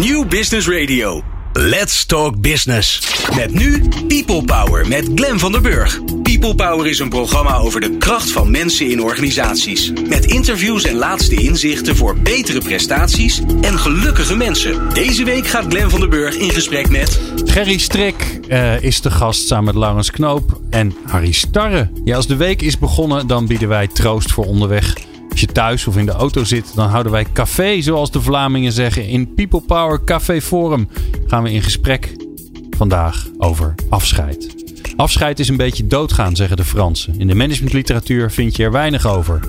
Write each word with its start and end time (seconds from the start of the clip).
New 0.00 0.28
Business 0.28 0.68
Radio. 0.68 1.22
Let's 1.52 2.06
Talk 2.06 2.40
Business. 2.40 3.02
Met 3.36 3.54
nu 3.54 3.88
People 4.08 4.44
Power 4.44 4.88
met 4.88 5.10
Glen 5.14 5.38
van 5.38 5.52
der 5.52 5.60
Burg. 5.60 6.00
People 6.22 6.54
Power 6.54 6.86
is 6.86 6.98
een 6.98 7.08
programma 7.08 7.56
over 7.56 7.80
de 7.80 7.96
kracht 7.96 8.30
van 8.30 8.50
mensen 8.50 8.90
in 8.90 9.02
organisaties. 9.02 9.92
Met 10.08 10.24
interviews 10.24 10.84
en 10.84 10.96
laatste 10.96 11.34
inzichten 11.34 11.96
voor 11.96 12.16
betere 12.18 12.60
prestaties 12.60 13.40
en 13.60 13.78
gelukkige 13.78 14.36
mensen. 14.36 14.88
Deze 14.94 15.24
week 15.24 15.46
gaat 15.46 15.66
Glen 15.68 15.90
van 15.90 16.00
der 16.00 16.08
Burg 16.08 16.34
in 16.34 16.50
gesprek 16.50 16.90
met... 16.90 17.20
Gerry 17.44 17.78
Strik 17.78 18.40
uh, 18.48 18.82
is 18.82 19.00
de 19.00 19.10
gast 19.10 19.46
samen 19.46 19.64
met 19.64 19.74
Laurens 19.74 20.10
Knoop 20.10 20.60
en 20.70 20.94
Harry 21.06 21.32
Starre. 21.32 21.90
Ja, 22.04 22.16
als 22.16 22.26
de 22.26 22.36
week 22.36 22.62
is 22.62 22.78
begonnen, 22.78 23.26
dan 23.26 23.46
bieden 23.46 23.68
wij 23.68 23.86
troost 23.86 24.32
voor 24.32 24.44
onderweg. 24.44 25.08
Als 25.30 25.40
je 25.40 25.46
thuis 25.46 25.86
of 25.86 25.96
in 25.96 26.06
de 26.06 26.12
auto 26.12 26.44
zit, 26.44 26.72
dan 26.74 26.88
houden 26.88 27.12
wij 27.12 27.26
café, 27.32 27.80
zoals 27.80 28.10
de 28.10 28.20
Vlamingen 28.20 28.72
zeggen. 28.72 29.06
In 29.06 29.34
People 29.34 29.60
Power 29.60 30.04
Café 30.04 30.40
Forum 30.40 30.88
gaan 31.26 31.42
we 31.42 31.52
in 31.52 31.62
gesprek 31.62 32.16
vandaag 32.76 33.26
over 33.38 33.74
afscheid. 33.88 34.54
Afscheid 34.96 35.38
is 35.38 35.48
een 35.48 35.56
beetje 35.56 35.86
doodgaan, 35.86 36.36
zeggen 36.36 36.56
de 36.56 36.64
Fransen. 36.64 37.14
In 37.18 37.26
de 37.26 37.34
managementliteratuur 37.34 38.30
vind 38.30 38.56
je 38.56 38.62
er 38.62 38.72
weinig 38.72 39.06
over. 39.06 39.40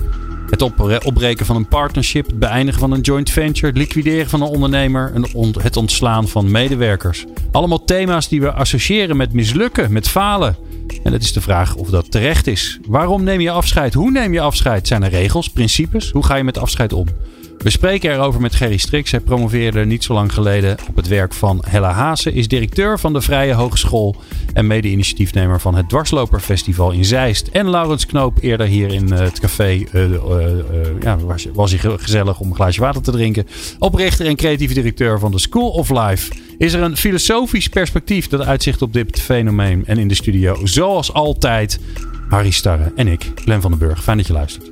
Het 0.52 0.62
opbreken 1.04 1.46
van 1.46 1.56
een 1.56 1.68
partnership, 1.68 2.26
het 2.26 2.38
beëindigen 2.38 2.80
van 2.80 2.92
een 2.92 3.00
joint 3.00 3.30
venture, 3.30 3.66
het 3.66 3.76
liquideren 3.76 4.28
van 4.28 4.42
een 4.42 4.48
ondernemer, 4.48 5.12
het 5.58 5.76
ontslaan 5.76 6.28
van 6.28 6.50
medewerkers. 6.50 7.24
Allemaal 7.50 7.84
thema's 7.84 8.28
die 8.28 8.40
we 8.40 8.52
associëren 8.52 9.16
met 9.16 9.32
mislukken, 9.32 9.92
met 9.92 10.08
falen. 10.08 10.56
En 11.02 11.12
het 11.12 11.22
is 11.22 11.32
de 11.32 11.40
vraag 11.40 11.74
of 11.74 11.88
dat 11.88 12.10
terecht 12.10 12.46
is. 12.46 12.78
Waarom 12.86 13.22
neem 13.22 13.40
je 13.40 13.50
afscheid? 13.50 13.94
Hoe 13.94 14.10
neem 14.10 14.32
je 14.32 14.40
afscheid? 14.40 14.86
Zijn 14.86 15.02
er 15.02 15.10
regels, 15.10 15.48
principes? 15.48 16.10
Hoe 16.10 16.24
ga 16.24 16.34
je 16.34 16.44
met 16.44 16.58
afscheid 16.58 16.92
om? 16.92 17.06
We 17.62 17.70
spreken 17.70 18.12
erover 18.12 18.40
met 18.40 18.54
Gerry 18.54 18.76
Strix. 18.76 19.10
Hij 19.10 19.20
promoveerde 19.20 19.84
niet 19.84 20.04
zo 20.04 20.12
lang 20.12 20.32
geleden 20.32 20.76
op 20.88 20.96
het 20.96 21.08
werk 21.08 21.34
van 21.34 21.64
Hella 21.68 21.92
Haase. 21.92 22.32
Is 22.32 22.48
directeur 22.48 22.98
van 22.98 23.12
de 23.12 23.20
Vrije 23.20 23.52
Hogeschool 23.52 24.16
en 24.52 24.66
mede-initiatiefnemer 24.66 25.60
van 25.60 25.74
het 25.74 25.88
Dwarsloperfestival 25.88 26.90
in 26.90 27.04
Zeist. 27.04 27.48
En 27.48 27.70
Laurens 27.70 28.06
Knoop 28.06 28.38
eerder 28.40 28.66
hier 28.66 28.92
in 28.92 29.12
het 29.12 29.40
café. 29.40 29.84
Uh, 29.92 30.10
uh, 30.10 30.18
ja, 31.00 31.18
was, 31.18 31.46
was 31.52 31.70
hij 31.70 31.96
gezellig 31.98 32.40
om 32.40 32.48
een 32.48 32.54
glaasje 32.54 32.80
water 32.80 33.02
te 33.02 33.10
drinken. 33.10 33.46
Oprichter 33.78 34.26
en 34.26 34.36
creatieve 34.36 34.74
directeur 34.74 35.18
van 35.18 35.30
de 35.30 35.40
School 35.40 35.70
of 35.70 35.90
Life. 35.90 36.32
Is 36.58 36.72
er 36.72 36.82
een 36.82 36.96
filosofisch 36.96 37.68
perspectief 37.68 38.28
dat 38.28 38.40
uitzicht 38.40 38.82
op 38.82 38.92
dit 38.92 39.20
fenomeen? 39.20 39.86
En 39.86 39.98
in 39.98 40.08
de 40.08 40.14
studio, 40.14 40.66
zoals 40.66 41.12
altijd, 41.12 41.80
Harry 42.32 42.50
Starre 42.50 42.92
en 42.96 43.08
ik, 43.08 43.32
Glenn 43.34 43.60
van 43.60 43.70
den 43.70 43.80
Burg. 43.80 44.02
Fijn 44.02 44.16
dat 44.16 44.26
je 44.26 44.32
luistert. 44.32 44.70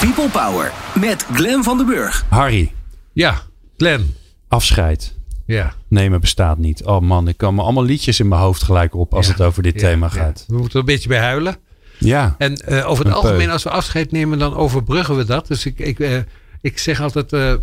People 0.00 0.28
Power 0.28 0.72
met 1.00 1.26
Glenn 1.32 1.62
van 1.62 1.76
den 1.76 1.86
Burg. 1.86 2.24
Harry. 2.28 2.72
Ja, 3.12 3.40
Glenn. 3.76 4.14
Afscheid. 4.48 5.14
Ja. 5.46 5.72
Nemen 5.88 6.20
bestaat 6.20 6.58
niet. 6.58 6.84
Oh 6.84 7.00
man, 7.00 7.28
ik 7.28 7.36
kan 7.36 7.54
me 7.54 7.62
allemaal 7.62 7.84
liedjes 7.84 8.20
in 8.20 8.28
mijn 8.28 8.40
hoofd 8.40 8.62
gelijk 8.62 8.94
op 8.94 9.14
als 9.14 9.26
Ja, 9.26 9.32
het 9.32 9.42
over 9.42 9.62
dit 9.62 9.80
ja, 9.80 9.88
thema 9.88 10.06
ja. 10.06 10.12
gaat. 10.12 10.44
We 10.48 10.54
moeten 10.54 10.72
er 10.72 10.78
een 10.78 10.84
beetje 10.84 11.08
bij 11.08 11.18
huilen. 11.18 11.56
Ja. 11.98 12.34
En 12.38 12.54
eh, 12.56 12.88
over 12.90 13.04
het 13.04 13.14
Een 13.14 13.20
peu. 13.20 13.28
algemeen, 13.30 13.50
als 13.50 13.62
we 13.62 13.70
afscheid 13.70 14.10
nemen, 14.12 14.38
dan 14.38 14.54
overbruggen 14.54 15.16
we 15.16 15.24
dat. 15.24 15.46
Dus 15.46 15.66
ik, 15.66 15.78
ik, 15.78 16.00
eh, 16.00 16.16
ik 16.60 16.78
zeg 16.78 17.00
altijd, 17.00 17.32
eh, 17.32 17.52
eh, 17.52 17.58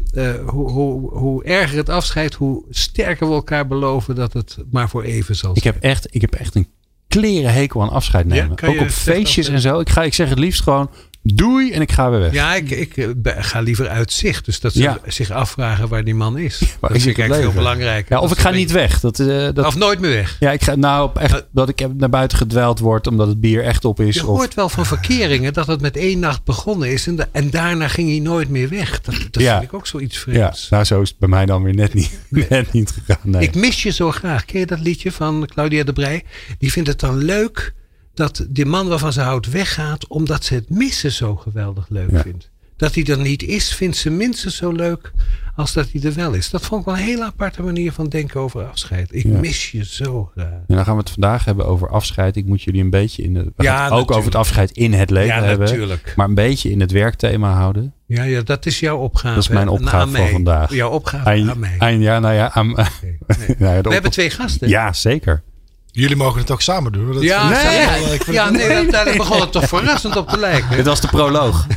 hoe, 0.48 0.72
hoe, 0.72 1.18
hoe 1.18 1.44
erger 1.44 1.78
het 1.78 1.90
afscheid, 1.90 2.34
hoe 2.34 2.64
sterker 2.70 3.28
we 3.28 3.34
elkaar 3.34 3.68
beloven 3.68 4.16
dat 4.16 4.34
het 4.34 4.58
maar 4.72 4.90
voor 4.90 5.04
even 5.04 5.36
zal 5.36 5.52
Ik 5.56 5.62
zijn. 5.62 5.74
heb 5.74 5.84
echt, 5.84 6.08
ik 6.16 6.22
heb 6.22 6.34
echt 6.36 6.56
een 6.56 6.68
kleren 7.10 7.54
hekel 7.54 7.82
aan 7.82 7.90
afscheid 7.90 8.26
nemen. 8.26 8.52
Ook 8.64 8.80
op 8.80 8.90
feestjes 8.90 9.48
en 9.48 9.60
zo. 9.60 9.80
Ik, 9.80 9.90
ga, 9.90 10.04
ik 10.04 10.14
zeg 10.14 10.30
het 10.30 10.40
liefst 10.40 10.64
gewoon 10.64 10.90
doei 11.24 11.72
en 11.72 11.82
ik 11.82 11.92
ga 11.92 12.10
weer 12.10 12.20
weg. 12.20 12.34
Ja, 12.34 12.56
ik, 12.56 12.70
ik 12.70 12.98
eh, 12.98 13.08
ga 13.40 13.60
liever 13.60 13.88
uit 13.90 14.12
zicht. 14.12 14.46
Dus 14.46 14.60
dat 14.60 14.74
ze 14.74 14.82
Ja. 14.82 15.00
zich 15.08 15.32
afvragen 15.32 15.88
waar 15.88 16.04
die 16.04 16.16
man 16.16 16.38
is. 16.38 16.58
Dat 16.60 16.68
is 16.68 16.70
vind 16.70 16.80
hij 16.82 16.90
ik 16.92 17.04
eigenlijk 17.04 17.18
veel 17.20 17.32
gebleven? 17.34 17.54
belangrijker. 17.56 18.16
Ja, 18.16 18.22
of 18.22 18.32
ik 18.32 18.38
ga 18.38 18.50
niet 18.50 18.72
weg. 18.72 19.00
Dat, 19.00 19.20
eh, 19.20 19.28
dat, 19.54 19.66
Of 19.66 19.76
nooit 19.76 20.00
meer 20.00 20.10
weg. 20.12 20.36
ja, 20.40 20.52
ik 20.52 20.64
ga 20.64 20.76
nou 20.76 21.04
op 21.04 21.18
echt 21.18 21.46
dat 21.52 21.70
ik 21.70 21.88
naar 21.98 22.10
buiten 22.10 22.38
gedweld 22.38 22.80
word 22.80 23.08
omdat 23.08 23.28
het 23.28 23.40
bier 23.40 23.64
echt 23.64 23.86
op 23.86 24.00
is. 24.00 24.16
Je 24.16 24.22
of, 24.22 24.38
hoort 24.38 24.54
wel 24.54 24.70
van 24.70 24.86
verkeringen 24.86 25.54
dat 25.54 25.68
het 25.68 25.82
met 25.82 25.98
één 25.98 26.20
nacht 26.20 26.44
begonnen 26.44 26.92
is. 26.92 27.08
En, 27.08 27.16
da- 27.16 27.28
en 27.32 27.50
daarna 27.50 27.88
ging 27.88 28.10
hij 28.10 28.20
nooit 28.20 28.50
meer 28.50 28.70
weg. 28.70 29.02
Dat, 29.02 29.16
dat 29.32 29.44
Ja. 29.44 29.52
vind 29.58 29.64
ik 29.72 29.74
ook 29.74 29.88
zoiets 29.88 30.16
ja, 30.16 30.22
vreemds. 30.22 30.70
nou 30.70 30.84
zo 30.84 31.02
is 31.02 31.10
het 31.10 31.20
bij 31.20 31.30
mij 31.30 31.46
dan 31.46 31.64
weer 31.64 31.76
net 31.76 31.94
niet, 31.94 32.20
net 32.50 32.72
niet 32.72 32.92
gegaan. 32.92 33.18
Nee. 33.24 33.42
Ik 33.42 33.56
mis 33.56 33.84
je 33.84 33.90
zo 33.92 34.12
graag. 34.12 34.46
Ken 34.46 34.60
je 34.60 34.66
dat 34.66 34.80
liedje 34.80 35.12
van 35.12 35.48
Claudia 35.54 35.84
de 35.84 35.94
Brij? 35.94 36.24
Die 36.60 36.72
vindt 36.72 36.90
het 36.90 37.00
dan 37.00 37.18
leuk 37.18 37.74
dat 38.20 38.46
die 38.50 38.66
man 38.66 38.88
waarvan 38.88 39.14
ze 39.14 39.22
houdt 39.22 39.50
weggaat. 39.52 40.08
Omdat 40.08 40.44
ze 40.44 40.54
het 40.54 40.70
missen 40.70 41.12
zo 41.12 41.36
geweldig 41.36 41.86
leuk 41.90 42.12
Ja. 42.12 42.22
vindt. 42.22 42.50
Dat 42.78 42.96
hij 42.96 43.04
er 43.06 43.20
niet 43.20 43.44
is, 43.44 43.74
vindt 43.74 43.98
ze 43.98 44.10
minstens 44.10 44.56
zo 44.56 44.72
leuk 44.72 45.12
als 45.56 45.74
dat 45.74 45.88
hij 45.92 46.02
er 46.04 46.14
wel 46.14 46.34
is. 46.34 46.50
Dat 46.50 46.66
vond 46.66 46.80
ik 46.82 46.86
wel 46.88 46.96
een 46.98 47.04
hele 47.04 47.24
aparte 47.24 47.64
manier 47.64 47.92
van 47.92 48.08
denken 48.10 48.40
over 48.40 48.66
afscheid. 48.68 49.08
Ik 49.14 49.24
Ja. 49.26 49.40
mis 49.40 49.72
je 49.72 49.86
zo 49.86 50.30
graag. 50.36 50.48
En 50.68 50.76
dan 50.76 50.84
gaan 50.86 50.94
we 50.94 51.00
het 51.00 51.10
vandaag 51.10 51.46
hebben 51.46 51.66
over 51.66 51.90
afscheid. 51.90 52.36
Ik 52.36 52.46
moet 52.46 52.62
jullie 52.62 52.82
een 52.82 52.90
beetje 52.90 53.24
in 53.24 53.34
de, 53.34 53.52
we 53.56 53.64
Ja, 53.64 53.76
gaan 53.76 53.84
het 53.84 53.94
ook 53.94 54.12
over 54.12 54.26
het 54.26 54.36
afscheid 54.36 54.72
in 54.72 54.94
het 54.94 55.10
leven 55.10 55.36
Ja, 55.36 55.44
hebben. 55.44 55.68
natuurlijk. 55.68 56.14
Maar 56.16 56.28
een 56.28 56.34
beetje 56.36 56.72
in 56.72 56.80
het 56.80 56.92
werkthema 56.92 57.54
houden. 57.54 57.94
Ja, 58.06 58.24
ja, 58.24 58.42
dat 58.42 58.66
is 58.66 58.80
jouw 58.80 58.98
opgave. 58.98 59.34
Dat 59.36 59.44
is 59.44 59.50
mijn 59.50 59.68
opgave 59.68 60.12
mij. 60.12 60.32
vandaag. 60.32 60.74
Jouw 60.74 60.90
opgave 60.90 61.30
aan, 61.30 61.50
Aan, 61.50 61.60
mij. 61.60 61.76
aan- 61.78 62.00
ja, 62.02 62.20
nou 62.20 62.34
ja, 62.34 62.52
aan, 62.54 62.72
Oké, 62.72 62.88
nee. 63.02 63.56
nou 63.58 63.74
ja, 63.76 63.82
We 63.82 63.88
op- 63.88 63.94
hebben 63.94 64.12
twee 64.12 64.30
gasten. 64.30 64.68
Ja, 64.70 64.94
zeker. 64.94 65.44
Jullie 65.92 66.16
mogen 66.16 66.40
het 66.40 66.52
ook 66.52 66.62
samen 66.62 66.92
doen. 66.92 67.14
Dat 67.14 67.24
Ja, 67.24 67.50
nee, 67.50 67.86
wel, 67.86 68.12
eh, 68.12 68.34
ja, 68.34 68.50
nee, 68.50 68.70
uiteindelijk 68.70 69.18
begon 69.18 69.42
het 69.42 69.52
toch 69.52 69.68
verrassend 69.68 70.16
op 70.16 70.30
te 70.30 70.38
lijken. 70.38 70.76
Dit 70.76 70.86
was 70.86 71.02
de 71.02 71.08
proloog. 71.08 71.66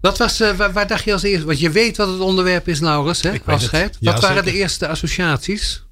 Wat 0.00 0.18
was, 0.18 0.40
eh, 0.40 0.50
waar, 0.50 0.72
waar 0.72 0.86
dacht 0.86 1.04
je 1.04 1.12
als 1.12 1.22
eerste? 1.22 1.46
Want 1.46 1.60
je 1.60 1.70
weet 1.70 1.96
wat 1.96 2.08
het 2.08 2.20
onderwerp 2.20 2.68
is, 2.68 2.80
Laurens, 2.80 3.22
hè? 3.22 3.32
Afscheid. 3.44 3.96
Ja, 4.00 4.12
wat 4.12 4.20
waren 4.20 4.36
zeker. 4.36 4.52
de 4.52 4.58
eerste 4.58 4.88
associaties? 4.88 5.84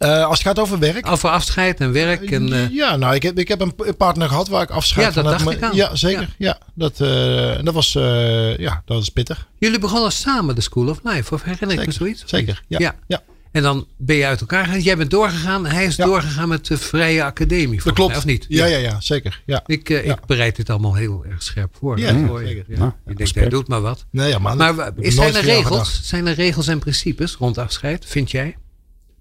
Eh, 0.00 0.24
als 0.24 0.38
het 0.38 0.46
gaat 0.46 0.58
over 0.58 0.78
werk. 0.78 1.10
Over 1.10 1.30
afscheid 1.30 1.80
en 1.80 1.92
werk. 1.92 2.30
En, 2.30 2.52
eh, 2.52 2.70
ja, 2.70 2.96
nou, 2.96 3.14
ik 3.14 3.22
heb, 3.22 3.38
ik 3.38 3.48
heb 3.48 3.60
een 3.60 3.96
partner 3.96 4.28
gehad 4.28 4.48
waar 4.48 4.62
ik 4.62 4.70
afscheid 4.70 5.14
Ja, 5.14 5.22
dat 5.22 5.40
van 5.40 5.44
dacht 5.44 5.56
ik 5.56 5.62
al. 5.62 5.74
Ja, 5.74 5.96
zeker. 5.96 6.34
Ja. 6.38 6.58
dat, 6.74 7.00
eh, 7.00 7.58
en 7.58 7.64
dat 7.64 7.74
was, 7.74 7.94
eh, 7.94 8.56
ja, 8.56 8.82
dat 8.84 8.96
was 8.96 9.08
pittig. 9.08 9.46
jullie 9.58 9.78
begonnen 9.78 10.12
samen 10.12 10.54
de 10.54 10.60
School 10.60 10.88
of 10.88 10.98
Life, 11.02 11.34
of 11.34 11.42
herinner 11.42 11.78
ik 11.80 11.86
me 11.86 11.92
zoiets? 11.92 12.22
zeker, 12.26 12.62
ja, 12.68 12.94
ja. 13.06 13.22
En 13.52 13.62
dan 13.62 13.86
ben 13.96 14.16
je 14.16 14.26
uit 14.26 14.40
elkaar 14.40 14.64
gegaan. 14.64 14.80
Jij 14.80 14.96
bent 14.96 15.10
doorgegaan. 15.10 15.66
Hij 15.66 15.84
is 15.84 15.96
Ja. 15.96 16.04
doorgegaan 16.04 16.48
met 16.48 16.66
de 16.66 16.78
Vrije 16.78 17.24
Academie. 17.24 17.80
Dat 17.84 17.94
klopt. 17.94 18.08
mij, 18.10 18.18
Of 18.18 18.24
niet? 18.24 18.46
Ja, 18.48 18.66
ja, 18.66 18.76
ja, 18.78 19.00
zeker. 19.00 19.42
Ja. 19.46 19.62
Ik, 19.66 19.90
eh, 19.90 20.04
Ja. 20.04 20.12
ik 20.14 20.26
bereid 20.26 20.56
dit 20.56 20.70
allemaal 20.70 20.94
heel 20.94 21.24
erg 21.30 21.42
scherp 21.42 21.76
voor. 21.78 21.98
Ja, 21.98 22.10
ja, 22.10 22.38
zeker. 22.38 22.64
Ja. 22.68 22.78
Nou, 22.78 22.90
Je 22.90 23.00
denkt, 23.04 23.20
respect. 23.20 23.40
hij 23.40 23.48
doet 23.48 23.68
maar 23.68 23.80
wat. 23.80 24.06
Nee. 24.10 24.38
Maar 24.38 24.74
heb 24.74 25.00
is, 25.00 25.14
zijn, 25.14 25.28
er 25.34 25.34
voor 25.34 25.42
regels, 25.42 26.00
zijn 26.02 26.26
er 26.26 26.34
regels 26.34 26.66
en 26.68 26.78
principes 26.78 27.34
rond 27.34 27.58
afscheid, 27.58 28.04
vind 28.06 28.30
jij? 28.30 28.56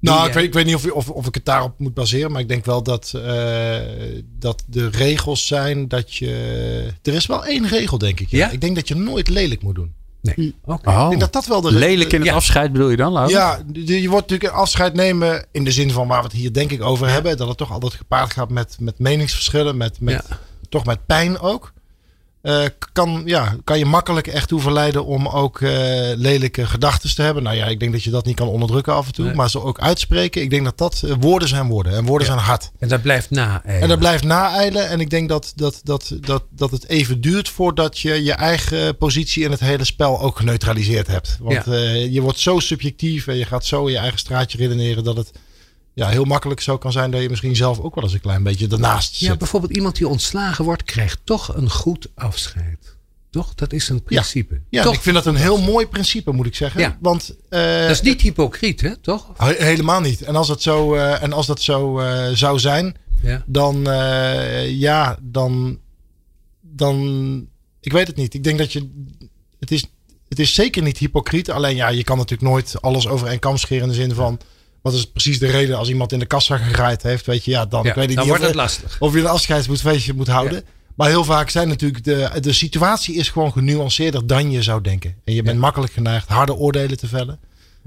Nou, 0.01 0.27
ik 0.27 0.33
weet, 0.33 0.43
ik 0.43 0.53
weet 0.53 0.65
niet 0.65 0.75
of, 0.75 0.85
of, 0.91 1.09
of 1.09 1.27
ik 1.27 1.33
het 1.33 1.45
daarop 1.45 1.79
moet 1.79 1.93
baseren. 1.93 2.31
Maar 2.31 2.41
ik 2.41 2.47
denk 2.47 2.65
wel 2.65 2.83
dat, 2.83 3.11
eh, 3.15 3.77
dat 4.39 4.63
de 4.67 4.89
regels 4.89 5.47
zijn 5.47 5.87
dat 5.87 6.15
je... 6.15 6.93
Er 7.01 7.13
is 7.13 7.25
wel 7.25 7.45
één 7.45 7.67
regel, 7.67 7.97
denk 7.97 8.19
ik. 8.19 8.29
Ja? 8.29 8.49
Ik 8.49 8.61
denk 8.61 8.75
dat 8.75 8.87
je 8.87 8.95
nooit 8.95 9.29
lelijk 9.29 9.61
moet 9.61 9.75
doen. 9.75 9.93
Nee. 10.21 10.55
Oké. 10.65 10.89
Oh. 10.89 11.03
Ik 11.03 11.09
denk 11.09 11.21
dat 11.21 11.33
dat 11.33 11.45
wel 11.45 11.61
de 11.61 11.71
Lelijk 11.71 12.13
in 12.13 12.19
het 12.19 12.29
Ja. 12.29 12.35
afscheid 12.35 12.71
bedoel 12.71 12.89
je 12.89 12.97
dan, 12.97 13.11
Laurens? 13.11 13.33
Ja, 13.33 13.59
je 13.73 14.09
wordt 14.09 14.29
natuurlijk 14.29 14.53
een 14.53 14.59
afscheid 14.59 14.93
nemen 14.93 15.45
in 15.51 15.63
de 15.63 15.71
zin 15.71 15.91
van 15.91 16.07
waar 16.07 16.19
we 16.19 16.27
het 16.27 16.35
hier 16.35 16.53
denk 16.53 16.71
ik 16.71 16.81
over 16.83 17.09
hebben. 17.09 17.37
Dat 17.37 17.47
het 17.47 17.57
toch 17.57 17.71
altijd 17.71 17.93
gepaard 17.93 18.33
gaat 18.33 18.49
met, 18.49 18.77
met 18.79 18.99
meningsverschillen, 18.99 19.77
met, 19.77 19.99
met, 20.01 20.23
Ja. 20.29 20.37
toch 20.69 20.85
met 20.85 21.05
pijn 21.05 21.39
ook. 21.39 21.73
Eh, 22.49 22.65
kan, 22.93 23.21
ja, 23.25 23.55
kan 23.63 23.77
je 23.77 23.85
makkelijk 23.85 24.27
echt 24.27 24.47
toe 24.47 24.59
verleiden 24.61 25.05
om 25.05 25.27
ook 25.27 25.61
eh, 25.61 25.69
lelijke 26.15 26.65
gedachten 26.65 27.15
te 27.15 27.21
hebben. 27.21 27.43
Nou 27.43 27.55
ja, 27.55 27.65
ik 27.65 27.79
denk 27.79 27.91
dat 27.91 28.03
je 28.03 28.09
dat 28.09 28.25
niet 28.25 28.35
kan 28.35 28.47
onderdrukken 28.47 28.93
af 28.93 29.05
en 29.05 29.13
toe. 29.13 29.25
Nee. 29.25 29.35
Maar 29.35 29.49
ze 29.49 29.61
ook 29.61 29.79
uitspreken. 29.79 30.41
Ik 30.41 30.49
denk 30.49 30.63
dat 30.63 30.77
dat 30.77 31.01
eh, 31.05 31.13
woorden 31.19 31.47
zijn 31.47 31.67
woorden. 31.67 31.93
En 31.93 32.05
woorden 32.05 32.27
zijn 32.27 32.39
hard. 32.39 32.71
En 32.79 32.87
dat 32.87 33.01
blijft 33.01 33.29
na. 33.29 33.63
En 33.63 33.87
dat 33.89 33.99
blijft 33.99 34.23
naeilen. 34.23 34.89
En 34.89 34.99
ik 34.99 35.09
denk 35.09 35.29
dat, 35.29 35.53
dat, 35.55 35.81
dat, 35.83 36.13
dat, 36.19 36.43
dat 36.49 36.71
het 36.71 36.87
even 36.87 37.21
duurt 37.21 37.49
voordat 37.49 37.99
je 37.99 38.23
je 38.23 38.33
eigen 38.33 38.97
positie 38.97 39.43
in 39.43 39.51
het 39.51 39.59
hele 39.59 39.85
spel 39.85 40.21
ook 40.21 40.37
geneutraliseerd 40.37 41.07
hebt. 41.07 41.37
Want 41.39 41.65
Ja. 41.65 41.73
je 41.89 42.21
wordt 42.21 42.39
zo 42.39 42.59
subjectief 42.59 43.27
en 43.27 43.35
je 43.35 43.45
gaat 43.45 43.65
zo 43.65 43.85
in 43.85 43.91
je 43.91 43.97
eigen 43.97 44.19
straatje 44.19 44.57
redeneren 44.57 45.03
dat 45.03 45.17
het 45.17 45.31
ja, 45.99 46.07
heel 46.09 46.23
makkelijk 46.25 46.61
zo 46.61 46.77
kan 46.77 46.91
zijn 46.91 47.11
dat 47.11 47.21
je 47.21 47.29
misschien 47.29 47.55
zelf 47.55 47.79
ook 47.79 47.95
wel 47.95 48.03
eens 48.03 48.13
een 48.13 48.19
klein 48.21 48.43
beetje 48.43 48.67
ernaast 48.67 49.15
Ja, 49.19 49.27
zit. 49.29 49.37
bijvoorbeeld 49.37 49.75
iemand 49.75 49.95
die 49.95 50.07
ontslagen 50.07 50.65
wordt, 50.65 50.83
krijgt 50.83 51.19
toch 51.23 51.55
een 51.55 51.69
goed 51.69 52.07
afscheid. 52.15 52.97
Toch? 53.29 53.55
Dat 53.55 53.73
is 53.73 53.89
een 53.89 54.03
principe. 54.03 54.61
Ja, 54.69 54.83
toch? 54.83 54.93
ik 54.93 55.01
vind 55.01 55.15
dat 55.15 55.25
een 55.25 55.35
heel 55.35 55.61
mooi 55.61 55.87
principe, 55.87 56.31
moet 56.31 56.45
ik 56.45 56.55
zeggen. 56.55 56.81
Ja. 56.81 56.97
Want 57.01 57.35
eh, 57.49 57.81
Dat 57.81 57.89
is 57.89 58.01
niet 58.01 58.21
hypocriet, 58.21 58.81
hè? 58.81 58.97
Toch? 58.97 59.27
he- 59.37 59.63
helemaal 59.63 60.01
niet. 60.01 60.21
En 60.21 60.35
als 60.35 60.47
dat 60.47 60.61
zo, 60.61 60.95
eh, 60.95 61.23
en 61.23 61.33
als 61.33 61.45
dat 61.45 61.61
zo 61.61 61.99
eh, 61.99 62.27
zou 62.33 62.59
zijn, 62.59 62.95
Ja. 63.21 63.43
dan 63.45 63.81
ja, 64.67 65.17
dan, 65.21 65.79
dan 66.61 67.47
ik 67.81 67.91
weet 67.91 68.07
het 68.07 68.15
niet. 68.15 68.33
Ik 68.33 68.43
denk 68.43 68.57
dat 68.57 68.73
je 68.73 68.89
het 69.59 69.71
is, 69.71 69.85
het 70.29 70.39
is 70.39 70.53
zeker 70.53 70.81
niet 70.83 70.97
hypocriet. 70.97 71.51
Alleen 71.51 71.75
ja, 71.75 71.87
je 71.89 72.03
kan 72.03 72.17
natuurlijk 72.17 72.49
nooit 72.49 72.81
alles 72.81 73.07
over 73.07 73.27
één 73.27 73.39
kam 73.39 73.57
scheren 73.57 73.83
in 73.83 73.89
de 73.89 73.95
zin 73.95 74.13
van 74.13 74.39
wat 74.81 74.93
is 74.93 75.05
precies 75.05 75.39
de 75.39 75.47
reden 75.47 75.77
als 75.77 75.89
iemand 75.89 76.11
in 76.11 76.19
de 76.19 76.25
kassa 76.25 76.57
gegraaid 76.57 77.03
heeft, 77.03 77.25
weet 77.25 77.45
je, 77.45 77.51
ja, 77.51 77.65
dan 77.65 77.83
Ja, 77.83 77.89
ik 77.89 77.95
weet 77.95 78.09
ik 78.09 78.15
dan 78.15 78.25
niet 78.25 78.37
wordt 78.37 78.41
of, 78.41 78.47
het 78.47 78.57
lastig. 78.57 78.95
of 78.99 79.13
je 79.13 79.19
een 79.19 79.27
afscheidsfeestje 79.27 80.13
moet 80.13 80.27
houden. 80.27 80.63
Maar 80.95 81.09
heel 81.09 81.23
vaak 81.23 81.49
zijn 81.49 81.67
natuurlijk 81.67 82.03
de, 82.03 82.31
de 82.41 82.53
situatie 82.53 83.15
is 83.15 83.29
gewoon 83.29 83.51
genuanceerder 83.51 84.27
dan 84.27 84.51
je 84.51 84.61
zou 84.61 84.81
denken. 84.81 85.15
En 85.23 85.33
je 85.33 85.43
bent 85.43 85.59
makkelijk 85.59 85.93
geneigd 85.93 86.27
harde 86.27 86.55
oordelen 86.55 86.97
te 86.97 87.07
vellen. 87.07 87.39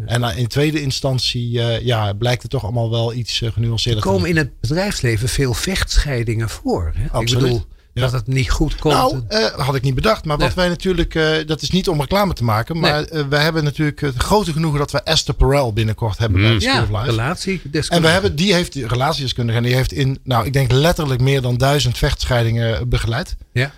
En 0.07 0.25
eh, 0.25 0.39
in 0.39 0.47
tweede 0.47 0.81
instantie 0.81 1.61
eh, 1.61 1.85
ja, 1.85 2.13
blijkt 2.13 2.43
het 2.43 2.51
toch 2.51 2.63
allemaal 2.63 2.91
wel 2.91 3.15
iets 3.15 3.41
uh, 3.41 3.53
genuanceerder 3.53 4.03
Er 4.03 4.11
komen 4.11 4.29
in 4.29 4.37
het 4.37 4.61
bedrijfsleven 4.61 5.29
veel 5.29 5.55
vechtscheidingen 5.55 6.49
voor. 6.49 6.93
Hè? 6.95 7.11
Absoluut. 7.11 7.43
Ik 7.43 7.49
bedoel. 7.49 7.67
Dat 7.95 8.13
het 8.13 8.27
niet 8.27 8.51
goed 8.51 8.77
komt. 8.77 8.95
Nou, 8.95 9.23
eh, 9.29 9.45
had 9.45 9.75
ik 9.75 9.83
niet 9.83 9.95
bedacht. 9.95 10.25
Maar 10.25 10.37
wat 10.37 10.47
Nee. 10.47 10.57
wij 10.57 10.69
natuurlijk, 10.69 11.15
eh, 11.15 11.47
dat 11.47 11.63
is 11.63 11.71
niet 11.71 11.89
om 11.89 12.01
reclame 12.01 12.33
te 12.33 12.45
maken. 12.45 12.79
Maar 12.79 13.05
eh, 13.05 13.25
wij 13.29 13.43
hebben 13.43 13.65
natuurlijk 13.65 14.01
het 14.01 14.17
grote 14.17 14.53
genoegen 14.53 14.79
dat 14.79 14.91
we 14.91 15.03
Esther 15.03 15.35
Perel 15.35 15.73
binnenkort 15.73 16.19
hebben 16.19 16.41
bij 16.41 16.53
de 16.53 16.61
School 16.61 16.75
ja, 16.75 16.83
of 16.83 16.89
Life. 16.89 17.07
En 17.89 18.03
we 18.03 18.09
hebben, 18.09 18.37
die 18.37 18.55
heeft 18.55 18.75
relatiedeskundige 18.75 19.59
en 19.59 19.65
die 19.65 19.75
heeft 19.75 19.93
in, 19.93 20.19
nou 20.25 20.47
ik 20.47 20.53
denk 20.53 20.73
letterlijk 20.73 21.21
meer 21.21 21.43
dan 21.43 21.57
duizend 21.57 21.99
vechtscheidingen 21.99 22.89
begeleid. 22.89 23.37
Ja. 23.53 23.73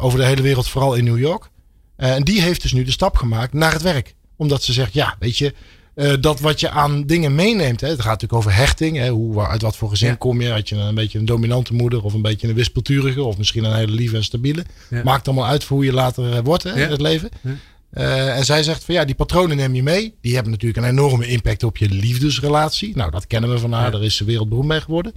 Over 0.00 0.18
de 0.18 0.24
hele 0.24 0.42
wereld, 0.42 0.68
vooral 0.68 0.94
in 0.94 1.04
New 1.04 1.18
York. 1.18 1.48
En 1.96 2.22
die 2.22 2.40
heeft 2.40 2.62
dus 2.62 2.72
nu 2.72 2.84
de 2.84 2.90
stap 2.90 3.16
gemaakt 3.16 3.52
naar 3.52 3.72
het 3.72 3.82
werk. 3.82 4.14
Omdat 4.36 4.62
ze 4.62 4.72
zegt, 4.72 4.92
ja, 4.92 5.16
weet 5.18 5.38
je, 5.38 5.54
eh, 5.94 6.12
dat 6.20 6.40
wat 6.40 6.60
je 6.60 6.70
aan 6.70 7.02
dingen 7.06 7.34
meeneemt. 7.34 7.80
Hè, 7.80 7.88
het 7.88 7.96
gaat 8.00 8.10
natuurlijk 8.20 8.32
over 8.40 8.54
hechting. 8.54 8.96
Hè, 8.96 9.08
hoe, 9.08 9.34
waar- 9.34 9.48
uit 9.48 9.62
wat 9.62 9.76
voor 9.76 9.88
gezin 9.88 10.08
Ja. 10.08 10.14
kom 10.14 10.40
je? 10.40 10.50
Had 10.50 10.68
je 10.68 10.76
een 10.76 10.94
beetje 10.94 11.18
een 11.18 11.24
dominante 11.24 11.74
moeder 11.74 12.02
of 12.04 12.12
een 12.14 12.22
beetje 12.22 12.48
een 12.48 12.54
wispelturige. 12.54 13.22
Of 13.22 13.38
misschien 13.38 13.64
een 13.64 13.74
hele 13.74 13.92
lieve 13.92 14.16
en 14.16 14.24
stabiele. 14.24 14.64
Ja. 14.90 15.02
Maakt 15.02 15.26
allemaal 15.28 15.46
uit 15.46 15.64
voor 15.64 15.76
hoe 15.76 15.86
je 15.86 15.92
later 15.92 16.32
eh, 16.32 16.38
wordt 16.44 16.62
hè, 16.62 16.70
Ja. 16.70 16.84
in 16.84 16.90
het 16.90 17.00
leven. 17.00 17.28
Ja. 17.42 17.50
Eh, 17.90 18.36
en 18.36 18.44
zij 18.44 18.62
zegt 18.62 18.84
van 18.84 18.94
ja, 18.94 19.04
die 19.04 19.14
patronen 19.14 19.56
neem 19.56 19.74
je 19.74 19.82
mee. 19.82 20.14
Die 20.20 20.34
hebben 20.34 20.52
natuurlijk 20.52 20.86
een 20.86 20.90
enorme 20.90 21.26
impact 21.26 21.62
op 21.62 21.76
je 21.76 21.88
liefdesrelatie. 21.88 22.96
Nou, 22.96 23.10
dat 23.10 23.26
kennen 23.26 23.50
we 23.50 23.58
van 23.58 23.72
haar. 23.72 23.84
Ja. 23.84 23.90
Daar 23.90 24.02
is 24.02 24.16
ze 24.16 24.24
wereldberoemd 24.24 24.68
mee 24.68 24.80
geworden. 24.80 25.12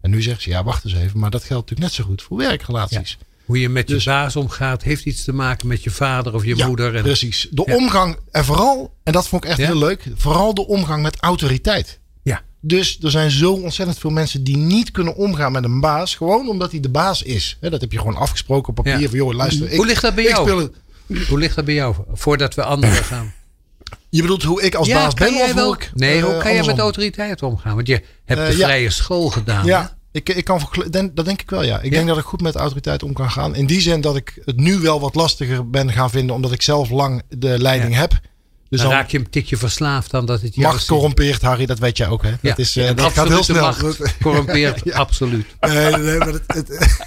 En 0.00 0.10
nu 0.10 0.22
zegt 0.22 0.42
ze, 0.42 0.50
ja, 0.50 0.64
wacht 0.64 0.84
eens 0.84 0.94
even. 0.94 1.18
Maar 1.18 1.30
dat 1.30 1.44
geldt 1.44 1.70
natuurlijk 1.70 1.80
net 1.80 1.92
zo 1.92 2.10
goed 2.10 2.22
voor 2.22 2.36
werkrelaties. 2.36 3.18
Hoe 3.44 3.60
je 3.60 3.68
met 3.68 3.88
je 3.88 3.94
Dus- 3.94 4.04
baas 4.04 4.36
omgaat, 4.36 4.82
heeft 4.82 5.04
iets 5.04 5.24
te 5.24 5.32
maken 5.32 5.66
met 5.66 5.82
je 5.84 5.90
vader 5.90 6.34
of 6.34 6.44
je 6.44 6.56
Ja, 6.56 6.66
moeder. 6.66 6.94
En, 6.96 7.02
precies. 7.02 7.48
De 7.50 7.62
Ja. 7.66 7.74
omgang, 7.76 8.16
en 8.30 8.44
vooral, 8.44 8.94
en 9.02 9.12
dat 9.12 9.28
vond 9.28 9.44
ik 9.44 9.50
echt 9.50 9.58
Ja. 9.58 9.66
heel 9.66 9.78
leuk, 9.78 10.04
vooral 10.16 10.54
de 10.54 10.66
omgang 10.66 11.02
met 11.02 11.16
autoriteit. 11.20 12.00
Ja. 12.22 12.40
Dus 12.60 12.98
er 13.02 13.10
zijn 13.10 13.30
zo 13.30 13.52
ontzettend 13.52 13.98
veel 13.98 14.10
mensen 14.10 14.44
die 14.44 14.56
niet 14.56 14.90
kunnen 14.90 15.14
omgaan 15.16 15.52
met 15.52 15.64
een 15.64 15.80
baas, 15.80 16.14
gewoon 16.14 16.48
omdat 16.48 16.70
hij 16.70 16.80
de 16.80 16.88
baas 16.88 17.22
is. 17.22 17.56
Dat 17.60 17.80
heb 17.80 17.92
je 17.92 17.98
gewoon 17.98 18.16
afgesproken 18.16 18.68
op 18.68 18.74
papier. 18.84 19.08
Van, 19.08 19.18
joh, 19.18 19.34
luister, 19.34 19.70
ik, 19.70 19.76
Hoe 19.76 19.86
ligt 19.86 20.02
dat 20.02 20.14
bij 20.14 20.24
jou? 20.24 20.70
Hoe 21.28 21.38
ligt 21.38 21.56
dat 21.56 21.64
bij 21.64 21.74
jou? 21.74 21.94
Voordat 22.12 22.54
we 22.54 22.64
anderen 22.64 23.04
gaan. 23.12 23.32
Je 24.10 24.20
bedoelt 24.22 24.42
hoe 24.42 24.62
ik 24.62 24.74
als 24.74 24.86
Ja, 24.86 24.94
baas 25.02 25.14
ben 25.14 25.34
of 25.34 25.52
wel- 25.52 25.64
hoe 25.66 25.74
ik... 25.74 25.90
Nee, 25.94 26.16
eh, 26.18 26.24
hoe 26.24 26.36
kan 26.38 26.54
jij 26.54 26.64
met 26.64 26.78
autoriteit 26.78 27.42
omgaan? 27.42 27.74
Want 27.74 27.86
je 27.86 28.02
hebt 28.24 28.40
Eh, 28.40 28.46
de 28.46 28.52
vrije 28.52 28.90
school 28.90 29.28
gedaan. 29.30 29.64
Ja, 29.66 29.96
ik, 30.12 30.28
ik 30.28 30.44
kan, 30.44 30.60
denk, 30.90 31.16
dat 31.16 31.24
denk 31.24 31.42
ik 31.42 31.50
wel, 31.50 31.62
ja. 31.64 31.78
Ik 31.78 31.84
Ja. 31.84 31.90
denk 31.90 32.06
dat 32.08 32.18
ik 32.18 32.24
goed 32.24 32.40
met 32.40 32.54
autoriteit 32.54 33.02
om 33.02 33.12
kan 33.12 33.30
gaan. 33.30 33.54
In 33.54 33.66
die 33.66 33.80
zin 33.80 34.00
dat 34.00 34.16
ik 34.16 34.40
het 34.44 34.56
nu 34.56 34.78
wel 34.78 35.00
wat 35.00 35.14
lastiger 35.14 35.70
ben 35.70 35.92
gaan 35.92 36.10
vinden, 36.10 36.34
omdat 36.36 36.52
ik 36.52 36.62
zelf 36.62 36.90
lang 36.90 37.22
de 37.28 37.58
leiding 37.58 37.92
Ja. 37.94 38.00
heb. 38.00 38.10
Dus 38.68 38.80
dan 38.80 38.90
dan, 38.90 38.98
raak 38.98 39.10
je 39.10 39.18
een 39.18 39.30
tikje 39.30 39.56
verslaafd 39.56 40.10
dan 40.10 40.26
dat 40.26 40.40
het 40.40 40.56
macht 40.56 40.86
corrompeert, 40.86 41.42
Harry, 41.42 41.66
dat 41.66 41.78
weet 41.78 41.96
jij 41.96 42.08
ook, 42.08 42.22
hè? 42.22 42.28
Ja, 42.28 42.36
Dat, 42.40 42.58
is, 42.58 42.76
eh, 42.76 42.84
ja, 42.86 42.92
dat 42.92 43.12
gaat 43.12 43.28
heel 43.28 43.42
snel. 43.42 43.62
macht 43.62 44.16
corrompeert, 44.22 44.80
Ja. 44.84 44.96
absoluut. 44.96 45.46
Nee, 45.60 45.90
nee, 45.90 46.00
nee, 46.00 46.18
maar 46.18 46.28
het, 46.46 46.46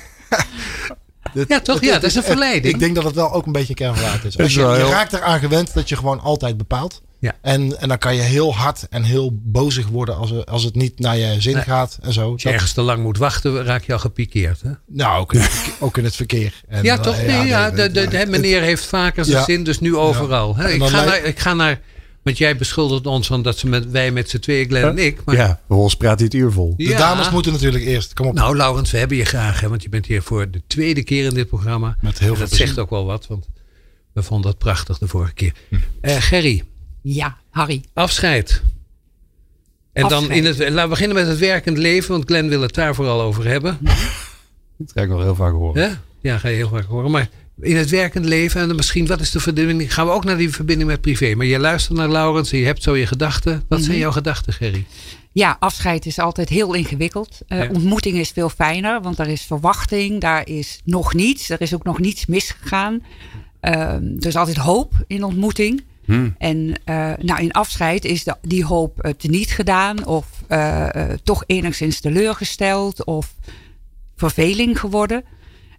Ja, 1.48 1.60
toch? 1.60 1.76
het- 1.76 1.84
Ja, 1.86 1.92
het- 1.92 2.02
dat 2.02 2.10
is 2.10 2.16
een 2.16 2.24
verleiding. 2.24 2.74
Ik 2.74 2.80
denk 2.80 2.96
dat 2.96 3.04
het 3.04 3.16
wel 3.16 3.34
ook 3.34 3.46
een 3.46 3.52
beetje 3.52 3.76
waarheid 3.88 4.24
is. 4.24 4.38
Als 4.38 4.48
is 4.48 4.54
je, 4.54 4.62
je 4.62 4.88
raakt 4.90 5.14
eraan 5.14 5.40
gewend 5.40 5.74
dat 5.74 5.90
je 5.90 5.96
gewoon 5.96 6.20
altijd 6.22 6.58
bepaalt. 6.58 7.02
Ja. 7.26 7.36
En, 7.42 7.80
en 7.80 7.88
dan 7.88 7.98
kan 7.98 8.16
je 8.16 8.22
heel 8.22 8.56
hard 8.56 8.88
en 8.90 9.04
heel 9.04 9.30
bozig 9.44 9.88
worden 9.88 10.18
als, 10.18 10.46
als 10.46 10.64
het 10.64 10.76
niet 10.76 11.00
naar 11.00 11.18
je 11.18 11.42
zin 11.42 11.54
Nee. 11.54 11.64
gaat 11.64 11.98
en 12.02 12.14
zo. 12.14 12.32
Als 12.32 12.42
je 12.42 12.48
Dat- 12.48 12.54
ergens 12.54 12.74
te 12.74 12.82
lang 12.82 13.04
moet 13.04 13.18
wachten, 13.18 13.64
raak 13.64 13.84
je 13.84 13.94
al 13.94 14.00
gepikeerd. 14.00 14.62
Hè? 14.62 14.70
nou, 14.88 15.20
ook 15.20 15.34
in, 15.34 15.40
het 15.40 15.50
verkeer, 15.50 15.74
ook 15.80 15.98
in 15.98 16.04
het 16.04 16.16
verkeer. 16.16 16.62
En, 16.68 16.84
ja, 16.84 16.96
eh, 16.98 17.02
toch? 17.02 17.18
Nee, 17.26 17.46
ja, 17.48 17.70
de, 17.72 17.92
de, 17.92 18.08
de- 18.08 18.18
het- 18.18 18.30
meneer 18.30 18.62
heeft 18.62 18.86
vaker 18.86 19.26
zijn 19.26 19.38
Ja. 19.38 19.44
zin, 19.44 19.64
dus 19.64 19.80
nu 19.80 19.96
overal. 19.96 20.56
Hè? 20.56 20.70
Ik, 20.70 20.84
ga 20.84 21.06
naar, 21.06 21.24
ik 21.24 21.40
ga 21.40 21.54
naar, 21.54 21.82
want 22.24 22.38
jij 22.38 22.58
beschuldigt 22.58 23.06
ons 23.08 23.28
van 23.28 23.42
dat 23.42 23.58
ze 23.58 23.68
met, 23.68 23.92
wij 23.92 24.12
met 24.12 24.30
z'n 24.30 24.40
tweeën, 24.40 24.68
Glenn 24.68 24.88
en 24.88 24.98
ik. 25.06 25.22
Maar, 25.26 25.36
Ja, 25.36 25.60
Hols 25.68 25.96
praat 25.96 26.18
dit 26.18 26.34
uur 26.34 26.52
vol. 26.52 26.74
De 26.78 26.96
dames 26.98 27.30
moeten 27.30 27.52
natuurlijk 27.52 27.84
eerst. 27.84 28.14
Kom 28.14 28.28
op. 28.28 28.34
Nou, 28.34 28.56
Laurens, 28.58 28.92
we 28.92 28.98
hebben 28.98 29.18
je 29.18 29.26
graag, 29.26 29.60
hè, 29.60 29.70
want 29.70 29.84
je 29.84 29.90
bent 29.90 30.06
hier 30.06 30.22
voor 30.22 30.52
de 30.52 30.62
tweede 30.68 31.04
keer 31.04 31.26
in 31.26 31.34
dit 31.34 31.48
programma. 31.48 31.96
Met 32.02 32.20
heel 32.20 32.30
En 32.30 32.36
veel 32.38 32.46
dat 32.48 32.56
zegt 32.58 32.80
ook 32.80 32.90
wel 32.90 33.06
wat, 33.06 33.28
want 33.28 33.48
we 34.14 34.24
vonden 34.24 34.50
het 34.50 34.60
prachtig 34.60 34.98
de 34.98 35.08
vorige 35.08 35.34
keer. 35.34 35.54
Hm. 35.70 35.76
Eh, 36.02 36.16
Gerry, 36.20 36.64
Ja, 37.08 37.38
Harry. 37.50 37.84
afscheid. 37.94 38.62
En 39.94 40.08
dan 40.08 40.32
in 40.32 40.46
het, 40.46 40.58
laten 40.58 40.82
we 40.84 40.88
beginnen 40.88 41.16
met 41.18 41.28
het 41.28 41.38
werkend 41.38 41.78
leven, 41.78 42.12
want 42.12 42.26
Glenn 42.26 42.50
wil 42.50 42.62
het 42.62 42.74
daar 42.74 42.96
vooral 42.96 43.22
over 43.22 43.46
hebben. 43.48 43.78
Dat 44.78 44.92
ga 44.94 45.02
ik 45.02 45.08
wel 45.08 45.22
heel 45.22 45.36
vaak 45.36 45.52
horen. 45.54 45.84
Hè? 45.90 45.96
Ja, 46.22 46.38
ga 46.38 46.48
je 46.48 46.56
heel 46.56 46.70
vaak 46.70 46.86
horen. 46.86 47.12
Maar 47.12 47.30
in 47.62 47.76
het 47.76 47.90
werkend 47.90 48.26
leven 48.26 48.62
en 48.62 48.68
dan 48.68 48.76
misschien 48.76 49.08
wat 49.08 49.20
is 49.20 49.32
de 49.32 49.40
verbinding? 49.40 49.94
Gaan 49.94 50.06
we 50.06 50.12
ook 50.12 50.24
naar 50.24 50.38
die 50.38 50.50
verbinding 50.50 50.90
met 50.90 51.02
privé. 51.02 51.36
Maar 51.36 51.46
je 51.46 51.60
luistert 51.60 51.98
naar 51.98 52.10
Laurens 52.10 52.52
en 52.52 52.58
je 52.58 52.66
hebt 52.66 52.84
zo 52.84 52.96
je 52.96 53.08
gedachten. 53.08 53.64
Wat 53.68 53.82
zijn 53.82 53.98
jouw 53.98 54.12
gedachten, 54.12 54.54
Gerry? 54.54 54.86
Ja, 55.32 55.56
afscheid 55.60 56.06
is 56.06 56.20
altijd 56.20 56.50
heel 56.50 56.74
ingewikkeld. 56.74 57.40
Eh, 57.48 57.58
Ja. 57.60 57.70
Ontmoeting 57.70 58.18
is 58.18 58.30
veel 58.30 58.50
fijner, 58.50 59.02
want 59.02 59.20
er 59.20 59.28
is 59.28 59.42
verwachting, 59.42 60.22
daar 60.22 60.48
is 60.48 60.80
nog 60.84 61.14
niets. 61.14 61.50
Er 61.50 61.62
is 61.62 61.74
ook 61.74 61.84
nog 61.84 62.00
niets 62.00 62.26
misgegaan. 62.26 63.04
Ehm, 63.60 64.04
er 64.20 64.26
is 64.28 64.36
altijd 64.36 64.58
hoop 64.58 64.94
in 65.08 65.24
ontmoeting. 65.24 65.84
Hmm. 66.06 66.36
En 66.38 66.74
eh, 66.84 67.12
nou, 67.18 67.42
in 67.42 67.52
afscheid 67.52 68.06
is 68.06 68.24
de, 68.24 68.36
die 68.42 68.66
hoop 68.66 69.06
uh, 69.06 69.12
teniet 69.12 69.52
gedaan, 69.52 70.06
of 70.06 70.28
eh, 70.48 70.96
eh, 70.96 71.18
toch 71.24 71.44
enigszins 71.46 72.00
teleurgesteld, 72.00 73.06
of 73.06 73.34
verveling 74.16 74.80
geworden. 74.80 75.24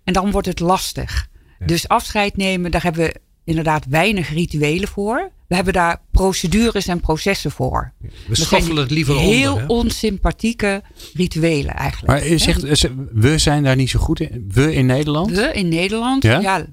En 0.04 0.12
dan 0.12 0.30
wordt 0.30 0.46
het 0.46 0.60
lastig. 0.60 1.28
Dus 1.66 1.88
afscheid 1.88 2.36
nemen, 2.36 2.70
daar 2.70 2.82
hebben 2.82 3.04
we 3.04 3.14
inderdaad 3.44 3.86
weinig 3.88 4.28
rituelen 4.32 4.88
voor. 4.88 5.30
We 5.48 5.54
hebben 5.54 5.72
daar 5.72 6.00
procedures 6.10 6.86
en 6.86 7.00
processen 7.00 7.50
voor. 7.50 7.92
We 8.00 8.08
Dat 8.26 8.36
schoffelen 8.36 8.64
zijn 8.66 8.78
het 8.78 8.90
liever 8.90 9.18
heel 9.18 9.52
onder. 9.52 9.66
Hè? 9.66 9.72
onsympathieke 9.72 10.82
rituelen 11.14 11.74
eigenlijk. 11.74 12.28
Maar 12.28 12.38
zegt, 12.38 12.64
eh, 12.64 12.90
we 13.12 13.38
zijn 13.38 13.62
daar 13.62 13.76
niet 13.76 13.90
zo 13.90 13.98
goed 13.98 14.20
in. 14.20 14.44
We 14.52 14.74
in 14.74 14.86
Nederland? 14.86 15.30
We 15.30 15.52
in 15.52 15.68
Nederland, 15.68 16.22
Ja? 16.22 16.40
ja? 16.40 16.66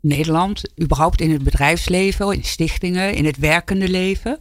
Nederland, 0.00 0.62
überhaupt 0.82 1.20
in 1.20 1.30
het 1.32 1.42
bedrijfsleven, 1.42 2.32
in 2.32 2.44
stichtingen, 2.44 3.14
in 3.14 3.24
het 3.24 3.36
werkende 3.38 3.88
leven. 3.88 4.38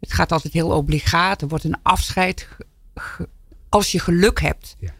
Het 0.00 0.12
gaat 0.12 0.32
altijd 0.32 0.52
heel 0.52 0.68
obligaat. 0.70 1.42
Er 1.42 1.48
wordt 1.48 1.64
een 1.64 1.76
afscheid 1.82 2.48
als 3.68 3.92
je 3.92 3.98
geluk 3.98 4.40
hebt. 4.40 4.76
Ja. 4.78 4.90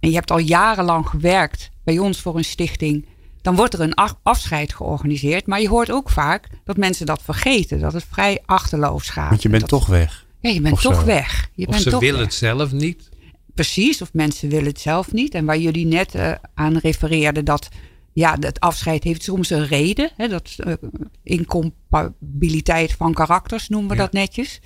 En 0.00 0.08
je 0.08 0.14
hebt 0.14 0.30
al 0.30 0.38
jarenlang 0.38 1.08
gewerkt 1.08 1.70
bij 1.84 1.98
ons 1.98 2.20
voor 2.20 2.36
een 2.36 2.44
stichting. 2.44 3.06
Dan 3.42 3.56
wordt 3.56 3.74
er 3.74 3.80
een 3.80 3.94
af- 3.94 4.18
afscheid 4.22 4.74
georganiseerd. 4.74 5.46
Maar 5.46 5.60
je 5.60 5.68
hoort 5.68 5.90
ook 5.90 6.10
vaak 6.10 6.48
dat 6.64 6.76
mensen 6.76 7.06
dat 7.06 7.22
vergeten. 7.22 7.80
Dat 7.80 7.92
het 7.92 8.04
vrij 8.10 8.42
achterloos 8.44 9.08
gaat. 9.08 9.28
Want 9.28 9.42
je 9.42 9.48
bent 9.48 9.60
Dat- 9.60 9.70
toch 9.70 9.86
weg. 9.86 10.26
Ja, 10.40 10.50
je 10.50 10.60
bent 10.60 10.74
of 10.74 10.80
toch 10.82 11.00
zo. 11.00 11.04
weg. 11.04 11.48
Je 11.54 11.66
Of 11.66 11.70
bent 11.70 11.82
ze 11.82 11.90
toch 11.90 12.00
willen 12.00 12.16
weg. 12.18 12.24
het 12.26 12.34
zelf 12.34 12.72
niet. 12.72 13.08
Precies, 13.54 14.02
of 14.02 14.12
mensen 14.12 14.48
willen 14.48 14.66
het 14.66 14.80
zelf 14.80 15.12
niet. 15.12 15.34
En 15.34 15.44
waar 15.44 15.58
jullie 15.58 15.86
net 15.86 16.14
eh, 16.14 16.32
aan 16.54 16.76
refereerden 16.76 17.44
dat 17.44 17.68
ja, 18.16 18.36
het 18.40 18.60
afscheid 18.60 19.04
heeft 19.04 19.22
soms 19.22 19.50
een 19.50 19.66
reden. 19.66 20.10
Hè, 20.16 20.28
dat 20.28 20.54
eh, 20.56 20.72
incompatibiliteit 21.22 22.92
van 22.92 23.12
karakters 23.12 23.68
noemen 23.68 23.90
we 23.90 23.96
Ja. 23.96 24.00
dat 24.02 24.12
netjes. 24.12 24.60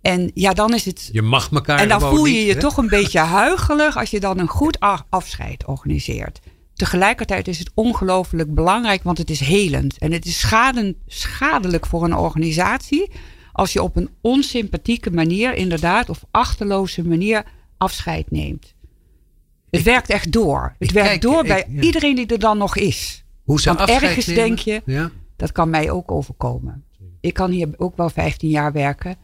En 0.00 0.30
ja, 0.34 0.52
dan 0.52 0.74
is 0.74 0.84
het. 0.84 1.08
Je 1.12 1.22
mag 1.22 1.50
elkaar 1.52 1.78
En 1.78 1.88
dan 1.88 2.00
voel 2.00 2.24
je 2.24 2.32
niet, 2.36 2.46
je 2.46 2.52
hè? 2.52 2.60
toch 2.60 2.76
een 2.76 2.88
beetje 2.88 3.18
huigelig 3.40 3.96
als 3.96 4.10
je 4.10 4.20
dan 4.20 4.38
een 4.38 4.48
goed 4.48 4.78
afscheid 5.10 5.66
organiseert. 5.66 6.40
Tegelijkertijd 6.74 7.48
is 7.48 7.58
het 7.58 7.70
ongelooflijk 7.74 8.54
belangrijk, 8.54 9.02
want 9.02 9.18
het 9.18 9.30
is 9.30 9.40
helend. 9.40 9.98
En 9.98 10.12
het 10.12 10.24
is 10.24 10.38
schaden, 10.38 10.96
schadelijk 11.06 11.86
voor 11.86 12.04
een 12.04 12.16
organisatie 12.16 13.10
als 13.52 13.72
je 13.72 13.82
op 13.82 13.96
een 13.96 14.10
onsympathieke 14.20 15.10
manier, 15.10 15.54
inderdaad, 15.54 16.08
of 16.08 16.24
achterloze 16.30 17.04
manier 17.04 17.44
afscheid 17.76 18.30
neemt. 18.30 18.74
Het 19.74 19.82
werkt 19.84 20.10
echt 20.10 20.32
door. 20.32 20.74
Het 20.78 20.92
werkt 20.92 21.08
kijk- 21.08 21.20
door 21.22 21.40
ik- 21.40 21.46
bij 21.48 21.64
ja. 21.68 21.80
iedereen 21.82 22.14
die 22.14 22.26
er 22.26 22.38
dan 22.38 22.58
nog 22.58 22.76
is. 22.76 23.24
Hoe 23.44 23.60
ze 23.60 23.74
Want 23.74 23.88
ergens 23.90 24.26
nemen. 24.26 24.44
denk 24.44 24.58
je- 24.58 24.82
Ja? 24.84 25.10
Dat 25.36 25.52
kan 25.52 25.70
mij 25.70 25.90
ook 25.90 26.10
overkomen. 26.10 26.84
Ik 27.20 27.34
kan 27.34 27.50
hier 27.50 27.68
ook 27.76 27.96
wel 27.96 28.10
15 28.10 28.48
jaar 28.50 28.72
werken. 28.72 29.16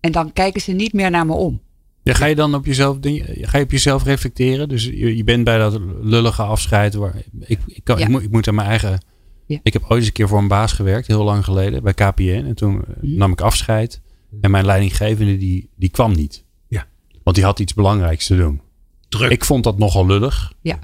En 0.00 0.12
dan 0.12 0.32
kijken 0.32 0.60
ze 0.60 0.72
niet 0.72 0.92
meer 0.92 1.10
naar 1.10 1.26
me 1.26 1.32
om. 1.32 1.60
Ja, 2.02 2.14
ga 2.14 2.26
je 2.26 2.34
dan 2.34 2.54
op 2.54 2.66
jezelf, 2.66 2.96
ga 3.40 3.58
je 3.58 3.64
op 3.64 3.70
jezelf 3.70 4.04
reflecteren? 4.04 4.68
Dus 4.68 4.84
je, 4.84 5.16
je 5.16 5.24
bent 5.24 5.44
bij 5.44 5.58
dat 5.58 5.80
lullige 6.00 6.42
afscheid. 6.42 6.94
Waar, 6.94 7.14
ik, 7.40 7.58
ik, 7.66 7.84
kan, 7.84 7.98
Ja. 7.98 8.04
ik, 8.04 8.10
moet, 8.10 8.22
ik 8.22 8.30
moet 8.30 8.48
aan 8.48 8.54
mijn 8.54 8.68
eigen... 8.68 9.04
Ja. 9.46 9.58
Ik 9.62 9.72
heb 9.72 9.82
ooit 9.82 9.92
eens 9.98 10.06
een 10.06 10.12
keer 10.12 10.28
voor 10.28 10.38
een 10.38 10.48
baas 10.48 10.72
gewerkt, 10.72 11.06
heel 11.06 11.24
lang 11.24 11.44
geleden, 11.44 11.82
bij 11.82 11.94
KPN. 11.94 12.44
En 12.46 12.54
toen 12.54 12.84
eh, 12.84 12.88
Mhm. 13.02 13.16
nam 13.16 13.32
ik 13.32 13.40
afscheid. 13.40 14.00
En 14.40 14.50
mijn 14.50 14.64
leidinggevende, 14.64 15.36
die, 15.36 15.70
die 15.76 15.88
kwam 15.88 16.12
niet. 16.12 16.44
Ja. 16.68 16.86
Want 17.22 17.36
die 17.36 17.44
had 17.44 17.58
iets 17.58 17.74
belangrijks 17.74 18.26
te 18.26 18.36
doen. 18.36 18.60
Druk. 19.08 19.30
Ik 19.30 19.44
vond 19.44 19.64
dat 19.64 19.78
nogal 19.78 20.06
lullig. 20.06 20.52
Ja. 20.62 20.78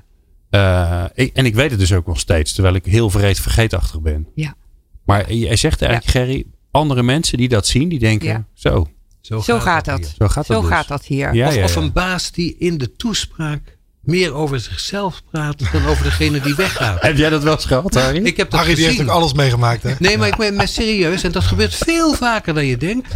Eh, 0.50 1.04
ik, 1.14 1.34
en 1.36 1.44
ik 1.46 1.54
weet 1.54 1.70
het 1.70 1.78
dus 1.78 1.92
ook 1.92 2.06
nog 2.06 2.20
steeds, 2.20 2.52
terwijl 2.52 2.74
ik 2.74 2.84
heel 2.84 3.10
vreed 3.10 3.40
vergeetachtig 3.40 4.00
ben. 4.00 4.28
Ja. 4.34 4.54
Maar 5.04 5.32
jij 5.32 5.56
zegt 5.56 5.82
eigenlijk, 5.82 6.10
Gerry, 6.12 6.44
andere 6.70 7.02
mensen 7.02 7.38
die 7.38 7.48
dat 7.48 7.66
zien, 7.66 7.88
die 7.88 7.98
denken, 7.98 8.28
Ja. 8.28 8.46
zo, 8.54 8.88
Zo 9.20 9.40
gaat 9.40 9.84
dat. 9.84 9.98
hier. 9.98 10.08
zo 10.18 10.28
gaat 10.28 10.46
dat 10.46 10.56
Zo 10.56 10.60
dus. 10.60 10.70
gaat 10.70 10.88
dat 10.88 11.04
hier. 11.04 11.34
Ja, 11.34 11.48
of, 11.48 11.54
ja, 11.54 11.64
of 11.64 11.74
ja. 11.74 11.80
een 11.80 11.92
baas 11.92 12.32
die 12.32 12.56
in 12.58 12.78
de 12.78 12.96
toespraak 12.96 13.73
meer 14.04 14.34
over 14.34 14.60
zichzelf 14.60 15.22
praat 15.30 15.58
dan 15.72 15.86
over 15.86 16.04
degene 16.04 16.40
die 16.40 16.54
weggaat. 16.54 17.02
Heb 17.02 17.16
jij 17.16 17.30
dat 17.30 17.42
wel 17.42 17.52
eens 17.54 17.64
gehad, 17.64 17.94
Harry? 17.94 18.24
Ik 18.24 18.36
heb 18.36 18.50
dat 18.50 18.60
Harry 18.60 18.74
die 18.74 18.84
heeft 18.84 19.00
ook 19.00 19.08
alles 19.08 19.32
meegemaakt, 19.32 19.82
hè? 19.82 19.92
Nee, 19.98 20.18
maar 20.18 20.28
ik 20.28 20.36
ben 20.36 20.54
maar 20.54 20.68
serieus. 20.68 21.22
En 21.22 21.32
dat 21.32 21.44
gebeurt 21.44 21.74
veel 21.74 22.14
vaker 22.14 22.54
dan 22.54 22.66
je 22.66 22.76
denkt. 22.76 23.08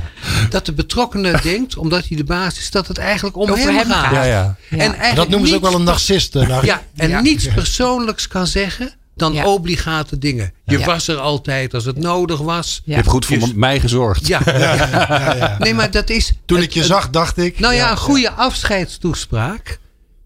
Dat 0.51 0.67
de 0.67 0.73
betrokkenen 0.73 1.41
denkt, 1.53 1.77
omdat 1.77 2.09
hij 2.09 2.17
de 2.17 2.25
baas 2.25 2.59
is, 2.59 2.71
dat 2.71 2.89
het 2.89 2.99
eigenlijk 2.99 3.37
om 3.37 3.51
Over 3.51 3.65
hem, 3.65 3.77
hem 3.77 3.91
gaat. 3.91 4.13
ja, 4.15 4.25
ja. 4.25 4.57
En 4.71 4.79
eigenlijk 4.79 5.17
Dat 5.17 5.29
noemen 5.29 5.49
ze 5.49 5.55
ook 5.55 5.63
wel 5.63 5.75
een 5.75 5.83
narcist. 5.85 6.37
eh. 6.37 6.63
Ja, 6.63 6.83
en 6.97 7.09
Ja. 7.09 7.21
niets 7.21 7.49
persoonlijks 7.49 8.29
kan 8.29 8.47
zeggen 8.47 8.93
dan 9.17 9.33
Ja. 9.33 9.45
obligate 9.45 10.19
dingen. 10.19 10.53
Je 10.65 10.79
Ja. 10.79 10.87
was 10.87 11.09
er 11.09 11.17
altijd 11.17 11.75
als 11.75 11.85
het 11.85 11.97
nodig 11.99 12.39
was. 12.41 12.81
Je 12.85 12.95
hebt 12.95 13.07
goed 13.07 13.27
voor 13.27 13.39
Dus- 13.39 13.53
mij 13.55 13.81
gezorgd. 13.81 14.27
Ja, 14.33 14.41
nee, 15.59 15.75
maar 15.75 15.91
dat 15.91 16.11
is. 16.11 16.33
Toen 16.47 16.57
het- 16.59 16.67
ik 16.67 16.73
je 16.73 16.79
het- 16.81 16.89
zag, 16.89 17.11
dacht 17.11 17.37
ik... 17.39 17.59
Nou 17.59 17.75
ja, 17.75 17.91
een 17.91 17.97
goede 17.97 18.31
afscheidstoespraak. 18.31 19.79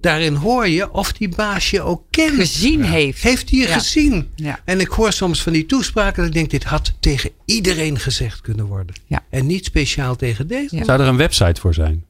Daarin 0.02 0.34
hoor 0.34 0.68
je 0.68 0.92
of 0.92 1.12
die 1.12 1.28
baas 1.28 1.70
je 1.70 1.82
ook 1.82 2.02
kent. 2.10 2.34
Gezien 2.34 2.82
heeft. 2.84 3.22
Heeft 3.22 3.50
hij 3.50 3.58
je 3.58 3.66
Ja. 3.66 3.72
gezien? 3.72 4.28
Ja. 4.34 4.60
En 4.64 4.80
ik 4.80 4.88
hoor 4.88 5.12
soms 5.12 5.42
van 5.42 5.52
die 5.52 5.66
toespraken 5.66 6.16
dat 6.16 6.26
ik 6.26 6.32
denk, 6.32 6.50
dit 6.50 6.64
had 6.64 6.92
tegen 7.00 7.30
iedereen 7.44 7.98
gezegd 7.98 8.40
kunnen 8.40 8.66
worden. 8.66 8.94
Ja. 9.06 9.22
En 9.30 9.46
niet 9.46 9.64
speciaal 9.64 10.16
tegen 10.16 10.46
deze. 10.46 10.76
Ja. 10.76 10.84
Zou 10.84 11.00
er 11.00 11.06
een 11.06 11.16
website 11.16 11.60
voor 11.60 11.74
zijn? 11.74 12.04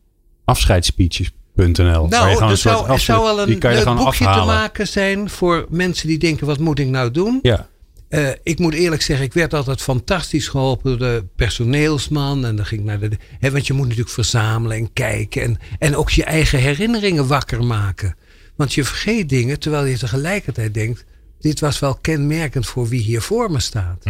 Je 2.14 2.14
Nou, 2.18 2.30
er 2.30 2.42
een 2.42 2.58
zou, 2.58 2.90
er 2.90 2.98
zou 2.98 3.22
wel 3.22 3.48
een 3.48 3.60
gewoon 3.60 3.96
boekje 3.96 4.24
te 4.24 4.44
maken 4.44 4.88
zijn 4.88 5.30
voor 5.30 5.66
mensen 5.70 6.08
die 6.08 6.18
denken, 6.18 6.46
wat 6.46 6.58
moet 6.58 6.78
ik 6.78 6.86
nou 6.86 7.10
doen? 7.10 7.38
Ja. 7.42 7.68
Eh, 8.12 8.28
ik 8.42 8.58
moet 8.58 8.74
eerlijk 8.74 9.02
zeggen, 9.02 9.26
ik 9.26 9.32
werd 9.32 9.54
altijd 9.54 9.82
fantastisch 9.82 10.48
geholpen 10.48 10.90
door 10.90 10.98
de 10.98 11.24
personeelsman. 11.36 12.44
En 12.44 12.56
dan 12.56 12.66
ging 12.66 12.80
ik 12.80 12.86
naar 12.86 12.98
de. 12.98 13.10
Hè, 13.38 13.50
want 13.50 13.66
je 13.66 13.72
moet 13.72 13.82
natuurlijk 13.82 14.14
verzamelen 14.14 14.76
en 14.76 14.92
kijken. 14.92 15.42
En, 15.42 15.58
en 15.78 15.96
ook 15.96 16.10
je 16.10 16.24
eigen 16.24 16.58
herinneringen 16.58 17.26
wakker 17.26 17.64
maken. 17.64 18.16
Want 18.56 18.72
je 18.74 18.84
vergeet 18.84 19.28
dingen 19.28 19.58
terwijl 19.58 19.84
je 19.84 19.98
tegelijkertijd 19.98 20.74
denkt: 20.74 21.04
dit 21.40 21.60
was 21.60 21.78
wel 21.78 21.94
kenmerkend 21.94 22.66
voor 22.66 22.88
wie 22.88 23.00
hier 23.00 23.22
voor 23.22 23.50
me 23.50 23.60
staat. 23.60 24.04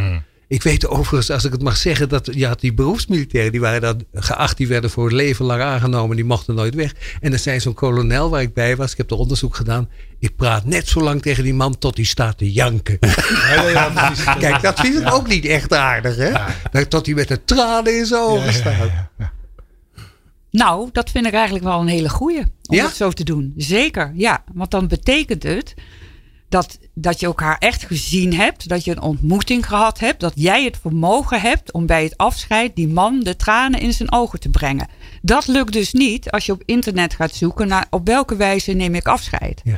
Ik 0.53 0.63
weet 0.63 0.87
overigens, 0.89 1.31
als 1.31 1.45
ik 1.45 1.53
het 1.53 1.63
mag 1.63 1.77
zeggen, 1.77 2.09
dat 2.09 2.29
je 2.33 2.47
had 2.47 2.61
die 2.61 2.73
beroepsmilitairen, 2.75 3.53
die 3.53 3.61
waren 3.61 3.81
dan 3.81 4.05
geacht, 4.15 4.57
die 4.57 4.67
werden 4.69 4.91
voor 4.91 5.05
het 5.05 5.13
leven 5.13 5.45
lang 5.45 5.63
aangenomen, 5.63 6.17
die 6.17 6.25
mochten 6.25 6.55
nooit 6.55 6.75
weg. 6.75 6.95
En 7.21 7.33
er 7.33 7.39
zei 7.39 7.61
zo'n 7.61 7.75
kolonel 7.75 8.31
waar 8.31 8.43
ik 8.43 8.55
bij 8.55 8.77
was, 8.77 8.91
ik 8.93 8.97
heb 8.97 9.11
er 9.11 9.17
onderzoek 9.17 9.57
gedaan, 9.57 9.89
ik 10.19 10.37
praat 10.37 10.65
net 10.65 10.89
zo 10.89 11.01
lang 11.01 11.23
tegen 11.23 11.45
die 11.45 11.55
man 11.55 11.79
tot 11.79 11.97
hij 11.97 12.05
staat 12.05 12.39
te 12.39 12.53
janken. 12.53 12.99
Ja, 13.01 13.69
ja. 13.69 14.13
Kijk, 14.39 14.63
dat 14.63 14.81
vind 14.81 14.99
ik 15.01 15.13
ook 15.13 15.29
niet 15.29 15.45
echt 15.45 15.73
aardig, 15.73 16.17
hè? 16.17 16.31
Dat- 16.73 16.91
Tot 16.91 17.07
hij 17.07 17.15
met 17.15 17.29
de 17.29 17.45
tranen 17.45 17.97
in 17.99 18.07
zijn 18.07 18.21
ogen 18.23 18.53
staat. 18.53 18.91
Nou, 20.51 20.89
dat 20.93 21.11
vind 21.11 21.27
ik 21.27 21.33
eigenlijk 21.33 21.65
wel 21.65 21.81
een 21.81 21.87
hele 21.87 22.09
goeie. 22.09 22.39
Om 22.41 22.77
Ja? 22.77 22.85
het 22.85 22.95
zo 22.97 23.11
te 23.11 23.25
doen. 23.25 23.53
Zeker, 23.57 24.13
ja. 24.15 24.45
Want 24.55 24.71
dan 24.71 24.89
betekent 24.89 25.43
het 25.43 25.75
dat, 26.53 26.79
dat 26.95 27.21
je 27.21 27.27
elkaar 27.27 27.57
echt 27.59 27.85
gezien 27.85 28.35
hebt. 28.35 28.69
Dat 28.69 28.85
je 28.85 28.91
een 28.91 29.01
ontmoeting 29.01 29.67
gehad 29.67 29.99
hebt. 29.99 30.21
Dat 30.21 30.33
jij 30.35 30.65
het 30.65 30.79
vermogen 30.81 31.41
hebt 31.41 31.73
om 31.73 31.87
bij 31.87 32.03
het 32.05 32.17
afscheid 32.17 32.77
die 32.77 32.89
man 32.89 33.21
de 33.21 33.37
tranen 33.37 33.81
in 33.81 33.93
zijn 33.93 34.13
ogen 34.13 34.41
te 34.41 34.49
brengen. 34.49 34.89
Dat 35.23 35.47
lukt 35.47 35.73
dus 35.73 35.93
niet 35.93 36.31
als 36.31 36.47
je 36.47 36.53
op 36.53 36.63
internet 36.67 37.15
gaat 37.15 37.35
zoeken 37.35 37.69
naar 37.69 37.87
op 37.91 38.07
welke 38.07 38.37
wijze 38.37 38.73
neem 38.73 38.95
ik 38.95 39.07
afscheid. 39.07 39.61
Ja. 39.65 39.77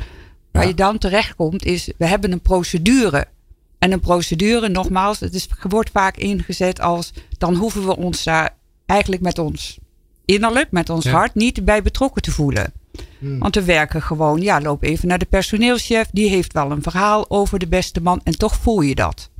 Waar 0.50 0.66
je 0.66 0.74
dan 0.74 0.98
terechtkomt 0.98 1.64
is, 1.64 1.90
we 1.98 2.06
hebben 2.06 2.32
een 2.32 2.40
procedure. 2.40 3.26
En 3.78 3.92
een 3.92 4.00
procedure, 4.00 4.68
nogmaals, 4.68 5.20
het 5.20 5.34
is, 5.34 5.48
wordt 5.68 5.90
vaak 5.90 6.16
ingezet 6.16 6.80
als, 6.80 7.12
dan 7.38 7.54
hoeven 7.54 7.86
we 7.86 7.96
ons 7.96 8.24
daar 8.24 8.56
eigenlijk 8.86 9.22
met 9.22 9.38
ons 9.38 9.78
innerlijk, 10.24 10.70
met 10.70 10.90
ons 10.90 11.04
Ja. 11.04 11.10
hart, 11.10 11.34
niet 11.34 11.64
bij 11.64 11.82
betrokken 11.82 12.22
te 12.22 12.30
voelen. 12.30 12.72
Want 13.18 13.54
we 13.54 13.62
werken 13.64 14.02
gewoon, 14.02 14.40
ja, 14.40 14.60
loop 14.60 14.82
even 14.82 15.08
naar 15.08 15.18
de 15.18 15.24
personeelschef, 15.24 16.08
die 16.12 16.28
heeft 16.28 16.52
wel 16.52 16.70
een 16.70 16.82
verhaal 16.82 17.30
over 17.30 17.58
de 17.58 17.66
beste 17.66 18.00
man. 18.00 18.20
En 18.24 18.38
toch 18.38 18.54
voel 18.56 18.80
je 18.80 18.94
dat, 18.94 19.30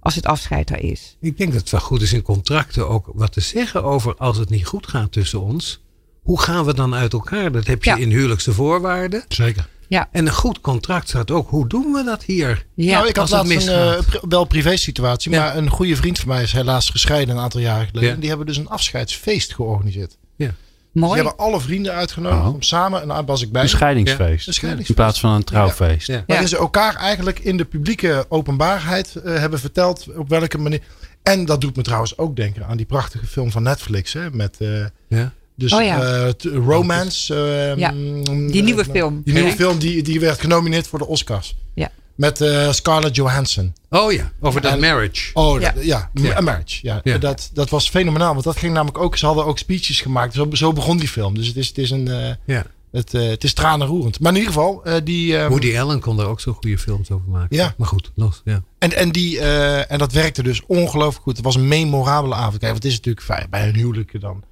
als 0.00 0.14
het 0.14 0.26
afscheid 0.26 0.70
er 0.70 0.82
is. 0.84 1.16
Ik 1.20 1.38
denk 1.38 1.52
dat 1.52 1.60
het 1.60 1.70
wel 1.70 1.80
goed 1.80 2.02
is 2.02 2.12
in 2.12 2.22
contracten 2.22 2.88
ook 2.88 3.10
wat 3.14 3.32
te 3.32 3.40
zeggen 3.40 3.84
over 3.84 4.14
als 4.16 4.36
het 4.36 4.50
niet 4.50 4.66
goed 4.66 4.86
gaat 4.86 5.12
tussen 5.12 5.40
ons. 5.40 5.82
Hoe 6.22 6.40
gaan 6.40 6.64
we 6.64 6.74
dan 6.74 6.94
uit 6.94 7.12
elkaar? 7.12 7.52
Dat 7.52 7.66
heb 7.66 7.84
je 7.84 7.90
Ja. 7.90 7.96
in 7.96 8.10
huwelijkse 8.10 8.52
voorwaarden. 8.52 9.24
Zeker. 9.28 9.68
Ja, 9.88 10.08
En 10.12 10.26
een 10.26 10.32
goed 10.32 10.60
contract 10.60 11.08
staat 11.08 11.30
ook. 11.30 11.48
Hoe 11.50 11.68
doen 11.68 11.92
we 11.92 12.04
dat 12.04 12.24
hier? 12.24 12.66
ja. 12.74 12.92
nou, 12.96 13.08
ik 13.08 13.16
had 13.16 13.30
laatst 13.30 13.66
een 13.66 13.72
uh, 13.72 13.98
wel 14.28 14.44
privé 14.44 14.76
situatie. 14.76 15.30
Ja. 15.32 15.40
Maar 15.40 15.56
een 15.56 15.68
goede 15.70 15.96
vriend 15.96 16.18
van 16.18 16.28
mij 16.28 16.42
is 16.42 16.52
helaas 16.52 16.90
gescheiden 16.90 17.36
een 17.36 17.42
aantal 17.42 17.60
jaren 17.60 17.86
geleden. 17.86 18.10
Ja. 18.10 18.16
Die 18.20 18.28
hebben 18.28 18.46
dus 18.46 18.56
een 18.56 18.68
afscheidsfeest 18.68 19.54
georganiseerd. 19.54 20.16
Ja. 20.36 20.54
Die 20.92 21.02
mooi. 21.02 21.14
hebben 21.14 21.36
alle 21.38 21.60
vrienden 21.60 21.92
uitgenodigd 21.92 22.40
Oh. 22.46 22.54
om 22.54 22.62
samen, 22.62 23.02
en 23.02 23.08
daar 23.08 23.24
was 23.24 23.42
ik 23.42 23.52
bij. 23.52 23.62
Een 23.62 23.68
scheidingsfeest. 23.68 24.62
Een 24.62 24.78
In 24.86 24.94
plaats 24.94 25.20
van 25.20 25.30
een 25.32 25.44
trouwfeest. 25.44 26.06
Ja. 26.06 26.24
Maar 26.26 26.40
Ja. 26.40 26.46
ze 26.46 26.56
elkaar 26.56 26.94
eigenlijk 26.94 27.38
in 27.38 27.56
de 27.56 27.64
publieke 27.64 28.24
openbaarheid 28.28 29.14
eh, 29.16 29.34
hebben 29.38 29.58
verteld 29.60 30.06
op 30.16 30.28
welke 30.28 30.58
manier. 30.58 30.80
En 31.22 31.44
dat 31.44 31.60
doet 31.60 31.76
me 31.76 31.82
trouwens 31.82 32.18
ook 32.18 32.36
denken 32.36 32.66
aan 32.66 32.76
die 32.76 32.86
prachtige 32.86 33.26
film 33.26 33.50
van 33.50 33.62
Netflix. 33.62 34.12
Hè, 34.12 34.30
met 34.30 34.56
eh, 34.58 34.84
Ja. 35.08 35.32
dus, 35.54 35.72
Oh 35.72 35.82
ja. 35.82 36.02
eh, 36.02 36.30
Romance. 36.66 37.34
eh, 37.34 37.76
Ja, 37.76 37.90
mm, 37.90 38.50
Die 38.50 38.62
nieuwe 38.62 38.84
film. 38.84 39.22
Die 39.24 39.34
nieuwe 39.34 39.48
Ja. 39.48 39.54
film 39.54 39.78
die, 39.78 40.02
die 40.02 40.20
werd 40.20 40.40
genomineerd 40.40 40.86
voor 40.86 40.98
de 40.98 41.06
Oscars. 41.06 41.56
Ja. 41.74 41.90
Met 42.20 42.40
eh, 42.40 42.72
Scarlett 42.72 43.16
Johansson. 43.16 43.72
Oh 43.90 44.12
ja, 44.12 44.32
over 44.40 44.60
dat 44.60 44.80
marriage. 44.80 45.30
Oh, 45.34 45.60
Ja. 45.60 45.70
dat- 45.72 45.84
ja, 45.84 46.10
Ja. 46.14 46.40
Marriage. 46.40 46.78
Ja. 46.82 47.00
Ja. 47.04 47.18
Dat, 47.18 47.50
dat 47.52 47.70
was 47.70 47.88
fenomenaal. 47.90 48.32
Want 48.32 48.44
dat 48.44 48.56
ging 48.56 48.72
namelijk 48.72 48.98
ook. 48.98 49.16
Ze 49.16 49.26
hadden 49.26 49.44
ook 49.44 49.58
speeches 49.58 50.00
gemaakt. 50.00 50.34
Zo, 50.34 50.48
zo 50.52 50.72
begon 50.72 50.96
die 50.96 51.08
film. 51.08 51.34
Dus 51.34 51.46
het 51.46 51.56
is, 51.56 51.68
het 51.68 51.78
is, 51.78 51.90
een, 51.90 52.08
eh, 52.08 52.34
Ja. 52.46 52.64
het, 52.92 53.14
eh, 53.14 53.28
het 53.28 53.44
is 53.44 53.52
tranenroerend. 53.54 54.20
Maar 54.20 54.32
in 54.32 54.38
ieder 54.38 54.52
geval, 54.52 54.84
eh, 54.84 54.94
die. 55.04 55.36
eh, 55.36 55.46
Woody 55.48 55.78
Allen 55.78 56.00
kon 56.00 56.20
er 56.20 56.26
ook 56.26 56.40
zo 56.40 56.52
goede 56.52 56.78
films 56.78 57.10
over 57.10 57.28
maken. 57.28 57.56
Ja. 57.56 57.74
Maar 57.76 57.86
goed, 57.88 58.10
los. 58.14 58.40
Ja. 58.44 58.62
En, 58.78 58.92
en, 58.96 59.10
die, 59.12 59.38
eh, 59.40 59.90
en 59.92 59.98
dat 59.98 60.12
werkte 60.12 60.42
dus 60.42 60.62
ongelooflijk 60.66 61.22
goed. 61.24 61.36
Het 61.36 61.44
was 61.44 61.54
een 61.54 61.68
memorabele 61.68 62.34
avond. 62.34 62.58
Kijk, 62.58 62.70
want 62.72 62.82
het 62.82 62.92
is 62.92 62.96
natuurlijk 62.98 63.24
fijn. 63.26 63.46
Bij 63.50 63.68
een 63.68 63.74
huwelijk 63.74 64.20
dan, 64.20 64.42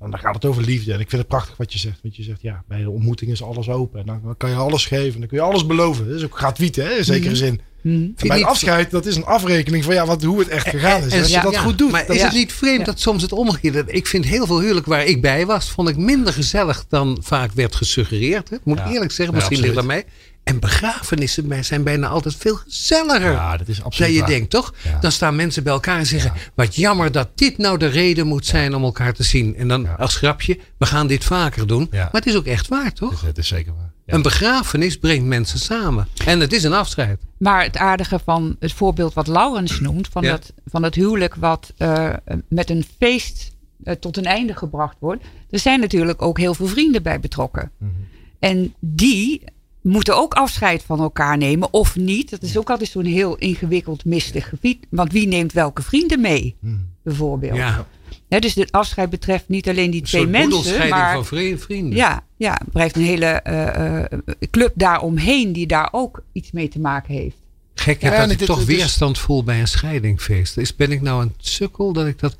dan, 0.00 0.10
dan 0.10 0.20
gaat 0.20 0.34
het 0.34 0.44
over 0.44 0.62
liefde. 0.62 0.92
En 0.92 1.00
ik 1.00 1.08
vind 1.08 1.20
het 1.20 1.30
prachtig 1.30 1.56
wat 1.56 1.72
je 1.72 1.78
zegt. 1.78 1.98
Want 2.02 2.16
je 2.16 2.22
zegt, 2.22 2.42
ja, 2.42 2.62
bij 2.68 2.80
de 2.80 2.90
ontmoeting 2.90 3.30
is 3.30 3.42
alles 3.42 3.68
open. 3.68 4.00
En 4.00 4.06
dan, 4.06 4.34
kan 4.36 4.50
je 4.50 4.56
alles 4.56 4.86
geven. 4.86 5.20
Dan 5.20 5.28
kun 5.28 5.38
je 5.38 5.44
alles 5.44 5.66
beloven. 5.66 6.08
Dat 6.08 6.16
is 6.16 6.24
ook 6.24 6.36
gratuit, 6.36 6.76
hè, 6.76 6.90
in 6.90 7.04
zekere 7.04 7.36
zin. 7.36 7.60
Mhm. 7.82 7.94
En 7.94 8.12
je 8.16 8.28
bij 8.28 8.44
afscheid, 8.44 8.90
dat 8.90 9.06
is 9.06 9.16
een 9.16 9.24
afrekening 9.24 9.84
van 9.84 9.94
ja, 9.94 10.06
wat, 10.06 10.22
hoe 10.22 10.38
het 10.38 10.48
echt 10.48 10.68
gegaan 10.68 11.02
is. 11.02 11.12
En 11.12 11.18
als 11.18 11.28
je 11.28 11.34
ja, 11.34 11.42
dat 11.42 11.52
ja, 11.52 11.60
goed 11.60 11.78
doet. 11.78 11.90
Maar 11.90 12.06
dat 12.06 12.16
is 12.16 12.22
het 12.22 12.32
niet 12.32 12.52
vreemd 12.52 12.86
dat 12.86 13.00
soms 13.00 13.22
het 13.22 13.32
omgekeerde... 13.32 13.84
Ik 13.86 14.06
vind 14.06 14.24
heel 14.24 14.46
veel 14.46 14.60
huwelijk 14.60 14.86
waar 14.86 15.04
ik 15.04 15.20
bij 15.20 15.46
was... 15.46 15.70
vond 15.70 15.88
ik 15.88 15.96
minder 15.96 16.32
gezellig 16.32 16.84
dan 16.88 17.18
vaak 17.22 17.52
werd 17.52 17.74
gesuggereerd. 17.74 18.50
Hè? 18.50 18.56
Moet 18.64 18.78
ik 18.78 18.86
eerlijk 18.86 19.12
zeggen. 19.12 19.34
Ja, 19.34 19.40
Misschien 19.40 19.60
ligt 19.60 19.76
absoluut. 19.76 20.04
mij. 20.04 20.12
En 20.50 20.60
begrafenissen 20.60 21.64
zijn 21.64 21.82
bijna 21.82 22.08
altijd 22.08 22.36
veel 22.36 22.54
gezelliger. 22.56 23.30
ja, 23.32 23.56
dat 23.56 23.68
is 23.68 23.82
absoluut 23.82 24.12
je 24.12 24.18
waar. 24.20 24.28
denkt, 24.28 24.50
toch? 24.50 24.74
Ja. 24.84 24.98
Dan 25.00 25.12
staan 25.12 25.36
mensen 25.36 25.62
bij 25.62 25.72
elkaar 25.72 25.98
en 25.98 26.06
zeggen... 26.06 26.32
wat 26.54 26.74
jammer 26.74 27.12
dat 27.12 27.28
dit 27.34 27.58
nou 27.58 27.78
de 27.78 27.86
reden 27.86 28.26
moet 28.26 28.46
zijn 28.46 28.74
om 28.74 28.82
elkaar 28.82 29.12
te 29.12 29.22
zien. 29.22 29.56
En 29.56 29.68
dan 29.68 29.82
Ja. 29.82 29.94
als 29.94 30.16
grapje, 30.16 30.58
we 30.78 30.86
gaan 30.86 31.06
dit 31.06 31.24
vaker 31.24 31.66
doen. 31.66 31.88
Ja. 31.90 31.98
Maar 32.02 32.20
het 32.20 32.26
is 32.26 32.36
ook 32.36 32.44
echt 32.46 32.68
waar, 32.68 32.92
toch? 32.92 33.24
Dat 33.24 33.38
is, 33.38 33.48
zeker 33.48 33.72
waar. 33.76 33.92
Ja. 34.06 34.14
Een 34.14 34.22
begrafenis 34.22 34.98
brengt 34.98 35.24
mensen 35.26 35.58
samen. 35.58 36.08
En 36.26 36.40
het 36.40 36.52
is 36.52 36.62
een 36.64 36.72
afscheid. 36.72 37.20
Maar 37.38 37.62
het 37.64 37.76
aardige 37.76 38.18
van 38.24 38.56
het 38.58 38.72
voorbeeld 38.72 39.14
wat 39.14 39.26
Laurens 39.26 39.80
noemt, 39.80 40.08
van, 40.08 40.22
Ja. 40.22 40.30
dat, 40.30 40.52
van 40.66 40.82
het 40.82 40.94
huwelijk 40.94 41.34
wat 41.34 41.72
eh, 41.76 42.08
met 42.48 42.70
een 42.70 42.84
feest 42.98 43.50
eh, 43.84 43.94
tot 43.94 44.16
een 44.16 44.24
einde 44.24 44.54
gebracht 44.56 44.96
wordt. 45.00 45.24
Er 45.50 45.58
zijn 45.58 45.80
natuurlijk 45.80 46.22
ook 46.22 46.38
heel 46.38 46.54
veel 46.54 46.66
vrienden 46.66 47.02
bij 47.02 47.20
betrokken. 47.20 47.70
Mhm. 47.78 47.90
En 48.38 48.74
die 48.80 49.42
moeten 49.82 50.16
ook 50.16 50.34
afscheid 50.34 50.82
van 50.82 51.00
elkaar 51.00 51.36
nemen 51.38 51.72
of 51.72 51.96
niet. 51.96 52.30
Dat 52.30 52.42
is 52.42 52.58
ook 52.58 52.70
altijd 52.70 52.90
zo'n 52.90 53.04
heel 53.04 53.36
ingewikkeld, 53.36 54.04
mistig 54.04 54.48
gebied. 54.48 54.86
Want 54.90 55.12
wie 55.12 55.26
neemt 55.28 55.52
welke 55.52 55.82
vrienden 55.82 56.20
mee, 56.20 56.56
bijvoorbeeld. 57.02 57.56
Ja. 57.56 57.86
Dus 58.28 58.54
het 58.54 58.72
afscheid 58.72 59.10
betreft 59.10 59.48
niet 59.48 59.68
alleen 59.68 59.90
die 59.90 60.00
Een 60.00 60.06
twee 60.06 60.20
soort 60.22 60.32
mensen, 60.32 60.88
maar 60.88 61.14
van 61.14 61.24
vri- 61.24 61.58
vrienden. 61.58 61.96
ja, 61.98 62.24
ja, 62.36 62.58
er 62.60 62.66
blijft 62.72 62.96
een 62.96 63.02
hele 63.02 63.24
eh, 63.26 63.98
eh, 63.98 64.04
club 64.50 64.72
daaromheen 64.74 65.52
die 65.52 65.66
daar 65.66 65.88
ook 65.92 66.22
iets 66.32 66.50
mee 66.50 66.68
te 66.68 66.80
maken 66.80 67.14
heeft. 67.14 67.36
Gek 67.74 68.00
Ja, 68.02 68.20
dat 68.26 68.30
ik 68.30 68.38
toch 68.38 68.58
is- 68.60 68.64
weerstand 68.64 69.18
voel 69.18 69.44
bij 69.44 69.60
een 69.60 69.68
scheidingfeest. 69.68 70.56
Is, 70.56 70.76
ben 70.76 70.92
ik 70.92 71.00
nou 71.00 71.22
een 71.22 71.34
sukkel 71.38 71.92
dat 71.92 72.06
ik 72.06 72.18
dat... 72.18 72.36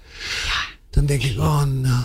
Dan 0.91 1.07
denk 1.07 1.23
ik, 1.23 1.39
oh 1.39 1.63
nou... 1.65 2.03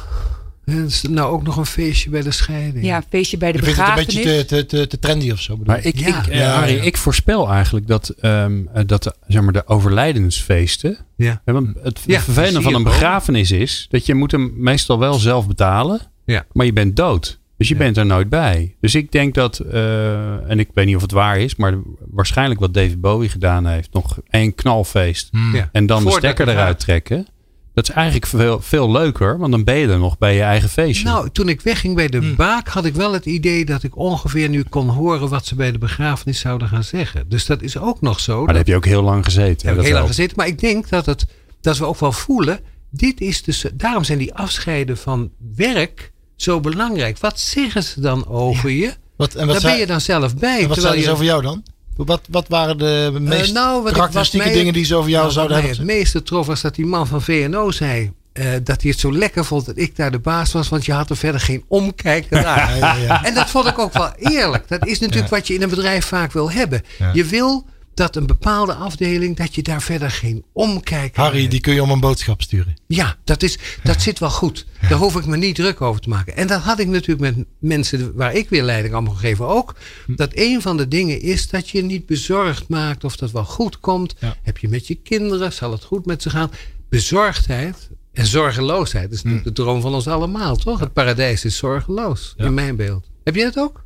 nou 1.09 1.31
ook 1.31 1.43
nog 1.43 1.57
een 1.57 1.65
feestje 1.65 2.09
bij 2.09 2.21
de 2.21 2.31
scheiding? 2.31 2.85
Ja, 2.85 2.95
een 2.95 3.03
feestje 3.09 3.37
bij 3.37 3.51
de 3.51 3.57
Je 3.57 3.63
vindt 3.63 3.79
het 3.79 3.87
een 3.89 3.95
beetje 3.95 4.21
begrafenis. 4.23 4.47
te, 4.47 4.65
te, 4.65 4.87
te, 4.87 4.99
trendy 4.99 5.31
of 5.31 5.39
zo. 5.39 5.57
bedoel 5.57 5.73
Maar 5.75 5.85
ik, 5.85 5.99
Ja. 5.99 6.07
ik, 6.21 6.27
eh, 6.27 6.39
Ja, 6.39 6.53
Harry, 6.55 6.75
ja. 6.75 6.81
ik 6.83 6.97
voorspel 6.97 7.49
eigenlijk 7.51 7.87
dat, 7.87 8.09
ehm, 8.09 8.61
eh, 8.73 8.83
dat 8.85 9.03
de, 9.03 9.15
zeg 9.27 9.41
maar, 9.41 9.53
de 9.53 9.67
overlijdensfeesten. 9.67 10.97
Ja. 11.15 11.41
het 11.81 12.01
Ja, 12.05 12.19
vervelende 12.21 12.61
van 12.61 12.73
een 12.73 12.83
begrafenis 12.83 13.51
is 13.51 13.85
dat 13.89 14.05
je 14.05 14.13
moet 14.15 14.31
hem 14.31 14.53
meestal 14.55 14.99
wel 14.99 15.13
zelf 15.13 15.47
betalen. 15.47 16.01
Ja. 16.25 16.45
Maar 16.51 16.65
je 16.65 16.73
bent 16.73 16.95
dood. 16.95 17.39
Dus 17.57 17.67
je 17.67 17.73
Ja. 17.73 17.79
bent 17.79 17.97
er 17.97 18.05
nooit 18.05 18.29
bij. 18.29 18.75
Dus 18.81 18.95
ik 18.95 19.11
denk 19.11 19.33
dat, 19.33 19.59
eh, 19.59 20.49
en 20.49 20.59
ik 20.59 20.69
weet 20.73 20.85
niet 20.85 20.95
of 20.95 21.01
het 21.01 21.11
waar 21.11 21.39
is, 21.39 21.55
maar 21.55 21.73
waarschijnlijk 22.11 22.59
wat 22.59 22.73
David 22.73 23.01
Bowie 23.01 23.29
gedaan 23.29 23.65
heeft, 23.65 23.93
nog 23.93 24.17
één 24.29 24.55
knalfeest. 24.55 25.29
Ja. 25.53 25.69
En 25.71 25.85
dan 25.85 26.01
Voordat 26.01 26.21
de 26.21 26.27
stekker 26.27 26.45
het 26.47 26.55
eruit 26.55 26.69
gaat. 26.69 26.79
trekken. 26.79 27.27
Dat 27.75 27.89
is 27.89 27.95
eigenlijk 27.95 28.25
veel, 28.25 28.61
veel 28.61 28.91
leuker, 28.91 29.37
want 29.37 29.51
dan 29.51 29.63
ben 29.63 29.75
je 29.75 29.87
er 29.87 29.97
nog 29.99 30.17
bij 30.17 30.35
je 30.35 30.41
eigen 30.41 30.69
feestje. 30.69 31.05
Nou, 31.05 31.29
toen 31.29 31.49
ik 31.49 31.61
wegging 31.61 31.95
bij 31.95 32.07
de 32.07 32.17
Hmm. 32.17 32.35
baak, 32.35 32.67
had 32.67 32.85
ik 32.85 32.95
wel 32.95 33.13
het 33.13 33.25
idee 33.25 33.65
dat 33.65 33.83
ik 33.83 33.97
ongeveer 33.97 34.49
nu 34.49 34.63
kon 34.63 34.89
horen 34.89 35.29
wat 35.29 35.45
ze 35.45 35.55
bij 35.55 35.71
de 35.71 35.77
begrafenis 35.77 36.39
zouden 36.39 36.67
gaan 36.67 36.83
zeggen. 36.83 37.25
Dus 37.29 37.45
dat 37.45 37.61
is 37.61 37.77
ook 37.77 38.01
nog 38.01 38.19
zo. 38.19 38.37
maar 38.37 38.47
daar 38.47 38.55
heb 38.55 38.67
je 38.67 38.75
ook 38.75 38.85
heel 38.85 39.01
lang 39.03 39.25
gezeten. 39.25 39.67
Heb 39.67 39.77
ik 39.77 39.83
heel 39.85 39.93
lang 39.93 40.07
gezeten. 40.07 40.37
Maar 40.37 40.47
ik 40.47 40.59
denk 40.59 40.89
dat, 40.89 41.05
het, 41.05 41.25
dat 41.61 41.77
we 41.77 41.85
ook 41.85 41.99
wel 41.99 42.11
voelen. 42.11 42.59
Dit 42.89 43.21
is 43.21 43.43
dus, 43.43 43.65
daarom 43.73 44.03
zijn 44.03 44.17
die 44.17 44.33
afscheiden 44.33 44.97
van 44.97 45.29
werk 45.55 46.11
zo 46.35 46.59
belangrijk. 46.59 47.17
Wat 47.19 47.39
zeggen 47.39 47.83
ze 47.83 48.01
dan 48.01 48.27
over 48.27 48.69
je? 48.69 48.93
Wat, 49.17 49.35
en 49.35 49.45
wat 49.47 49.53
Daar 49.53 49.61
ben 49.61 49.61
zei- 49.61 49.79
je 49.79 49.85
dan 49.85 50.01
zelf 50.01 50.35
bij. 50.35 50.61
en 50.61 50.67
wat 50.67 50.73
terwijl 50.77 50.81
zeiden 50.81 51.01
ze 51.03 51.07
je, 51.09 51.13
over 51.13 51.25
jou 51.25 51.41
dan? 51.41 51.63
Wat, 51.95 52.21
wat 52.29 52.47
waren 52.47 52.77
de 52.77 53.17
meest 53.21 53.47
Eh, 53.47 53.53
nou, 53.53 53.79
wat 53.81 53.87
ik- 53.91 53.95
karakteristieke 53.97 54.51
dingen 54.51 54.73
die 54.73 54.85
ze 54.85 54.95
over 54.95 55.09
jou 55.09 55.21
Nou, 55.21 55.33
zouden 55.33 55.57
hebben? 55.57 55.75
het 55.77 55.85
meeste 55.85 56.23
trof 56.23 56.45
was 56.47 56.61
dat 56.61 56.75
die 56.75 56.85
man 56.85 57.07
van 57.07 57.21
VNO 57.21 57.71
zei. 57.71 58.11
eh, 58.33 58.45
dat 58.63 58.81
hij 58.81 58.91
het 58.91 58.99
zo 58.99 59.13
lekker 59.13 59.45
vond 59.45 59.65
dat 59.65 59.77
ik 59.77 59.95
daar 59.95 60.11
de 60.11 60.19
baas 60.19 60.51
was. 60.51 60.69
Want 60.69 60.85
je 60.85 60.91
had 60.93 61.09
er 61.09 61.17
verder 61.17 61.41
geen 61.41 61.63
omkijk 61.67 62.29
naar. 62.29 62.43
Ja, 62.43 62.75
ja, 62.75 62.95
ja. 62.95 63.23
En 63.23 63.33
dat 63.33 63.49
vond 63.49 63.67
ik 63.67 63.79
ook 63.79 63.93
wel 63.93 64.11
eerlijk. 64.17 64.67
Dat 64.67 64.85
is 64.87 64.99
natuurlijk 64.99 65.29
wat 65.29 65.47
je 65.47 65.53
in 65.53 65.61
een 65.61 65.69
bedrijf 65.69 66.05
vaak 66.05 66.31
wil 66.31 66.51
hebben. 66.51 66.81
Je 67.13 67.25
wil 67.25 67.65
dat 67.95 68.15
een 68.15 68.25
bepaalde 68.25 68.73
afdeling, 68.73 69.35
dat 69.35 69.55
je 69.55 69.61
daar 69.61 69.81
verder 69.81 70.11
geen 70.11 70.43
omkijk 70.53 71.15
naar 71.15 71.25
Harry, 71.25 71.39
hebt. 71.39 71.51
die 71.51 71.61
kun 71.61 71.73
je 71.73 71.83
om 71.83 71.89
een 71.89 71.99
boodschap 71.99 72.41
sturen. 72.41 72.75
Ja, 72.87 73.17
dat, 73.23 73.43
is, 73.43 73.57
dat 73.83 74.01
zit 74.01 74.19
wel 74.19 74.29
goed. 74.29 74.65
Daar 74.89 74.97
hoef 74.97 75.15
ik 75.15 75.25
me 75.25 75.37
niet 75.37 75.55
druk 75.55 75.81
over 75.81 76.01
te 76.01 76.09
maken. 76.09 76.35
En 76.35 76.47
dat 76.47 76.61
had 76.61 76.79
ik 76.79 76.87
natuurlijk 76.87 77.35
met 77.35 77.45
mensen 77.59 78.15
waar 78.15 78.33
ik 78.33 78.49
weer 78.49 78.63
leiding 78.63 78.93
aan 78.93 79.03
mocht 79.03 79.19
geven 79.19 79.47
ook. 79.47 79.75
Dat 80.07 80.29
een 80.33 80.61
van 80.61 80.77
de 80.77 80.87
dingen 80.87 81.21
is 81.21 81.49
dat 81.49 81.69
je 81.69 81.83
niet 81.83 82.05
bezorgd 82.05 82.67
maakt 82.67 83.03
of 83.03 83.15
dat 83.15 83.31
wel 83.31 83.45
goed 83.45 83.79
komt. 83.79 84.15
Ja. 84.19 84.35
Heb 84.43 84.57
je 84.57 84.69
met 84.69 84.87
je 84.87 84.95
kinderen, 84.95 85.53
zal 85.53 85.71
het 85.71 85.83
goed 85.83 86.05
met 86.05 86.21
ze 86.21 86.29
gaan? 86.29 86.51
Bezorgdheid 86.89 87.89
en 88.13 88.25
zorgeloosheid 88.25 89.11
is 89.11 89.23
natuurlijk 89.23 89.55
de 89.55 89.63
droom 89.63 89.81
van 89.81 89.93
ons 89.93 90.07
allemaal, 90.07 90.55
toch? 90.55 90.79
Het 90.79 90.93
paradijs 90.93 91.45
is 91.45 91.57
zorgeloos. 91.57 92.33
Ja. 92.37 92.45
in 92.45 92.53
mijn 92.53 92.75
beeld. 92.75 93.09
Heb 93.23 93.35
je 93.35 93.43
dat 93.43 93.57
ook? 93.57 93.83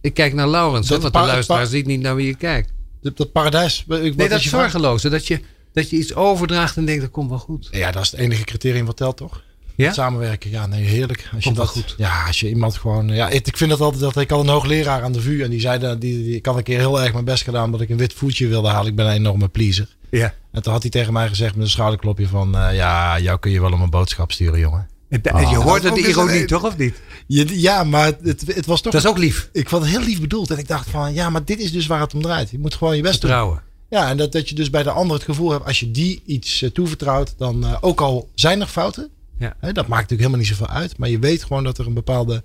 Ik 0.00 0.14
kijk 0.14 0.34
naar 0.34 0.48
Laurens, 0.48 0.88
want 0.88 1.02
de 1.02 1.10
luisteraar 1.10 1.66
ziet 1.66 1.86
niet 1.86 2.00
naar 2.00 2.14
wie 2.16 2.26
je 2.26 2.36
kijkt. 2.36 2.72
Dat, 3.02 3.16
dat 3.16 3.32
paradijs. 3.32 3.78
ik- 3.78 3.84
wat 3.86 3.98
Nee, 4.00 4.12
is 4.16 4.28
dat 4.28 4.42
je 4.42 4.48
vraag? 4.48 4.60
zorgeloze. 4.70 5.08
Dat 5.08 5.26
je, 5.26 5.40
dat 5.72 5.90
je 5.90 5.96
iets 5.96 6.14
overdraagt 6.14 6.76
en 6.76 6.84
denkt, 6.84 7.00
dat 7.02 7.10
komt 7.10 7.28
wel 7.28 7.38
goed. 7.38 7.68
Ja, 7.70 7.90
dat 7.90 8.02
is 8.02 8.10
het 8.10 8.20
enige 8.20 8.44
criterium 8.44 8.86
wat 8.86 8.96
telt, 8.96 9.16
toch? 9.16 9.42
Ja? 9.74 9.92
Samenwerken, 9.92 10.50
ja, 10.50 10.66
nee, 10.66 10.84
heerlijk. 10.84 11.18
Als 11.34 11.38
je 11.38 11.44
Komt 11.44 11.56
dat, 11.56 11.68
goed. 11.68 11.94
Ja, 11.96 12.26
als 12.26 12.40
je 12.40 12.48
iemand 12.48 12.76
gewoon. 12.76 13.08
Ja, 13.08 13.28
ik, 13.28 13.46
ik 13.46 13.56
vind 13.56 13.70
het 13.70 13.80
altijd 13.80 14.00
dat 14.00 14.16
ik 14.16 14.30
had 14.30 14.40
een 14.40 14.48
hoogleraar 14.48 15.02
aan 15.02 15.12
de 15.12 15.20
VU 15.20 15.42
en 15.42 15.50
die 15.50 15.60
zei 15.60 15.78
dat 15.78 16.00
die, 16.00 16.22
die, 16.22 16.36
ik 16.36 16.46
had 16.46 16.56
een 16.56 16.62
keer 16.62 16.78
heel 16.78 17.00
erg 17.02 17.12
mijn 17.12 17.24
best 17.24 17.42
gedaan 17.42 17.64
omdat 17.64 17.80
ik 17.80 17.88
een 17.90 17.96
wit 17.96 18.12
voetje 18.12 18.46
wilde 18.48 18.68
halen. 18.68 18.90
Ik 18.90 18.96
ben 18.96 19.06
een 19.06 19.12
enorme 19.12 19.48
pleaser. 19.48 19.88
Ja. 20.10 20.34
En 20.52 20.62
toen 20.62 20.72
had 20.72 20.82
hij 20.82 20.90
tegen 20.90 21.12
mij 21.12 21.28
gezegd 21.28 21.54
met 21.54 21.64
een 21.64 21.70
schouderklopje 21.70 22.28
van, 22.28 22.56
eh, 22.56 22.74
ja, 22.74 23.18
jou 23.20 23.38
kun 23.38 23.50
je 23.50 23.60
wel 23.60 23.72
om 23.72 23.80
een 23.82 23.90
boodschap 23.90 24.32
sturen, 24.32 24.58
jongen. 24.58 24.88
En 25.08 25.22
da- 25.22 25.30
Ah. 25.30 25.50
je 25.50 25.56
hoorde 25.56 25.90
Ook 25.90 25.94
de 25.96 26.08
ironie 26.08 26.44
toch, 26.44 26.64
of 26.64 26.76
niet? 26.76 27.00
Je, 27.34 27.60
ja, 27.60 27.84
maar 27.84 28.12
het, 28.22 28.42
het 28.54 28.66
was 28.66 28.80
toch. 28.80 28.92
Dat 28.92 29.02
is 29.04 29.08
ook 29.10 29.18
lief. 29.18 29.48
Ik 29.52 29.68
vond 29.68 29.82
het 29.82 29.90
heel 29.92 30.02
lief 30.04 30.20
bedoeld 30.20 30.50
en 30.50 30.58
ik 30.58 30.68
dacht 30.68 30.90
van, 30.90 31.14
ja, 31.14 31.30
maar 31.30 31.44
dit 31.44 31.58
is 31.60 31.72
dus 31.72 31.86
waar 31.86 32.00
het 32.00 32.14
om 32.14 32.22
draait. 32.22 32.50
Je 32.50 32.58
moet 32.58 32.74
gewoon 32.74 32.96
je 32.96 33.02
best 33.02 33.20
doen. 33.20 33.30
Vertrouwen. 33.30 33.62
Ja, 33.88 34.08
en 34.08 34.16
dat, 34.16 34.32
dat 34.32 34.48
je 34.48 34.54
dus 34.54 34.70
bij 34.70 34.82
de 34.82 34.90
ander 34.90 35.16
het 35.16 35.24
gevoel 35.24 35.50
hebt, 35.50 35.66
als 35.66 35.80
je 35.80 35.90
die 35.90 36.22
iets 36.26 36.62
eh, 36.62 36.70
toevertrouwt, 36.70 37.34
dan 37.38 37.64
eh, 37.64 37.76
ook 37.80 38.00
al 38.00 38.28
zijn 38.34 38.60
er 38.60 38.66
fouten, 38.66 39.08
Ja. 39.38 39.54
hè, 39.58 39.72
dat 39.72 39.86
maakt 39.86 40.10
natuurlijk 40.10 40.20
helemaal 40.20 40.38
niet 40.38 40.48
zoveel 40.48 40.66
uit, 40.68 40.98
maar 40.98 41.08
je 41.08 41.18
weet 41.18 41.42
gewoon 41.44 41.64
dat 41.64 41.78
er 41.78 41.86
een 41.86 41.94
bepaalde 41.94 42.42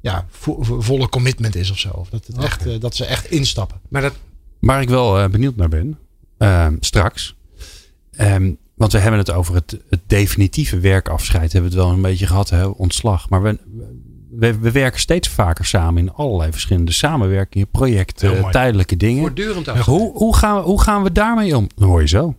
ja, 0.00 0.26
vo- 0.30 0.62
vo- 0.62 0.80
volle 0.80 1.08
commitment 1.08 1.54
is 1.56 1.70
of 1.70 1.78
zo. 1.78 1.88
Of 1.88 2.08
dat, 2.08 2.26
het 2.26 2.38
echt, 2.38 2.66
eh, 2.66 2.80
dat 2.80 2.96
ze 2.96 3.04
echt 3.04 3.30
instappen. 3.30 3.80
Maar 3.88 4.02
dat, 4.02 4.14
Waar 4.60 4.80
ik 4.82 4.88
wel 4.88 5.28
benieuwd 5.28 5.56
naar 5.56 5.68
ben, 5.68 5.98
ehm, 6.38 6.76
straks. 6.80 7.34
Ehm, 8.10 8.52
want 8.74 8.92
we 8.92 8.98
hebben 8.98 9.18
het 9.18 9.30
over 9.30 9.54
het, 9.54 9.76
het 9.90 10.00
definitieve 10.06 10.78
werkafscheid. 10.80 11.52
Hebben 11.52 11.70
we 11.70 11.76
het 11.76 11.86
wel 11.86 11.94
een 11.96 12.02
beetje 12.02 12.26
gehad, 12.26 12.50
hè? 12.50 12.64
ontslag. 12.64 13.28
Maar 13.28 13.42
we, 13.42 13.58
we, 14.30 14.58
we 14.58 14.70
werken 14.70 15.00
steeds 15.00 15.28
vaker 15.28 15.64
samen 15.64 16.02
in 16.02 16.12
allerlei 16.12 16.52
verschillende 16.52 16.92
samenwerkingen, 16.92 17.68
projecten, 17.70 18.50
tijdelijke 18.50 18.96
dingen. 18.96 19.20
voortdurend 19.20 19.68
af. 19.68 19.84
Hoe, 19.84 20.12
hoe, 20.12 20.36
gaan 20.36 20.56
we, 20.56 20.62
hoe 20.62 20.82
gaan 20.82 21.02
we 21.02 21.12
daarmee 21.12 21.56
om? 21.56 21.68
Dat 21.74 21.88
hoor 21.88 22.00
je 22.00 22.08
zo. 22.08 22.34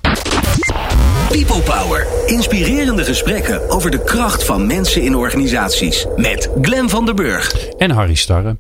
People 1.29 1.61
Power. 1.61 2.07
Inspirerende 2.25 3.03
gesprekken 3.03 3.69
over 3.69 3.91
de 3.91 4.03
kracht 4.03 4.43
van 4.43 4.67
mensen 4.67 5.01
in 5.01 5.15
organisaties. 5.15 6.05
Met 6.15 6.49
Glen 6.61 6.89
van 6.89 7.05
der 7.05 7.13
Burg. 7.15 7.67
En 7.77 7.91
Harry 7.91 8.15
Starre. 8.15 8.57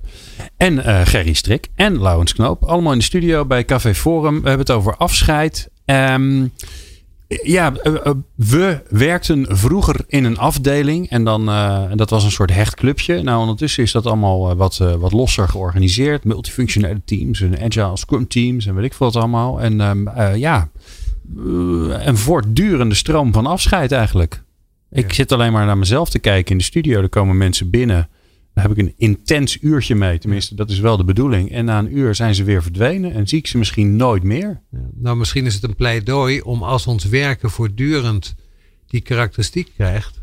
En 0.57 0.83
eh, 0.83 1.01
Gerry 1.03 1.33
Strik. 1.33 1.67
En 1.75 2.01
Laurens 2.01 2.33
Knoop. 2.33 2.63
Allemaal 2.63 2.91
in 2.91 2.97
de 2.97 3.03
studio 3.03 3.45
bij 3.45 3.65
Café 3.65 3.95
Forum. 3.95 4.41
We 4.41 4.47
hebben 4.47 4.67
het 4.67 4.75
over 4.75 4.95
afscheid. 4.95 5.69
Ehm, 5.85 6.45
ja, 7.43 7.73
eh, 7.75 7.95
eh, 8.05 8.11
we 8.35 8.81
werkten 8.89 9.57
vroeger 9.57 9.95
in 10.07 10.23
een 10.23 10.37
afdeling. 10.37 11.09
En 11.09 11.23
dan, 11.23 11.49
en 11.89 11.97
dat 11.97 12.09
was 12.09 12.23
een 12.23 12.31
soort 12.31 12.53
hecht 12.53 12.75
clubje. 12.75 13.21
Nou, 13.23 13.39
ondertussen 13.39 13.83
is 13.83 13.91
dat 13.91 14.05
allemaal 14.05 14.55
wat, 14.55 14.77
wat 14.77 15.11
losser 15.11 15.47
georganiseerd. 15.47 16.23
Multifunctionele 16.23 17.01
teams 17.05 17.41
en 17.41 17.59
agile 17.61 17.97
scrum 17.97 18.27
teams 18.27 18.65
en 18.65 18.75
weet 18.75 18.85
ik 18.85 18.93
veel 18.93 19.05
wat 19.07 19.15
allemaal. 19.15 19.61
En 19.61 19.81
ehm, 19.81 20.07
eh, 20.07 20.35
ja, 20.35 20.69
een 22.05 22.17
voortdurende 22.17 22.95
stroom 22.95 23.33
van 23.33 23.45
afscheid 23.45 23.91
eigenlijk. 23.91 24.43
Ik 24.91 25.07
Ja. 25.07 25.13
zit 25.13 25.31
alleen 25.31 25.51
maar 25.51 25.65
naar 25.65 25.77
mezelf 25.77 26.09
te 26.09 26.19
kijken 26.19 26.51
in 26.51 26.57
de 26.57 26.63
studio. 26.63 27.01
Er 27.01 27.09
komen 27.09 27.37
mensen 27.37 27.69
binnen. 27.69 28.09
Daar 28.59 28.67
heb 28.69 28.77
ik 28.77 28.85
een 28.85 28.93
intens 28.97 29.57
uurtje 29.61 29.95
mee. 29.95 30.17
Tenminste, 30.17 30.55
dat 30.55 30.69
is 30.69 30.79
wel 30.79 30.97
de 30.97 31.03
bedoeling. 31.03 31.51
En 31.51 31.65
na 31.65 31.79
een 31.79 31.97
uur 31.97 32.15
zijn 32.15 32.35
ze 32.35 32.43
weer 32.43 32.61
verdwenen. 32.61 33.13
En 33.13 33.27
zie 33.27 33.37
ik 33.37 33.47
ze 33.47 33.57
misschien 33.57 33.95
nooit 33.95 34.23
meer. 34.23 34.61
Ja, 34.71 34.79
Nou, 34.93 35.17
misschien 35.17 35.45
is 35.45 35.53
het 35.53 35.63
een 35.63 35.75
pleidooi 35.75 36.41
om 36.41 36.63
als 36.63 36.87
ons 36.87 37.05
werken 37.05 37.49
voortdurend 37.51 38.35
die 38.87 39.01
karakteristiek 39.01 39.71
krijgt, 39.75 40.21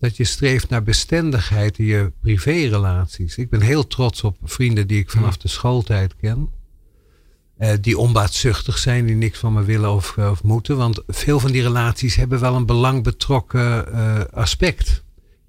dat 0.00 0.16
je 0.16 0.24
streeft 0.24 0.68
naar 0.68 0.82
bestendigheid 0.82 1.78
in 1.78 1.84
je 1.84 2.12
privérelaties. 2.20 3.36
Ik 3.36 3.50
ben 3.50 3.60
heel 3.60 3.86
trots 3.86 4.22
op 4.22 4.36
vrienden 4.42 4.86
die 4.86 4.98
ik 4.98 5.10
vanaf 5.10 5.36
de 5.36 5.48
schooltijd 5.48 6.16
ken. 6.16 6.48
eh, 7.56 7.72
die 7.80 7.98
onbaatzuchtig 7.98 8.78
zijn, 8.78 9.06
die 9.06 9.14
niks 9.14 9.38
van 9.38 9.52
me 9.52 9.62
willen 9.62 9.92
of, 9.92 10.18
of 10.18 10.42
moeten. 10.42 10.76
Want 10.76 11.02
veel 11.06 11.40
van 11.40 11.52
die 11.52 11.62
relaties 11.62 12.16
hebben 12.16 12.40
wel 12.40 12.54
een 12.54 12.66
belangbetrokken 12.66 13.92
eh, 13.92 14.20
aspect. 14.32 15.01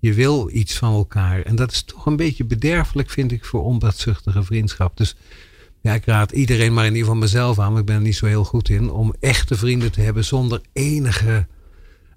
Je 0.04 0.14
wil 0.14 0.50
iets 0.52 0.78
van 0.78 0.94
elkaar. 0.94 1.42
En 1.42 1.56
dat 1.56 1.72
is 1.72 1.84
toch 1.84 2.06
een 2.06 2.16
beetje 2.16 2.44
bederfelijk, 2.44 3.10
vind 3.10 3.32
ik, 3.32 3.46
voor 3.46 3.64
onbaatzuchtige 3.64 4.44
vriendschap. 4.44 4.98
Dus 4.98 5.16
ja, 5.82 5.94
ik 5.94 6.06
raad 6.06 6.32
iedereen, 6.32 6.74
maar 6.74 6.86
in 6.86 6.92
ieder 6.92 7.06
geval 7.06 7.22
mezelf 7.22 7.60
aan, 7.60 7.68
want 7.68 7.80
ik 7.80 7.86
ben 7.86 7.96
er 7.96 8.02
niet 8.02 8.16
zo 8.16 8.26
heel 8.26 8.44
goed 8.44 8.70
in, 8.70 8.92
om 8.92 9.14
echte 9.20 9.56
vrienden 9.56 9.92
te 9.92 10.02
hebben 10.02 10.26
zonder 10.26 10.62
enige 10.74 11.46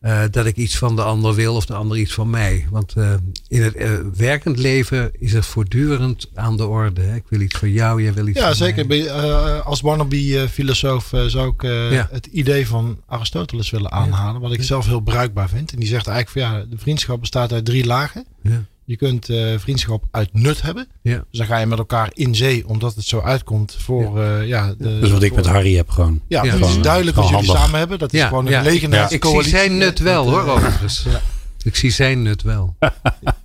eh, 0.07 0.23
dat 0.31 0.47
ik 0.47 0.57
iets 0.57 0.79
van 0.79 0.97
de 0.97 1.03
ander 1.03 1.35
wil 1.35 1.55
of 1.55 1.66
de 1.66 1.75
ander 1.75 1.99
iets 1.99 2.12
van 2.14 2.31
mij. 2.31 2.66
Want 2.71 2.92
eh, 2.97 3.14
in 3.49 3.62
het 3.62 3.75
eh, 3.75 3.90
werkend 4.16 4.59
leven 4.59 5.11
is 5.19 5.33
het 5.33 5.47
voortdurend 5.47 6.31
aan 6.35 6.57
de 6.57 6.66
orde. 6.66 7.01
Hè? 7.01 7.14
Ik 7.14 7.25
wil 7.29 7.40
iets 7.40 7.59
van 7.59 7.71
jou, 7.71 8.03
jij 8.03 8.12
wil 8.12 8.27
iets 8.27 8.38
Ja, 8.38 8.47
van 8.47 8.55
zeker. 8.55 8.87
mij. 8.87 8.97
Je, 8.97 9.09
eh, 9.09 9.66
als 9.66 9.81
Barnaby-filosoof 9.81 11.12
zou 11.27 11.53
ik 11.57 11.62
Ja. 11.92 12.09
het 12.11 12.27
idee 12.27 12.66
van 12.66 13.01
Aristoteles 13.07 13.71
willen 13.71 13.92
aanhalen. 13.92 14.40
Wat 14.40 14.53
ik 14.53 14.62
zelf 14.62 14.87
heel 14.87 15.01
bruikbaar 15.01 15.49
vind. 15.49 15.73
En 15.73 15.79
die 15.79 15.88
zegt 15.88 16.07
eigenlijk 16.07 16.47
van 16.49 16.59
ja, 16.59 16.64
de 16.71 16.79
vriendschap 16.79 17.21
bestaat 17.21 17.53
uit 17.53 17.64
drie 17.64 17.87
lagen. 17.87 18.27
Ja. 18.42 18.64
Je 18.87 18.96
kunt 18.96 19.29
eh, 19.29 19.55
vriendschap 19.59 20.05
uit 20.11 20.29
nut 20.33 20.62
hebben. 20.62 20.88
Ja. 21.03 21.25
Dus 21.31 21.38
dan 21.38 21.46
ga 21.46 21.59
je 21.59 21.66
met 21.66 21.79
elkaar 21.79 22.11
in 22.14 22.35
zee, 22.35 22.68
omdat 22.68 22.94
het 22.94 23.05
zo 23.05 23.20
uitkomt 23.20 23.77
voor 23.79 24.20
ja, 24.20 24.40
ja 24.40 24.75
de, 24.79 24.99
Dus 25.01 25.11
wat 25.11 25.22
ik 25.22 25.29
voor- 25.29 25.37
met 25.37 25.46
Harry 25.46 25.75
heb 25.77 25.88
gewoon. 25.90 26.20
Ja, 26.29 26.42
Ja. 26.44 26.51
het 26.53 26.61
is 26.61 26.66
Gewoon, 26.66 26.83
duidelijk 26.83 27.16
wat 27.16 27.27
gewoon 27.27 27.42
jullie 27.42 27.57
samen 27.57 27.79
hebben. 27.79 27.99
Dat 27.99 28.12
is 28.12 28.22
gewoon 28.22 28.44
een 28.46 28.53
ja. 28.53 28.62
gelegenheidscoalitie. 28.62 29.38
Ik 29.38 29.44
zie 29.49 29.59
zijn 29.59 29.79
nut 29.79 29.99
wel 29.99 30.25
Met, 30.25 30.35
hoor, 30.35 30.42
eh, 30.44 30.53
overigens. 30.53 31.03
Ja. 31.09 31.20
Ik 31.62 31.77
zie 31.77 31.90
zijn 31.90 32.22
nut 32.22 32.42
wel. 32.42 32.77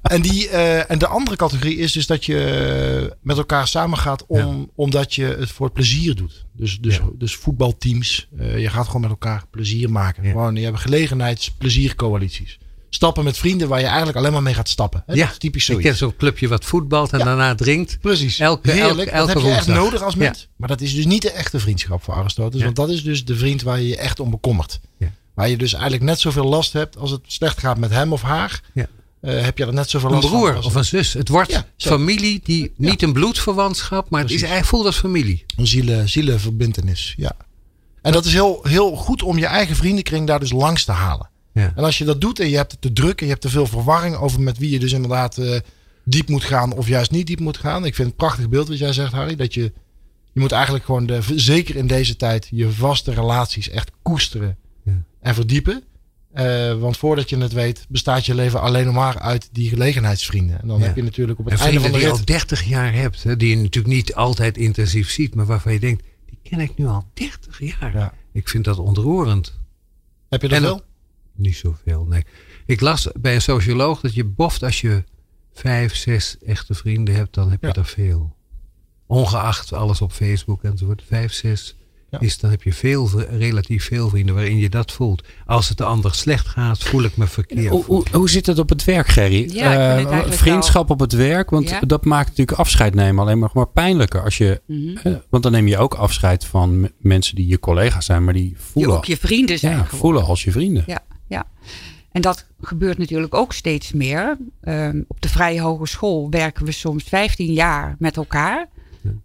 En, 0.01 0.21
die, 0.21 0.49
eh, 0.49 0.91
en 0.91 0.99
de 0.99 1.07
andere 1.07 1.35
categorie 1.37 1.77
is 1.77 1.91
dus 1.91 2.07
dat 2.07 2.25
je 2.25 3.15
met 3.21 3.37
elkaar 3.37 3.67
samengaat 3.67 4.25
om, 4.27 4.69
omdat 4.75 5.15
je 5.15 5.23
het 5.39 5.49
voor 5.51 5.65
het 5.65 5.75
plezier 5.75 6.15
doet. 6.15 6.45
Dus, 6.53 6.79
dus, 6.79 6.95
Ja. 6.95 7.01
dus 7.17 7.35
voetbalteams. 7.35 8.27
eh, 8.37 8.59
je 8.59 8.69
gaat 8.69 8.85
gewoon 8.85 9.01
met 9.01 9.09
elkaar 9.09 9.43
plezier 9.51 9.91
maken. 9.91 10.23
Ja. 10.23 10.29
Gewoon, 10.29 10.55
je 10.55 10.63
hebt 10.65 10.79
gelegenheidspleziercoalities. 10.79 12.59
Stappen 12.93 13.23
met 13.23 13.37
vrienden 13.37 13.67
waar 13.67 13.79
je 13.79 13.85
eigenlijk 13.85 14.17
alleen 14.17 14.31
maar 14.31 14.41
mee 14.41 14.53
gaat 14.53 14.69
stappen. 14.69 15.03
Hè? 15.05 15.13
Ja, 15.13 15.23
Dat 15.23 15.31
is 15.31 15.37
typisch 15.37 15.61
Ik 15.61 15.67
zoiets. 15.67 15.87
ken 15.87 15.97
zo'n 15.97 16.15
clubje 16.15 16.47
wat 16.47 16.65
voetbalt 16.65 17.11
en 17.13 17.19
Ja. 17.19 17.25
daarna 17.25 17.55
drinkt. 17.55 17.97
Precies. 18.01 18.39
Elke- 18.39 18.71
Heerlijk. 18.71 18.97
elke- 18.97 19.09
elke 19.11 19.33
dat 19.33 19.41
heb 19.43 19.51
je 19.51 19.57
echt 19.57 19.67
nodig 19.67 20.01
als 20.03 20.15
mens. 20.15 20.47
Maar 20.55 20.67
dat 20.67 20.81
is 20.81 20.95
dus 20.95 21.05
niet 21.05 21.21
de 21.21 21.31
echte 21.31 21.59
vriendschap 21.59 22.03
voor 22.03 22.13
Aristoteles. 22.13 22.57
Ja. 22.59 22.63
Want 22.65 22.75
dat 22.75 22.89
is 22.89 23.03
dus 23.03 23.25
de 23.25 23.35
vriend 23.35 23.61
waar 23.61 23.79
je 23.79 23.87
je 23.87 23.97
echt 23.97 24.19
om 24.19 24.29
bekommert. 24.29 24.79
Ja. 24.97 25.11
Waar 25.33 25.49
je 25.49 25.57
dus 25.57 25.73
eigenlijk 25.73 26.03
net 26.03 26.19
zoveel 26.19 26.43
last 26.45 26.73
hebt 26.73 26.97
als 26.97 27.11
het 27.11 27.21
slecht 27.27 27.59
gaat 27.59 27.77
met 27.77 27.91
hem 27.91 28.13
of 28.13 28.21
haar. 28.21 28.61
Ja. 28.73 28.87
eh, 29.21 29.41
heb 29.43 29.57
je 29.57 29.65
er 29.65 29.73
net 29.73 29.89
zoveel 29.89 30.09
Een 30.09 30.15
last 30.15 30.27
van. 30.27 30.37
broer 30.37 30.55
als- 30.55 30.65
of 30.65 30.75
een 30.75 30.85
zus. 30.85 31.13
Het 31.13 31.29
wordt 31.29 31.51
Ja, 31.51 31.65
familie 31.77 32.39
die 32.43 32.73
niet 32.77 33.01
een 33.01 33.13
bloedverwantschap, 33.13 34.09
maar 34.09 34.21
het 34.21 34.29
is 34.31 34.37
eigenlijk 34.41 34.69
voelt 34.69 34.85
als 34.85 34.97
familie. 34.97 35.45
Een 35.55 35.67
zielen, 35.67 36.09
zielenverbintenis, 36.09 37.13
ja. 37.17 37.31
En 38.01 38.11
dat 38.11 38.25
is 38.25 38.33
heel, 38.33 38.59
heel 38.63 38.95
goed 38.95 39.21
om 39.23 39.37
je 39.37 39.45
eigen 39.45 39.75
vriendenkring 39.75 40.27
daar 40.27 40.39
dus 40.39 40.51
langs 40.51 40.83
te 40.85 40.91
halen. 40.91 41.29
Ja. 41.53 41.73
En 41.75 41.83
als 41.83 41.97
je 41.97 42.05
dat 42.05 42.21
doet 42.21 42.39
en 42.39 42.49
je 42.49 42.55
hebt 42.55 42.71
het 42.71 42.81
te 42.81 42.93
druk 42.93 43.19
en 43.19 43.25
je 43.25 43.31
hebt 43.31 43.43
te 43.43 43.49
veel 43.49 43.67
verwarring 43.67 44.15
over 44.15 44.41
met 44.41 44.57
wie 44.57 44.69
je 44.69 44.79
dus 44.79 44.91
inderdaad 44.91 45.37
eh, 45.37 45.59
diep 46.05 46.29
moet 46.29 46.43
gaan 46.43 46.73
of 46.73 46.87
juist 46.87 47.11
niet 47.11 47.27
diep 47.27 47.39
moet 47.39 47.57
gaan. 47.57 47.85
Ik 47.85 47.95
vind 47.95 47.97
het 47.97 48.07
een 48.07 48.25
prachtig 48.25 48.49
beeld 48.49 48.67
wat 48.67 48.77
jij 48.77 48.93
zegt, 48.93 49.11
Harry. 49.13 49.35
Dat 49.35 49.53
je, 49.53 49.61
je 50.31 50.39
moet 50.39 50.51
eigenlijk 50.51 50.85
gewoon, 50.85 51.05
de, 51.05 51.19
zeker 51.35 51.75
in 51.75 51.87
deze 51.87 52.15
tijd, 52.15 52.47
je 52.51 52.69
vaste 52.71 53.13
relaties 53.13 53.69
echt 53.69 53.91
koesteren 54.01 54.57
Ja. 54.83 55.03
en 55.21 55.33
verdiepen. 55.35 55.83
Eh, 56.33 56.73
want 56.79 56.97
voordat 56.97 57.29
je 57.29 57.37
het 57.37 57.53
weet, 57.53 57.85
bestaat 57.89 58.25
je 58.25 58.35
leven 58.35 58.61
alleen 58.61 58.85
nog 58.85 58.95
maar 58.95 59.19
uit 59.19 59.49
die 59.51 59.69
gelegenheidsvrienden. 59.69 60.61
En 60.61 60.67
dan 60.67 60.79
Ja. 60.79 60.85
heb 60.85 60.95
je 60.95 61.03
natuurlijk 61.03 61.39
op 61.39 61.45
het 61.45 61.59
einde 61.59 61.79
van 61.79 61.91
de 61.91 61.97
die 61.97 62.05
je 62.05 62.11
rit... 62.11 62.19
al 62.19 62.25
30 62.25 62.63
jaar 62.63 62.93
hebt. 62.93 63.23
Hè, 63.23 63.37
die 63.37 63.49
je 63.49 63.55
natuurlijk 63.55 63.93
niet 63.93 64.15
altijd 64.15 64.57
intensief 64.57 65.09
ziet. 65.09 65.35
Maar 65.35 65.45
waarvan 65.45 65.73
je 65.73 65.79
denkt, 65.79 66.03
die 66.25 66.39
ken 66.43 66.59
ik 66.59 66.77
nu 66.77 66.85
al 66.87 67.05
30 67.13 67.59
jaar. 67.59 67.93
Ja. 67.93 68.13
Ik 68.33 68.49
vind 68.49 68.63
dat 68.63 68.77
ontroerend. 68.79 69.59
Heb 70.29 70.41
je 70.41 70.47
dat 70.47 70.57
En- 70.57 70.63
wel? 70.63 70.81
Niet 71.41 71.55
zoveel, 71.55 72.05
nee. 72.09 72.23
Ik 72.65 72.81
las 72.81 73.07
bij 73.19 73.35
een 73.35 73.41
socioloog 73.41 74.01
dat 74.01 74.13
je 74.13 74.23
boft 74.25 74.63
als 74.63 74.81
je 74.81 75.03
vijf, 75.53 75.95
zes 75.95 76.37
echte 76.45 76.73
vrienden 76.73 77.15
hebt, 77.15 77.33
dan 77.33 77.51
heb 77.51 77.61
je 77.61 77.67
Ja. 77.67 77.73
er 77.73 77.85
veel. 77.85 78.35
Ongeacht 79.07 79.73
alles 79.73 80.01
op 80.01 80.11
Facebook 80.11 80.63
enzovoort. 80.63 81.03
Vijf, 81.07 81.33
zes 81.33 81.75
Ja. 82.09 82.19
is, 82.19 82.37
dan 82.39 82.49
heb 82.49 82.63
je 82.63 82.73
veel, 82.73 83.09
relatief 83.21 83.85
veel 83.85 84.09
vrienden 84.09 84.35
waarin 84.35 84.57
je 84.57 84.69
dat 84.69 84.91
voelt. 84.91 85.23
Als 85.45 85.69
het 85.69 85.77
de 85.77 85.83
ander 85.83 86.15
slecht 86.15 86.47
gaat, 86.47 86.83
voel 86.83 87.03
ik 87.03 87.17
me 87.17 87.27
verkeerd. 87.27 87.67
Hoe, 87.69 87.85
hoe, 87.85 88.03
hoe 88.11 88.29
zit 88.29 88.45
het 88.45 88.59
op 88.59 88.69
het 88.69 88.83
werk, 88.83 89.07
Gerry? 89.07 89.49
Ja, 89.53 89.97
Eh, 89.99 90.31
vriendschap 90.31 90.89
op 90.89 90.99
het 90.99 91.11
werk, 91.13 91.49
want 91.49 91.69
Ja. 91.69 91.79
dat 91.79 92.05
maakt 92.05 92.27
natuurlijk 92.29 92.57
afscheid 92.57 92.93
nemen 92.95 93.23
alleen 93.23 93.39
maar, 93.39 93.49
maar 93.53 93.67
pijnlijker. 93.67 94.23
Als 94.23 94.37
je, 94.37 94.61
Mhm. 94.67 94.97
eh, 95.07 95.13
want 95.29 95.43
dan 95.43 95.51
neem 95.51 95.67
je 95.67 95.77
ook 95.77 95.93
afscheid 95.93 96.45
van 96.45 96.89
mensen 96.99 97.35
die 97.35 97.47
je 97.47 97.59
collega's 97.59 98.05
zijn, 98.05 98.23
maar 98.23 98.33
die 98.33 98.43
Die 98.43 98.57
voelen, 98.59 98.95
ook 98.95 99.05
je 99.05 99.17
vrienden 99.17 99.59
zijn 99.59 99.71
ja, 99.71 99.77
geworden. 99.77 99.99
voelen 99.99 100.23
als 100.25 100.43
je 100.43 100.51
vrienden. 100.51 100.83
Ja, 100.87 100.99
ja. 101.31 101.45
En 102.11 102.21
dat 102.21 102.45
gebeurt 102.61 102.97
natuurlijk 102.97 103.33
ook 103.33 103.53
steeds 103.53 103.91
meer. 103.91 104.37
Ehm, 104.61 105.01
op 105.07 105.21
de 105.21 105.29
Vrije 105.29 105.61
Hogeschool 105.61 106.29
werken 106.29 106.65
we 106.65 106.71
soms 106.71 107.03
15 107.03 107.53
jaar 107.53 107.95
met 107.99 108.17
elkaar. 108.17 108.67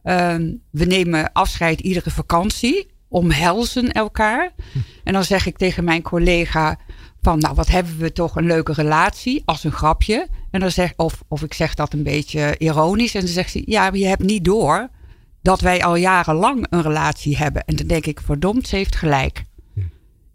Ehm, 0.02 0.52
we 0.70 0.84
nemen 0.84 1.32
afscheid 1.32 1.80
iedere 1.80 2.10
vakantie, 2.10 2.90
omhelzen 3.08 3.92
elkaar. 3.92 4.52
En 5.04 5.12
dan 5.12 5.24
zeg 5.24 5.46
ik 5.46 5.56
tegen 5.56 5.84
mijn 5.84 6.02
collega 6.02 6.78
van, 7.22 7.38
nou 7.38 7.54
wat 7.54 7.68
hebben 7.68 7.98
we 7.98 8.12
toch 8.12 8.36
een 8.36 8.46
leuke 8.46 8.72
relatie, 8.72 9.42
als 9.44 9.64
een 9.64 9.72
grapje. 9.72 10.28
En 10.50 10.60
dan 10.60 10.70
zeg, 10.70 10.92
of, 10.96 11.22
of 11.28 11.42
ik 11.42 11.54
zeg 11.54 11.74
dat 11.74 11.92
een 11.92 12.02
beetje 12.02 12.54
ironisch. 12.58 13.14
En 13.14 13.20
dan 13.20 13.28
zegt 13.28 13.50
ze, 13.50 13.62
ja, 13.64 13.82
maar 13.82 13.98
je 13.98 14.06
hebt 14.06 14.22
niet 14.22 14.44
door 14.44 14.88
dat 15.42 15.60
wij 15.60 15.84
al 15.84 15.96
jarenlang 15.96 16.66
een 16.70 16.82
relatie 16.82 17.36
hebben. 17.36 17.64
En 17.64 17.76
dan 17.76 17.86
denk 17.86 18.06
ik, 18.06 18.20
verdomd, 18.20 18.68
ze 18.68 18.76
heeft 18.76 18.96
gelijk. 18.96 19.44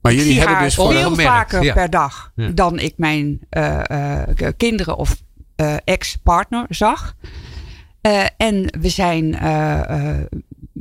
Maar 0.01 0.11
Ik 0.11 0.17
jullie 0.17 0.39
hebben 0.39 0.59
dus 0.59 0.75
veel 0.75 1.15
vaker 1.15 1.63
ja. 1.63 1.73
per 1.73 1.89
dag 1.89 2.31
Ja. 2.35 2.49
dan 2.49 2.79
ik 2.79 2.93
mijn 2.97 3.39
eh, 3.49 4.23
eh, 4.25 4.53
kinderen 4.57 4.97
of 4.97 5.21
eh, 5.55 5.75
ex-partner 5.83 6.65
zag. 6.69 7.15
En 8.37 8.77
we 8.79 8.89
zijn 8.89 9.29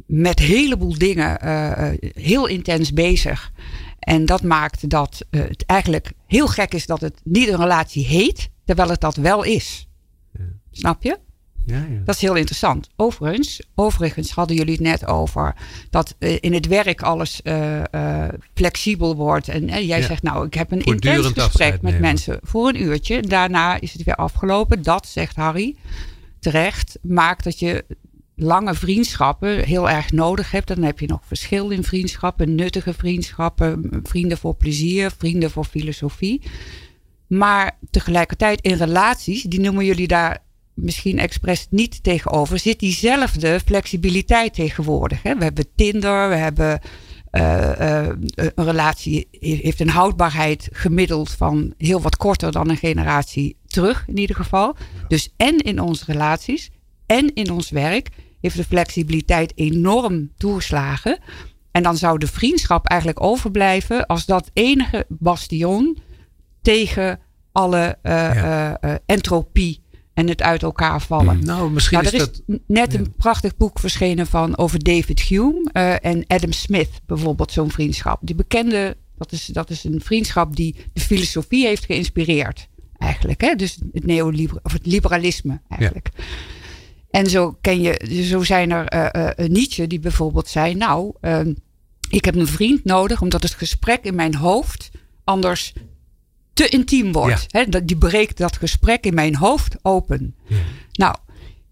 met 0.06 0.40
een 0.40 0.46
heleboel 0.46 0.98
dingen 0.98 1.38
heel 2.14 2.46
intens 2.46 2.92
bezig. 2.92 3.52
En 3.98 4.26
dat 4.26 4.42
maakt 4.42 4.90
dat 4.90 5.26
het 5.30 5.64
eigenlijk 5.66 6.12
heel 6.26 6.46
gek 6.46 6.74
is 6.74 6.86
dat 6.86 7.00
het 7.00 7.20
niet 7.24 7.48
een 7.48 7.56
relatie 7.56 8.06
heet, 8.06 8.50
terwijl 8.64 8.88
het 8.88 9.00
dat 9.00 9.16
wel 9.16 9.42
is. 9.42 9.88
Snap 10.70 11.02
je? 11.02 11.18
Ja, 11.70 11.86
ja. 11.90 12.00
Dat 12.04 12.14
is 12.14 12.20
heel 12.20 12.34
interessant. 12.34 12.88
Overigens, 12.96 13.60
overigens 13.74 14.30
hadden 14.30 14.56
jullie 14.56 14.72
het 14.72 14.82
net 14.82 15.06
over 15.06 15.54
dat 15.90 16.14
eh, 16.18 16.36
in 16.40 16.52
het 16.54 16.66
werk 16.66 17.02
alles 17.02 17.42
eh, 17.42 18.24
eh, 18.24 18.32
flexibel 18.54 19.16
wordt. 19.16 19.48
En 19.48 19.66
jij 19.66 19.98
Ja. 20.00 20.06
zegt, 20.06 20.22
nou, 20.22 20.46
ik 20.46 20.54
heb 20.54 20.70
een 20.72 20.82
intens 20.82 21.26
gesprek 21.26 21.72
met 21.72 21.82
nemen. 21.82 22.00
mensen 22.00 22.38
voor 22.42 22.68
een 22.68 22.82
uurtje. 22.82 23.20
Daarna 23.22 23.80
is 23.80 23.92
het 23.92 24.04
weer 24.04 24.14
afgelopen. 24.16 24.82
Dat, 24.82 25.06
zegt 25.06 25.36
Harry, 25.36 25.76
terecht, 26.38 26.98
maakt 27.02 27.44
dat 27.44 27.58
je 27.58 27.84
lange 28.34 28.74
vriendschappen 28.74 29.64
heel 29.64 29.90
erg 29.90 30.12
nodig 30.12 30.50
hebt. 30.50 30.66
Dan 30.68 30.82
heb 30.82 30.98
je 31.00 31.06
nog 31.06 31.20
verschil 31.26 31.70
in 31.70 31.84
vriendschappen, 31.84 32.54
nuttige 32.54 32.92
vriendschappen, 32.94 34.00
vrienden 34.02 34.38
voor 34.38 34.54
plezier, 34.54 35.10
vrienden 35.18 35.50
voor 35.50 35.64
filosofie. 35.64 36.42
Maar 37.26 37.78
tegelijkertijd 37.90 38.60
in 38.60 38.74
relaties, 38.76 39.42
die 39.42 39.60
noemen 39.60 39.84
jullie 39.84 40.06
daar 40.08 40.42
misschien 40.74 41.18
expres 41.18 41.66
niet 41.70 42.02
tegenover, 42.02 42.58
zit 42.58 42.78
diezelfde 42.78 43.60
flexibiliteit 43.64 44.54
tegenwoordig. 44.54 45.22
Hè? 45.22 45.36
We 45.36 45.44
hebben 45.44 45.66
Tinder, 45.74 46.28
we 46.28 46.34
hebben 46.34 46.80
eh, 47.30 48.00
eh, 48.00 48.16
een 48.34 48.64
relatie 48.64 49.28
heeft 49.40 49.80
een 49.80 49.88
houdbaarheid 49.88 50.68
gemiddeld 50.72 51.30
van 51.30 51.74
heel 51.78 52.00
wat 52.00 52.16
korter 52.16 52.52
dan 52.52 52.68
een 52.68 52.76
generatie 52.76 53.56
terug 53.66 54.04
in 54.06 54.18
ieder 54.18 54.36
geval. 54.36 54.76
Dus 55.08 55.32
en 55.36 55.58
in 55.58 55.80
onze 55.80 56.04
relaties 56.06 56.70
en 57.06 57.34
in 57.34 57.50
ons 57.50 57.70
werk 57.70 58.08
heeft 58.40 58.56
de 58.56 58.64
flexibiliteit 58.64 59.52
enorm 59.54 60.32
toegeslagen. 60.36 61.18
En 61.70 61.82
dan 61.82 61.96
zou 61.96 62.18
de 62.18 62.26
vriendschap 62.26 62.86
eigenlijk 62.86 63.22
overblijven 63.22 64.06
als 64.06 64.26
dat 64.26 64.50
enige 64.52 65.06
bastion 65.08 65.98
tegen 66.62 67.20
alle 67.52 67.98
eh, 68.02 68.34
Ja. 68.34 69.00
entropie 69.06 69.82
en 70.20 70.28
het 70.28 70.42
uit 70.42 70.62
elkaar 70.62 71.00
vallen. 71.02 71.44
Nou, 71.44 71.70
misschien 71.70 71.98
Nou, 72.02 72.14
is 72.14 72.20
er 72.20 72.26
dat... 72.26 72.42
is 72.46 72.58
net 72.66 72.92
ja. 72.92 72.98
een 72.98 73.12
prachtig 73.16 73.56
boek 73.56 73.78
verschenen 73.78 74.26
van 74.26 74.58
over 74.58 74.84
David 74.84 75.20
Hume 75.20 75.68
eh, 75.72 76.04
en 76.04 76.24
Adam 76.26 76.52
Smith, 76.52 76.90
bijvoorbeeld 77.06 77.52
zo'n 77.52 77.70
vriendschap. 77.70 78.18
Die 78.22 78.34
bekende, 78.34 78.96
dat 79.16 79.32
is, 79.32 79.46
dat 79.46 79.70
is 79.70 79.84
een 79.84 80.00
vriendschap 80.00 80.56
die 80.56 80.76
de 80.92 81.00
filosofie 81.00 81.66
heeft 81.66 81.84
geïnspireerd, 81.84 82.68
eigenlijk. 82.98 83.40
Hè? 83.40 83.54
Dus 83.54 83.78
het, 83.92 84.06
neoliber 84.06 84.58
of 84.62 84.72
het 84.72 84.86
liberalisme, 84.86 85.60
eigenlijk. 85.68 86.08
En 87.10 87.26
zo, 87.26 87.58
ken 87.60 87.80
je, 87.80 88.24
zo 88.28 88.42
zijn 88.42 88.70
er 88.70 88.86
eh, 88.86 89.30
eh, 89.38 89.50
Nietzsche 89.50 89.86
die 89.86 90.00
bijvoorbeeld 90.00 90.48
zei, 90.48 90.74
nou, 90.74 91.12
ehm, 91.20 91.54
ik 92.10 92.24
heb 92.24 92.34
een 92.34 92.46
vriend 92.46 92.84
nodig 92.84 93.22
omdat 93.22 93.42
het 93.42 93.54
gesprek 93.54 94.04
in 94.04 94.14
mijn 94.14 94.34
hoofd 94.34 94.90
anders 95.24 95.72
te 96.60 96.68
intiem 96.68 97.12
wordt. 97.12 97.46
Hè, 97.48 97.64
dat- 97.68 97.86
die 97.86 97.96
breekt 97.96 98.36
dat 98.38 98.56
gesprek 98.56 99.04
in 99.04 99.14
mijn 99.14 99.36
hoofd 99.36 99.76
open. 99.82 100.34
Nou, 100.92 101.14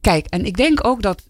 kijk, 0.00 0.26
en 0.26 0.44
ik 0.46 0.56
denk 0.56 0.86
ook 0.86 1.02
dat 1.02 1.22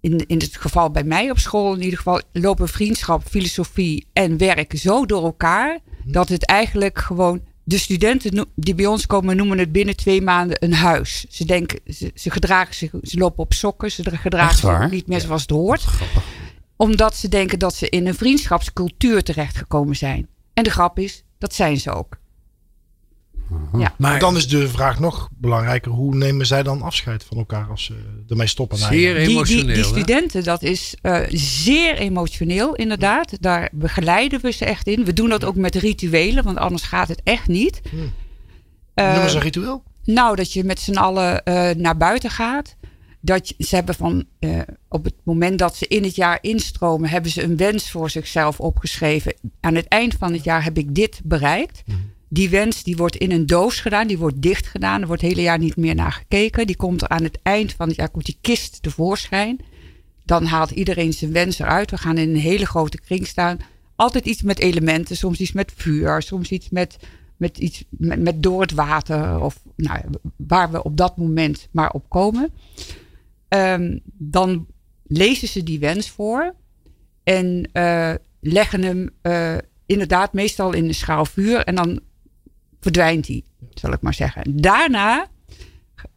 in, 0.00 0.26
in 0.26 0.38
het 0.38 0.56
geval 0.56 0.90
bij 0.90 1.04
mij 1.04 1.30
op 1.30 1.38
school 1.38 1.74
in 1.74 1.82
ieder 1.82 1.96
geval 1.96 2.20
lopen 2.32 2.68
vriendschap, 2.68 3.22
filosofie 3.28 4.06
en 4.12 4.36
werk 4.36 4.72
zo 4.78 5.06
door 5.06 5.24
elkaar 5.24 5.78
dat 6.04 6.28
het 6.28 6.46
eigenlijk 6.46 6.98
gewoon 6.98 7.40
de 7.64 7.78
studenten 7.78 8.46
die 8.54 8.74
bij 8.74 8.86
ons 8.86 9.06
komen 9.06 9.36
noemen 9.36 9.58
het 9.58 9.72
binnen 9.72 9.96
twee 9.96 10.22
maanden 10.22 10.64
een 10.64 10.72
huis. 10.74 11.24
Ze 11.28 11.44
denken, 11.44 11.80
ze, 11.86 12.10
ze 12.14 12.30
gedragen 12.30 12.74
zich, 12.74 12.90
ze 13.02 13.18
lopen 13.18 13.38
op 13.44 13.52
sokken, 13.52 13.90
ze 13.92 14.16
gedragen 14.16 14.56
zich 14.82 14.90
niet 14.90 15.06
meer 15.06 15.20
zoals 15.20 15.42
het 15.42 15.50
hoort 15.50 15.84
omdat 16.76 17.16
ze 17.16 17.28
denken 17.28 17.58
dat 17.58 17.74
ze 17.74 17.88
in 17.88 18.06
een 18.06 18.14
vriendschapscultuur 18.14 19.22
terechtgekomen 19.22 19.96
zijn. 19.96 20.28
En 20.54 20.62
de 20.64 20.70
grap 20.70 20.98
is, 20.98 21.24
dat 21.38 21.54
zijn 21.54 21.76
ze 21.76 21.90
ook. 21.92 22.19
Ja. 23.78 23.94
Maar 23.98 24.18
dan 24.18 24.36
is 24.36 24.48
de 24.48 24.68
vraag 24.68 25.00
nog 25.00 25.28
belangrijker. 25.36 25.90
Hoe 25.92 26.14
nemen 26.14 26.46
zij 26.46 26.62
dan 26.62 26.82
afscheid 26.82 27.24
van 27.24 27.36
elkaar 27.36 27.66
als 27.70 27.84
ze 27.84 27.94
ermee 28.28 28.46
stoppen? 28.46 28.78
Nou, 28.78 28.94
zeer 28.94 29.14
Die, 29.14 29.24
die, 29.26 29.34
emotioneel. 29.34 29.74
die 29.74 29.84
studenten, 29.84 30.44
dat 30.44 30.62
is 30.62 30.96
eh, 31.02 31.20
zeer 31.32 31.96
emotioneel 31.98 32.74
inderdaad. 32.74 33.36
Daar 33.40 33.68
begeleiden 33.72 34.40
we 34.40 34.52
ze 34.52 34.64
echt 34.64 34.86
in. 34.86 35.04
We 35.04 35.12
doen 35.12 35.28
dat 35.28 35.44
ook 35.44 35.56
met 35.56 35.74
rituelen, 35.74 36.44
want 36.44 36.56
anders 36.56 36.82
gaat 36.82 37.08
het 37.08 37.20
echt 37.24 37.48
niet. 37.48 37.80
Hmm. 37.90 38.12
Eh, 38.94 39.12
Noemen 39.12 39.30
ze 39.30 39.36
een 39.36 39.42
ritueel? 39.42 39.82
Nou, 40.04 40.36
dat 40.36 40.52
je 40.52 40.64
met 40.64 40.80
z'n 40.80 40.96
allen 40.96 41.44
eh, 41.44 41.70
naar 41.76 41.96
buiten 41.96 42.30
gaat. 42.30 42.76
Dat 43.20 43.48
je, 43.48 43.54
ze 43.58 43.74
hebben 43.74 43.94
van 43.94 44.24
eh, 44.38 44.58
op 44.88 45.04
het 45.04 45.14
moment 45.24 45.58
dat 45.58 45.76
ze 45.76 45.86
in 45.86 46.02
het 46.02 46.14
jaar 46.14 46.38
instromen, 46.40 47.10
hebben 47.10 47.30
ze 47.30 47.42
een 47.42 47.56
wens 47.56 47.90
voor 47.90 48.10
zichzelf 48.10 48.60
opgeschreven. 48.60 49.34
Aan 49.60 49.74
het 49.74 49.88
eind 49.88 50.14
van 50.18 50.32
het 50.32 50.44
jaar 50.44 50.64
heb 50.64 50.78
ik 50.78 50.94
dit 50.94 51.20
bereikt. 51.24 51.82
Die 52.32 52.50
wens 52.50 52.82
die 52.82 52.96
wordt 52.96 53.16
in 53.16 53.30
een 53.30 53.46
doos 53.46 53.80
gedaan, 53.80 54.06
die 54.06 54.18
wordt 54.18 54.42
dicht 54.42 54.66
gedaan. 54.66 55.00
Er 55.00 55.06
wordt 55.06 55.22
het 55.22 55.30
hele 55.30 55.42
jaar 55.42 55.58
niet 55.58 55.76
meer 55.76 55.94
naar 55.94 56.12
gekeken. 56.12 56.66
Die 56.66 56.76
komt 56.76 57.08
aan 57.08 57.22
het 57.22 57.38
eind 57.42 57.72
van 57.72 57.88
het 57.88 57.96
jaar, 57.96 58.08
komt 58.08 58.24
die 58.24 58.38
kist 58.40 58.82
tevoorschijn. 58.82 59.58
Dan 60.24 60.44
haalt 60.44 60.70
iedereen 60.70 61.12
zijn 61.12 61.32
wens 61.32 61.58
eruit. 61.58 61.90
We 61.90 61.98
gaan 61.98 62.18
in 62.18 62.28
een 62.28 62.40
hele 62.40 62.66
grote 62.66 63.00
kring 63.00 63.26
staan. 63.26 63.58
Altijd 63.96 64.24
iets 64.26 64.42
met 64.42 64.58
elementen, 64.58 65.16
soms 65.16 65.40
iets 65.40 65.52
met 65.52 65.72
vuur, 65.76 66.22
soms 66.22 66.50
iets 66.50 66.68
met, 66.68 66.96
met, 67.36 67.58
iets, 67.58 67.84
met, 67.98 68.42
door 68.42 68.60
het 68.60 68.72
water. 68.72 69.40
Of 69.40 69.62
nou, 69.76 70.00
waar 70.36 70.70
we 70.70 70.82
op 70.82 70.96
dat 70.96 71.16
moment 71.16 71.68
maar 71.70 71.90
op 71.90 72.08
komen. 72.08 72.52
Ehm, 73.48 73.98
dan 74.04 74.66
lezen 75.06 75.48
ze 75.48 75.62
die 75.62 75.78
wens 75.78 76.10
voor. 76.10 76.54
En 77.22 77.68
eh, 77.72 78.14
leggen 78.40 78.82
hem 78.82 79.10
eh, 79.22 79.56
inderdaad 79.86 80.32
meestal 80.32 80.72
in 80.72 80.84
een 80.84 80.94
schaal 80.94 81.24
vuur. 81.24 81.64
En 81.64 81.74
dan 81.74 82.00
verdwijnt 82.80 83.26
hij, 83.26 83.42
zal 83.74 83.92
ik 83.92 84.00
maar 84.00 84.14
zeggen. 84.14 84.60
Daarna 84.60 85.26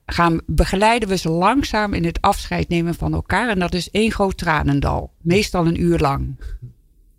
gaan, 0.06 0.42
begeleiden 0.46 1.10
we 1.10 1.18
ze 1.18 1.30
langzaam 1.30 1.94
in 1.94 2.06
het 2.06 2.22
afscheid 2.22 2.70
nemen 2.70 2.96
van 2.96 3.14
elkaar. 3.14 3.50
En 3.50 3.60
dat 3.60 3.74
is 3.74 3.92
één 3.92 4.12
groot 4.12 4.38
tranendal. 4.38 5.14
Meestal 5.22 5.68
een 5.68 5.82
uur 5.82 6.00
lang. 6.00 6.36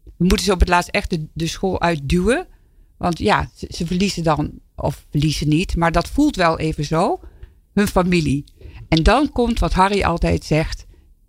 We 0.02 0.24
moeten 0.24 0.46
ze 0.46 0.52
op 0.52 0.60
het 0.60 0.68
laatst 0.68 0.90
echt 0.90 1.10
de, 1.10 1.26
de 1.32 1.46
school 1.46 1.80
uitduwen. 1.80 2.46
Want 2.96 3.18
ja, 3.18 3.50
ze 3.68 3.86
verliezen 3.86 4.22
dan, 4.22 4.50
of 4.76 5.06
verliezen 5.10 5.48
niet, 5.48 5.76
maar 5.76 5.92
dat 5.92 6.08
voelt 6.08 6.36
wel 6.36 6.58
even 6.58 6.84
zo, 6.84 7.20
hun 7.72 7.88
familie. 7.88 8.44
En 8.88 9.02
dan 9.02 9.32
komt 9.32 9.58
wat 9.58 9.72
Harry 9.72 10.02
altijd 10.02 10.44
zegt, 10.44 10.83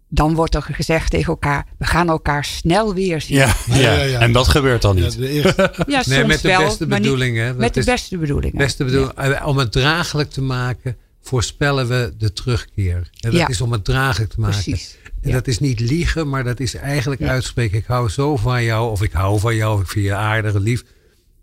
dan 0.10 0.36
wordt 0.36 0.56
er 0.56 0.62
gezegd 0.62 1.10
tegen 1.12 1.28
elkaar: 1.28 1.66
we 1.78 1.86
gaan 1.86 2.10
elkaar 2.10 2.46
snel 2.46 2.94
weer 2.94 3.22
zien. 3.22 3.38
Ja, 3.38 3.56
ja, 3.66 3.94
Ja, 4.04 4.20
en 4.20 4.32
dat 4.32 4.48
gebeurt 4.48 4.82
dan 4.82 4.98
Ja, 4.98 5.04
niet. 5.04 5.18
de 5.18 5.30
eerste, 5.30 5.74
Ja, 5.88 6.02
soms 6.04 6.08
Nee, 6.18 6.26
met 6.26 6.42
de 6.42 6.48
wel, 6.48 6.60
beste 6.66 6.86
bedoelingen. 6.88 7.56
Met 7.58 7.74
de 7.74 7.84
beste 7.84 8.18
bedoelingen. 8.18 8.58
beste 8.58 8.84
bedoel, 8.84 9.14
eh, 9.14 9.48
Om 9.48 9.58
het 9.58 9.72
draaglijk 9.72 10.30
te 10.30 10.42
maken, 10.42 10.98
voorspellen 11.22 11.88
we 11.88 12.14
de 12.18 12.34
terugkeer. 12.34 12.96
En 12.96 13.32
dat 13.32 13.34
Ja. 13.40 13.48
is 13.48 13.62
om 13.62 13.72
het 13.72 13.84
draaglijk 13.86 14.30
te 14.32 14.40
maken. 14.40 14.64
Precies. 14.64 14.98
En 15.22 15.30
Ja. 15.30 15.36
dat 15.36 15.48
is 15.48 15.60
niet 15.60 15.80
liegen, 15.80 16.30
maar 16.30 16.44
dat 16.44 16.60
is 16.60 16.74
eigenlijk 16.76 17.22
Ja. 17.22 17.28
uitspreken. 17.28 17.78
Ik 17.78 17.86
hou 17.86 18.10
zo 18.10 18.36
van 18.38 18.64
jou, 18.64 18.92
of 18.92 19.02
ik 19.04 19.12
hou 19.12 19.40
van 19.40 19.56
jou, 19.56 19.82
ik 19.82 19.88
vind 19.88 20.06
je 20.06 20.14
aardig 20.14 20.54
en 20.54 20.62
lief. 20.62 20.84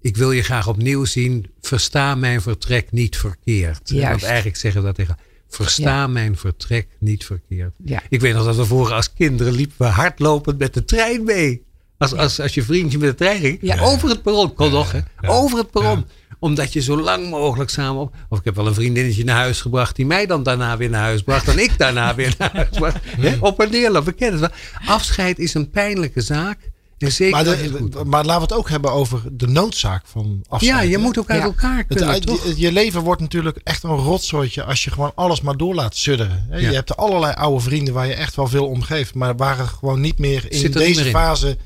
Ik 0.01 0.17
wil 0.17 0.33
je 0.33 0.43
graag 0.43 0.69
opnieuw 0.69 1.05
zien. 1.05 1.47
Versta 1.61 2.15
mijn 2.15 2.41
vertrek 2.41 2.91
niet 2.93 3.17
verkeerd. 3.17 3.81
Juist. 3.85 4.09
Want 4.09 4.23
eigenlijk 4.23 4.57
zeggen 4.57 4.81
we 4.81 4.87
dat 4.87 4.97
tegen. 4.97 5.17
Versta 5.55 5.83
Ja. 5.83 6.07
mijn 6.07 6.37
vertrek 6.37 6.87
niet 6.99 7.25
verkeerd. 7.25 7.73
Ja. 7.85 8.03
Ik 8.09 8.21
weet 8.21 8.35
nog 8.35 8.45
dat 8.45 8.57
we 8.57 8.65
vroeger 8.67 8.95
als 8.95 9.13
kinderen 9.13 9.53
liepen 9.53 9.75
we 9.79 9.85
hardlopend 9.85 10.59
met 10.59 10.75
de 10.75 10.85
trein 10.85 11.25
mee. 11.25 11.63
Als, 11.99 12.15
als, 12.15 12.41
als 12.41 12.55
je 12.55 12.63
vriendje 12.63 12.99
met 12.99 13.09
de 13.11 13.15
trein 13.15 13.41
ging. 13.41 13.59
Ja. 13.61 13.81
Over 13.81 14.09
het 14.09 14.23
perron. 14.23 14.55
Kon 14.55 14.71
nog, 14.71 14.93
hè? 14.93 15.01
Over 15.27 15.59
het 15.59 15.71
perron. 15.71 16.07
Omdat 16.39 16.73
je 16.73 16.81
zo 16.81 17.01
lang 17.01 17.31
mogelijk 17.31 17.71
samen 17.71 18.03
op. 18.03 18.15
Of 18.29 18.39
ik 18.39 18.45
heb 18.45 18.55
wel 18.55 18.67
een 18.67 18.75
vriendinnetje 18.75 19.25
naar 19.25 19.37
huis 19.37 19.61
gebracht. 19.61 19.97
die 19.97 20.07
mij 20.07 20.27
dan 20.27 20.43
daarna 20.43 20.77
weer 20.77 20.91
naar 20.91 21.03
huis 21.03 21.23
bracht. 21.23 21.49
en 21.49 21.59
ik 21.59 21.79
daarna 21.79 22.15
weer 22.15 22.35
naar 22.39 22.51
huis 22.53 22.69
bracht. 22.69 22.97
Hè? 23.05 23.37
Op 23.41 23.61
en 23.61 23.71
neer 23.71 23.91
lopen. 23.91 24.09
We 24.11 24.13
kennen 24.13 24.43
het 24.43 24.51
wel. 24.51 24.89
Afscheid 24.95 25.39
is 25.39 25.55
een 25.55 25.71
pijnlijke 25.71 26.21
zaak. 26.21 26.71
Zeker 27.11 27.31
maar, 27.45 27.47
het 27.47 27.59
de, 27.73 27.79
goed 27.79 28.05
maar 28.05 28.25
laten 28.25 28.49
we 28.49 28.55
het 28.55 28.63
ook 28.63 28.69
hebben 28.71 28.93
over 28.93 29.23
de 29.33 29.47
noodzaak 29.47 30.07
van 30.07 30.45
afscheid. 30.49 30.83
Ja, 30.83 30.91
je 30.91 30.99
moet 30.99 31.19
ook 31.19 31.31
uit 31.31 31.39
Ja. 31.41 31.45
elkaar 31.47 31.77
Het, 31.77 31.87
kunnen, 31.87 32.07
uit- 32.09 32.27
toch? 32.27 32.45
je, 32.47 32.55
je 32.57 32.73
leven 32.73 33.01
wordt 33.01 33.21
natuurlijk 33.21 33.61
echt 33.65 33.83
een 33.83 33.91
rotzooitje 33.97 34.65
als 34.65 34.85
je 34.85 34.91
gewoon 34.91 35.13
alles 35.15 35.41
maar 35.41 35.57
door 35.57 35.75
laat 35.75 35.97
sudderen. 35.97 36.47
Ja. 36.51 36.57
Je 36.57 36.67
hebt 36.67 36.97
allerlei 36.97 37.35
oude 37.35 37.61
vrienden 37.63 37.95
waar 37.95 38.07
je 38.07 38.15
echt 38.15 38.35
wel 38.37 38.47
veel 38.49 38.67
om 38.67 38.83
geeft. 38.83 39.15
Maar 39.15 39.37
waar 39.37 39.59
er 39.59 39.67
gewoon 39.67 40.01
niet 40.01 40.19
meer 40.19 40.45
in 40.53 40.71
deze 40.71 40.95
meer 41.01 41.07
in. 41.07 41.13
fase 41.13 41.57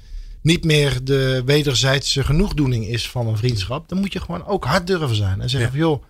niet 0.43 0.65
meer 0.65 1.05
de 1.05 1.43
wederzijdse 1.45 2.25
genoegdoening 2.25 2.87
is 2.87 3.11
van 3.11 3.27
een 3.27 3.37
vriendschap. 3.37 3.89
Dan 3.89 3.99
moet 3.99 4.13
je 4.13 4.21
gewoon 4.21 4.47
ook 4.47 4.65
hard 4.65 4.87
durven 4.87 5.17
zijn. 5.17 5.41
En 5.41 5.51
zeggen 5.51 5.71
Ja. 5.73 5.79
van 5.79 5.89
joh, 5.91 6.03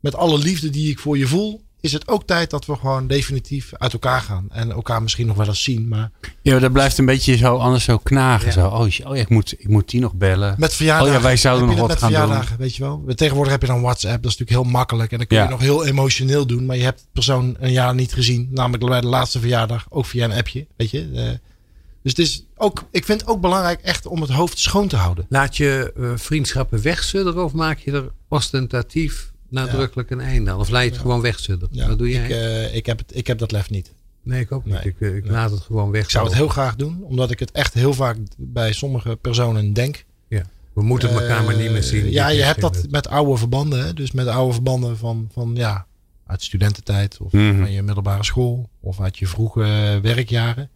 met 0.00 0.14
alle 0.14 0.38
liefde 0.38 0.70
die 0.70 0.90
ik 0.90 0.98
voor 0.98 1.18
je 1.18 1.26
voel, 1.26 1.62
is 1.80 1.92
het 1.92 2.08
ook 2.08 2.26
tijd 2.26 2.50
dat 2.50 2.66
we 2.66 2.76
gewoon 2.76 3.06
definitief 3.06 3.70
uit 3.74 3.92
elkaar 3.92 4.20
gaan. 4.20 4.46
En 4.50 4.70
elkaar 4.70 5.02
misschien 5.02 5.26
nog 5.26 5.36
wel 5.36 5.46
eens 5.46 5.62
zien. 5.62 5.88
Maar 5.88 6.10
Ja, 6.42 6.58
dat 6.58 6.72
blijft 6.72 6.98
een 6.98 7.04
beetje 7.06 7.36
zo 7.36 7.56
anders 7.56 7.84
zo 7.84 7.98
knagen. 7.98 8.46
Ja. 8.46 8.52
Zo. 8.52 8.66
Oh, 8.66 8.80
oh 8.80 8.88
ja, 9.16 9.20
ik 9.22 9.28
moet, 9.28 9.54
ik 9.58 9.68
moet 9.68 9.88
die 9.90 10.00
nog 10.00 10.14
bellen. 10.14 10.54
Met 10.58 10.74
verjaardagen. 10.74 11.14
Oh 11.14 11.20
ja, 11.20 11.26
wij 11.26 11.36
zouden 11.36 11.66
nog 11.68 11.78
wat 11.78 11.88
met 11.88 11.98
gaan 11.98 12.10
doen. 12.12 12.18
verjaardagen, 12.20 12.58
weet 12.58 12.76
je 12.76 12.82
wel. 12.82 13.04
Tegenwoordig 13.14 13.52
heb 13.52 13.60
je 13.60 13.66
dan 13.68 13.80
WhatsApp. 13.82 14.22
Dat 14.22 14.32
is 14.32 14.38
natuurlijk 14.38 14.64
heel 14.66 14.72
makkelijk. 14.78 15.12
En 15.12 15.18
dan 15.18 15.26
kun 15.26 15.36
je 15.36 15.42
Ja. 15.42 15.48
nog 15.48 15.60
heel 15.60 15.86
emotioneel 15.86 16.46
doen. 16.46 16.66
Maar 16.66 16.76
je 16.76 16.82
hebt 16.84 16.98
de 17.00 17.06
persoon 17.12 17.56
een 17.58 17.72
jaar 17.72 17.94
niet 17.94 18.12
gezien. 18.12 18.48
Namelijk 18.50 18.84
bij 18.86 19.00
de 19.00 19.06
laatste 19.06 19.38
verjaardag. 19.40 19.86
Ook 19.88 20.06
via 20.06 20.24
een 20.24 20.32
appje, 20.32 20.66
weet 20.76 20.90
je. 20.90 21.10
Eh, 21.14 21.22
dus 22.02 22.12
het 22.16 22.18
is 22.18 22.44
ook, 22.56 22.84
ik 22.90 23.04
vind 23.04 23.20
het 23.20 23.30
ook 23.30 23.40
belangrijk 23.40 23.80
echt 23.80 24.06
om 24.06 24.20
het 24.20 24.30
hoofd 24.30 24.58
schoon 24.58 24.88
te 24.88 24.96
houden. 24.96 25.26
Laat 25.28 25.56
je 25.56 25.92
eh, 25.96 26.10
vriendschappen 26.14 26.82
wegsudderen 26.82 27.44
of 27.44 27.52
maak 27.52 27.78
je 27.78 27.92
er 27.92 28.10
ostentatief 28.28 29.32
nadrukkelijk 29.48 30.10
een 30.10 30.20
einde 30.20 30.50
aan? 30.50 30.58
Of 30.58 30.68
laat 30.68 30.82
je 30.84 30.88
het 30.90 30.98
gewoon 30.98 31.20
wegsudderen? 31.20 31.74
Ja, 31.76 31.88
Wat 31.88 31.98
doe 31.98 32.08
jij? 32.10 32.24
Ik, 32.24 32.30
eh, 32.30 32.74
ik, 32.74 32.86
heb 32.86 32.98
het, 32.98 33.16
ik 33.16 33.26
heb 33.26 33.38
dat 33.38 33.52
lef 33.52 33.70
niet. 33.70 33.92
nee, 34.22 34.40
ik 34.40 34.52
ook 34.52 34.64
niet. 34.64 34.74
nee, 34.74 34.82
ik 34.84 35.00
eh, 35.00 35.16
ik 35.16 35.22
nee. 35.22 35.32
laat 35.32 35.50
het 35.50 35.60
gewoon 35.60 35.90
weg. 35.90 36.02
Ik 36.02 36.10
zou 36.10 36.24
het 36.26 36.34
heel 36.34 36.48
graag 36.48 36.76
doen. 36.76 37.02
Omdat 37.02 37.30
ik 37.30 37.38
het 37.38 37.50
echt 37.50 37.74
heel 37.74 37.92
vaak 37.94 38.16
bij 38.36 38.72
sommige 38.72 39.16
personen 39.16 39.72
denk. 39.72 40.04
Ja. 40.28 40.42
We 40.72 40.82
moeten 40.82 41.10
elkaar 41.10 41.44
maar 41.44 41.56
niet 41.56 41.70
meer 41.70 41.82
zien. 41.82 42.04
Eh, 42.04 42.12
Ja, 42.12 42.28
Ik 42.28 42.36
je 42.36 42.42
hebt 42.42 42.60
dat 42.60 42.76
het. 42.76 42.90
met 42.90 43.08
oude 43.08 43.36
verbanden. 43.36 43.84
Hè? 43.84 43.94
Dus 43.94 44.12
met 44.12 44.26
oude 44.26 44.52
verbanden 44.52 44.96
van, 44.98 45.28
van 45.32 45.50
ja, 45.54 45.86
uit 46.26 46.42
studententijd 46.42 47.18
of 47.20 47.32
Mhm. 47.32 47.58
van 47.58 47.70
je 47.72 47.82
middelbare 47.82 48.24
school 48.24 48.68
of 48.80 49.00
uit 49.00 49.18
je 49.18 49.26
vroege 49.26 49.98
werkjaren. 50.02 50.70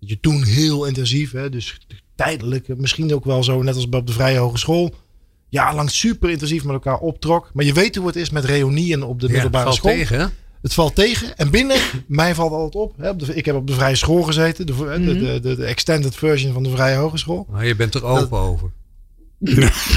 Dat 0.00 0.08
je 0.08 0.20
toen 0.20 0.42
heel 0.44 0.84
intensief, 0.84 1.32
hè? 1.32 1.50
dus 1.50 1.78
tijdelijk, 2.14 2.76
misschien 2.76 3.14
ook 3.14 3.24
wel 3.24 3.42
zo, 3.44 3.62
net 3.62 3.74
als 3.74 3.88
op 3.88 4.06
de 4.06 4.12
Vrije 4.12 4.38
Hogeschool, 4.38 4.94
jarenlang 5.48 5.90
super 5.90 6.30
intensief 6.30 6.64
met 6.64 6.72
elkaar 6.74 6.98
optrok. 6.98 7.50
Maar 7.52 7.64
je 7.64 7.72
weet 7.72 7.96
hoe 7.96 8.06
het 8.06 8.16
is 8.16 8.30
met 8.30 8.44
reunieën 8.44 9.02
op 9.02 9.20
de 9.20 9.26
Ja, 9.26 9.32
middelbare 9.32 9.64
valt 9.64 9.76
school. 9.76 9.90
tegen, 9.92 10.18
hè? 10.20 10.26
Het 10.62 10.74
valt 10.74 10.94
tegen. 10.94 11.36
En 11.36 11.50
binnen, 11.50 11.76
mij 12.06 12.34
valt 12.34 12.52
altijd 12.52 12.74
op. 12.74 12.94
Hè, 12.98 13.08
op 13.08 13.18
de, 13.18 13.34
ik 13.34 13.44
heb 13.44 13.54
op 13.54 13.66
de 13.66 13.72
Vrije 13.74 13.94
School 13.96 14.22
gezeten. 14.22 14.66
De, 14.66 14.74
de, 14.74 15.18
de, 15.18 15.40
de, 15.40 15.56
de 15.56 15.64
extended 15.64 16.14
version 16.14 16.52
van 16.52 16.62
de 16.62 16.70
Vrije 16.70 16.96
Hogeschool. 16.96 17.46
Maar 17.50 17.66
je 17.66 17.76
bent 17.76 17.94
er 17.94 18.04
open 18.04 18.38
over. 18.38 18.70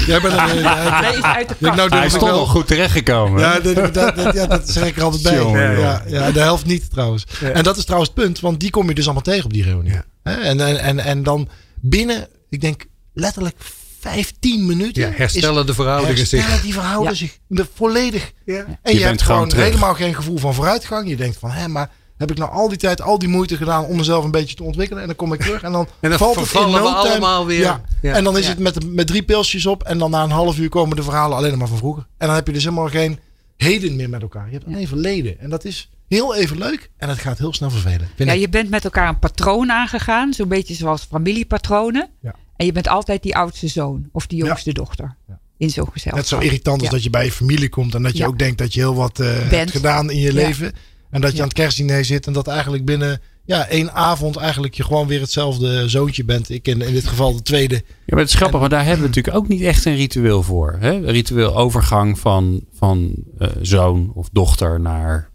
Jij 0.06 0.20
bent 0.20 0.34
er, 0.34 0.54
Nee, 1.00 1.16
is 1.16 1.22
uit 1.22 1.48
de 1.48 1.54
ik, 1.54 1.60
kast. 1.60 1.76
nou, 1.76 1.88
Hij 1.88 1.98
ik 1.98 2.04
is 2.04 2.12
toch 2.12 2.22
wel- 2.28 2.46
goed 2.46 2.66
terechtgekomen. 2.66 3.40
Ja, 3.40 3.60
dat, 3.60 3.94
dat, 3.94 4.34
ja, 4.34 4.46
dat 4.46 4.70
zeg 4.70 4.86
ik 4.86 4.96
er 4.96 5.02
altijd 5.02 5.22
bij. 5.22 5.36
Jongen, 5.36 5.78
ja, 5.78 6.02
ja, 6.06 6.30
de 6.30 6.40
helft 6.40 6.66
niet 6.66 6.90
trouwens. 6.90 7.24
En 7.52 7.62
dat 7.62 7.76
is 7.76 7.84
trouwens 7.84 8.12
het 8.14 8.24
punt, 8.24 8.40
want 8.40 8.60
die 8.60 8.70
kom 8.70 8.88
je 8.88 8.94
dus 8.94 9.04
allemaal 9.04 9.22
tegen 9.22 9.44
op 9.44 9.52
die 9.52 9.62
reunie. 9.62 9.92
Ja. 9.92 10.04
En, 10.22 10.60
en, 10.60 10.78
en, 10.80 10.98
en 10.98 11.22
dan 11.22 11.48
binnen, 11.80 12.28
ik 12.48 12.60
denk 12.60 12.84
letterlijk 13.12 13.56
15 14.02 14.66
minuten. 14.66 15.02
Ja, 15.02 15.10
herstellen 15.14 15.66
de 15.66 15.74
verhoudingen 15.74 16.16
herstellen 16.16 16.50
zich. 16.50 16.62
die 16.62 16.72
verhouden 16.72 17.10
Ja. 17.10 17.16
zich 17.18 17.38
de, 17.46 17.66
volledig. 17.74 18.32
Ja. 18.44 18.64
En 18.82 18.94
je, 18.94 19.02
hebt 19.04 19.22
gewoon 19.22 19.48
terug. 19.48 19.64
helemaal 19.64 19.94
geen 19.94 20.14
gevoel 20.14 20.38
van 20.38 20.54
vooruitgang. 20.54 21.08
Je 21.08 21.16
denkt 21.16 21.36
van, 21.38 21.50
hé, 21.50 21.68
maar 21.68 21.90
heb 22.16 22.30
ik 22.30 22.38
nou 22.38 22.50
al 22.50 22.68
die 22.68 22.78
tijd, 22.78 23.02
al 23.02 23.18
die 23.18 23.28
moeite 23.28 23.56
gedaan 23.56 23.84
om 23.84 23.96
mezelf 23.96 24.24
een 24.24 24.30
beetje 24.30 24.54
te 24.56 24.62
ontwikkelen? 24.62 25.00
En 25.02 25.08
dan 25.08 25.16
kom 25.16 25.32
ik 25.32 25.40
terug 25.40 25.62
en 25.62 25.72
dan, 25.72 25.88
En 26.00 26.10
dan 26.10 26.18
valt 26.18 26.36
het 26.36 26.52
in 26.52 26.60
no 26.60 26.66
we 26.72 26.78
time. 26.78 26.88
allemaal 26.88 27.46
weer. 27.46 27.60
Ja. 27.60 27.80
Ja. 28.02 28.14
En 28.14 28.24
dan 28.24 28.38
is 28.38 28.44
Ja. 28.44 28.50
het 28.50 28.58
met, 28.58 28.94
met 28.94 29.06
drie 29.06 29.22
pilsjes 29.22 29.66
op 29.66 29.82
en 29.82 29.98
dan 29.98 30.10
na 30.10 30.22
een 30.22 30.30
half 30.30 30.58
uur 30.58 30.68
komen 30.68 30.96
de 30.96 31.02
verhalen 31.02 31.36
alleen 31.36 31.58
maar 31.58 31.68
van 31.68 31.76
vroeger. 31.78 32.06
En 32.18 32.26
dan 32.26 32.36
heb 32.36 32.46
je 32.46 32.52
dus 32.52 32.64
helemaal 32.64 32.88
geen 32.88 33.18
heden 33.56 33.96
meer 33.96 34.08
met 34.08 34.22
elkaar. 34.22 34.46
Je 34.46 34.52
hebt 34.52 34.66
alleen 34.66 34.88
verleden. 34.88 35.40
En 35.40 35.50
dat 35.50 35.64
is 35.64 35.90
heel 36.08 36.34
even 36.34 36.58
leuk 36.58 36.90
en 36.96 37.08
het 37.08 37.18
gaat 37.18 37.38
heel 37.38 37.54
snel 37.54 37.70
vervelen. 37.70 38.08
Ja, 38.16 38.32
ik. 38.32 38.40
je 38.40 38.48
bent 38.48 38.70
met 38.70 38.84
elkaar 38.84 39.08
een 39.08 39.18
patroon 39.18 39.70
aangegaan. 39.70 40.32
Zo'n 40.32 40.48
beetje 40.48 40.74
zoals 40.74 41.06
familiepatronen. 41.10 42.08
Ja. 42.20 42.34
En 42.62 42.68
je 42.68 42.74
bent 42.74 42.88
altijd 42.88 43.22
die 43.22 43.36
oudste 43.36 43.68
zoon 43.68 44.08
of 44.12 44.26
die 44.26 44.38
jongste 44.44 44.72
dochter. 44.72 45.16
Ja. 45.28 45.38
In 45.56 45.70
zo'n 45.70 45.84
gezelschap. 45.92 46.14
Net 46.14 46.26
zo 46.28 46.38
irritant 46.38 46.76
als 46.76 46.84
Ja. 46.88 46.90
dat 46.94 47.02
je 47.02 47.10
bij 47.10 47.24
je 47.24 47.32
familie 47.32 47.68
komt 47.68 47.94
en 47.94 48.02
dat 48.02 48.12
je 48.12 48.18
Ja. 48.18 48.26
ook 48.26 48.38
denkt 48.38 48.58
dat 48.58 48.74
je 48.74 48.80
heel 48.80 48.94
wat 48.94 49.20
eh, 49.20 49.26
hebt 49.32 49.48
Bent. 49.50 49.70
gedaan 49.70 50.10
in 50.10 50.16
je 50.18 50.26
Ja. 50.26 50.32
leven. 50.32 50.72
En 51.10 51.20
dat 51.20 51.30
je 51.30 51.36
Ja. 51.36 51.42
aan 51.42 51.48
het 51.48 51.56
kerstdiner 51.58 52.04
zit 52.04 52.26
en 52.26 52.32
dat 52.32 52.46
eigenlijk 52.48 52.84
binnen 52.84 53.20
ja, 53.44 53.66
één 53.68 53.92
avond 53.92 54.36
eigenlijk 54.36 54.74
je 54.74 54.84
gewoon 54.84 55.06
weer 55.06 55.20
hetzelfde 55.20 55.88
zoontje 55.88 56.24
bent. 56.24 56.50
Ik 56.50 56.68
in, 56.68 56.80
in 56.82 56.92
dit 56.92 57.06
geval 57.06 57.34
de 57.36 57.42
tweede. 57.42 57.74
Ja, 57.74 57.82
maar 58.06 58.18
het 58.18 58.28
is 58.28 58.34
grappig, 58.34 58.58
want 58.58 58.70
daar 58.70 58.84
hebben 58.84 59.00
we 59.02 59.06
natuurlijk 59.06 59.36
ook 59.36 59.48
niet 59.48 59.60
echt 59.62 59.84
een 59.84 59.96
ritueel 59.96 60.42
voor. 60.42 60.76
Hè? 60.80 60.92
Een 60.92 61.10
ritueel 61.10 61.56
overgang 61.56 62.18
van, 62.18 62.64
van 62.72 63.14
eh, 63.38 63.48
zoon 63.62 64.10
of 64.14 64.28
dochter 64.32 64.80
naar 64.80 65.30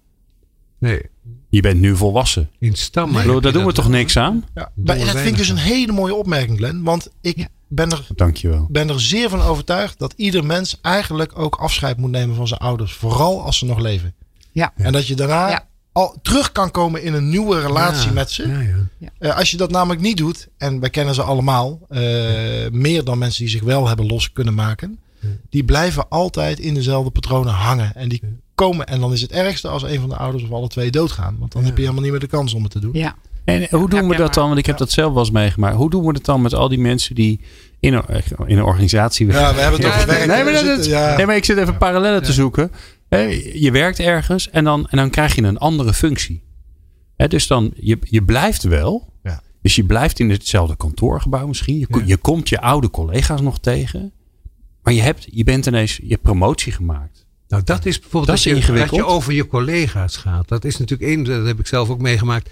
Nee, 0.79 1.01
je 1.49 1.61
bent 1.61 1.79
nu 1.79 1.95
volwassen. 1.95 2.49
in 2.59 2.75
bedoel, 2.93 3.35
je 3.35 3.41
daar 3.41 3.51
doen 3.51 3.65
we 3.65 3.73
dat 3.73 3.75
toch 3.75 3.89
niks 3.89 4.17
aan? 4.17 4.45
Ja, 4.55 4.71
dat 4.75 4.97
vind 4.97 5.25
ik 5.27 5.37
dus 5.37 5.49
een 5.49 5.57
hele 5.57 5.91
mooie 5.91 6.15
opmerking, 6.15 6.57
Glenn. 6.57 6.83
Want 6.83 7.09
ik 7.21 7.37
Ja. 7.37 7.47
ben, 7.67 7.91
er, 7.91 8.07
Dankjewel. 8.15 8.67
ben 8.69 8.89
er 8.89 9.01
zeer 9.01 9.29
van 9.29 9.41
overtuigd 9.41 9.99
dat 9.99 10.13
ieder 10.15 10.45
mens 10.45 10.77
eigenlijk 10.81 11.39
ook 11.39 11.55
afscheid 11.55 11.97
moet 11.97 12.11
nemen 12.11 12.35
van 12.35 12.47
zijn 12.47 12.59
ouders. 12.59 12.93
Vooral 12.93 13.41
als 13.43 13.57
ze 13.57 13.65
nog 13.65 13.79
leven. 13.79 14.13
Ja. 14.51 14.73
En 14.75 14.91
dat 14.91 15.07
je 15.07 15.15
daarna 15.15 15.49
Ja. 15.49 15.67
al 15.91 16.19
terug 16.21 16.51
kan 16.51 16.71
komen 16.71 17.03
in 17.03 17.13
een 17.13 17.29
nieuwe 17.29 17.61
relatie 17.61 18.07
Ja, 18.07 18.13
met 18.13 18.31
ze. 18.31 18.47
Ja, 18.47 18.59
ja. 18.97 19.09
Eh, 19.19 19.37
als 19.37 19.51
je 19.51 19.57
dat 19.57 19.71
namelijk 19.71 20.01
niet 20.01 20.17
doet, 20.17 20.47
en 20.57 20.79
wij 20.79 20.89
kennen 20.89 21.15
ze 21.15 21.21
allemaal, 21.21 21.79
eh, 21.89 22.01
meer 22.71 23.03
dan 23.03 23.17
mensen 23.17 23.41
die 23.43 23.51
zich 23.51 23.63
wel 23.63 23.87
hebben 23.87 24.05
los 24.05 24.31
kunnen 24.33 24.53
maken, 24.53 24.99
die 25.49 25.63
blijven 25.63 26.09
altijd 26.09 26.59
in 26.59 26.73
dezelfde 26.73 27.09
patronen 27.11 27.53
hangen. 27.53 27.95
En 27.95 28.09
die 28.09 28.21
komen, 28.57 28.85
en 28.87 28.99
dan 28.99 29.13
is 29.13 29.21
het 29.21 29.31
ergste 29.31 29.67
als 29.67 29.83
een 29.83 29.99
van 29.99 30.09
de 30.09 30.15
ouders 30.15 30.43
of 30.43 30.51
alle 30.51 30.67
twee 30.67 30.91
doodgaan. 30.91 31.35
Want 31.39 31.51
dan 31.51 31.63
heb 31.63 31.75
je 31.75 31.81
helemaal 31.81 32.01
niet 32.01 32.11
meer 32.11 32.19
de 32.19 32.27
kans 32.27 32.53
om 32.53 32.63
het 32.63 32.71
te 32.71 32.79
doen. 32.79 32.89
Ja. 32.93 33.15
En 33.45 33.67
hoe 33.71 33.89
doen 33.89 34.07
we 34.07 34.15
dat 34.15 34.33
dan? 34.33 34.47
Want 34.47 34.59
ik 34.59 34.65
heb 34.65 34.77
dat 34.77 34.91
zelf 34.91 35.11
wel 35.13 35.19
eens 35.21 35.31
meegemaakt. 35.31 35.75
Hoe 35.75 35.89
doen 35.89 36.05
we 36.05 36.13
dat 36.13 36.25
dan 36.25 36.41
met 36.41 36.53
al 36.53 36.69
die 36.69 36.79
mensen 36.79 37.15
die 37.15 37.41
in 37.79 37.93
een, 37.93 38.03
in 38.45 38.57
een 38.57 38.63
organisatie 38.63 39.27
Ja, 39.27 39.53
we 39.53 39.61
hebben 39.61 39.79
het 39.81 39.89
Ja, 39.89 39.95
over 39.95 40.07
werk. 40.07 40.19
Nee, 40.27 40.43
maar, 40.43 40.45
We 40.45 40.51
dat, 40.51 40.61
zitten- 40.75 40.91
ja. 40.91 41.15
nee, 41.17 41.25
maar 41.25 41.35
ik 41.35 41.45
zit 41.45 41.57
even 41.57 41.77
parallellen 41.77 42.23
te 42.23 42.33
zoeken. 42.33 42.71
Je 43.53 43.69
werkt 43.71 43.99
ergens 43.99 44.49
en 44.49 44.63
dan, 44.63 44.87
en 44.89 44.97
dan 44.97 45.09
krijg 45.09 45.35
je 45.35 45.41
een 45.41 45.57
andere 45.57 45.93
functie. 45.93 46.43
Hè, 47.15 47.27
dus 47.27 47.47
dan, 47.47 47.71
je, 47.75 47.97
je 48.01 48.23
blijft 48.23 48.63
wel. 48.63 49.13
Ja. 49.23 49.41
Dus 49.61 49.75
je 49.75 49.83
blijft 49.83 50.19
in 50.19 50.29
hetzelfde 50.29 50.75
kantoorgebouw 50.75 51.47
misschien. 51.47 51.79
Je, 51.79 51.87
je 52.05 52.17
komt 52.17 52.49
je 52.49 52.61
oude 52.61 52.89
collega's 52.89 53.41
nog 53.41 53.59
tegen. 53.59 54.11
Maar 54.83 54.93
je, 54.93 55.01
hebt, 55.01 55.27
je 55.31 55.43
bent 55.43 55.65
ineens 55.65 55.95
je 55.95 56.07
hebt 56.09 56.21
promotie 56.21 56.71
gemaakt. 56.71 57.25
Nou, 57.47 57.63
dat 57.63 57.85
is 57.85 57.99
bijvoorbeeld 57.99 58.35
Dat 58.37 58.43
je, 58.43 58.55
ingewikkeld. 58.55 58.99
dat 58.99 58.99
je 58.99 59.13
over 59.13 59.33
je 59.33 59.47
collega's 59.47 60.17
gaat. 60.17 60.47
Dat 60.47 60.65
is 60.65 60.77
natuurlijk 60.77 61.09
één, 61.09 61.23
dat 61.23 61.45
heb 61.45 61.59
ik 61.59 61.67
zelf 61.67 61.89
ook 61.89 62.01
meegemaakt. 62.01 62.49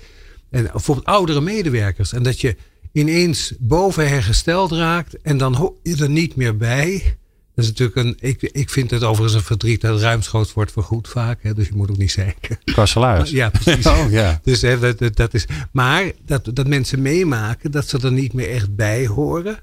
En 0.50 0.70
bijvoorbeeld 0.72 1.08
oudere 1.08 1.42
medewerkers. 1.42 2.14
En 2.14 2.24
dat 2.24 2.42
je 2.42 2.56
ineens 2.92 3.54
boven 3.60 4.10
hergesteld 4.10 4.72
raakt 4.72 5.22
en 5.22 5.38
dan 5.38 5.56
hoor 5.56 5.74
je 5.84 5.96
er 5.98 6.10
niet 6.10 6.36
meer 6.36 6.58
bij. 6.58 7.18
Dat 7.56 7.64
is 7.66 7.70
natuurlijk 7.72 7.98
een, 7.98 8.18
ik, 8.30 8.42
ik 8.42 8.70
vind 8.70 8.92
het 8.92 9.04
overigens 9.04 9.34
een 9.34 9.46
verdriet 9.48 9.82
dat 9.82 10.02
ruimschoots 10.02 10.54
wordt 10.54 10.72
vergoed 10.72 11.08
vaak. 11.08 11.44
Hè, 11.44 11.54
dus 11.54 11.68
je 11.68 11.76
moet 11.76 11.90
ook 11.90 11.98
niet 11.98 12.12
zeiken. 12.12 12.60
Qua 12.64 12.86
salaris. 12.86 13.30
Ja, 13.30 13.50
precies. 13.50 13.86
Oh 13.96 14.12
ja. 14.12 14.40
Dus 14.44 14.62
hè, 14.62 14.80
dat, 14.80 15.16
dat 15.16 15.34
is, 15.34 15.46
maar 15.72 16.12
dat, 16.26 16.50
dat 16.54 16.68
mensen 16.68 17.02
meemaken 17.02 17.72
dat 17.72 17.88
ze 17.88 18.00
er 18.00 18.12
niet 18.12 18.34
meer 18.34 18.50
echt 18.50 18.76
bij 18.76 19.08
horen. 19.08 19.60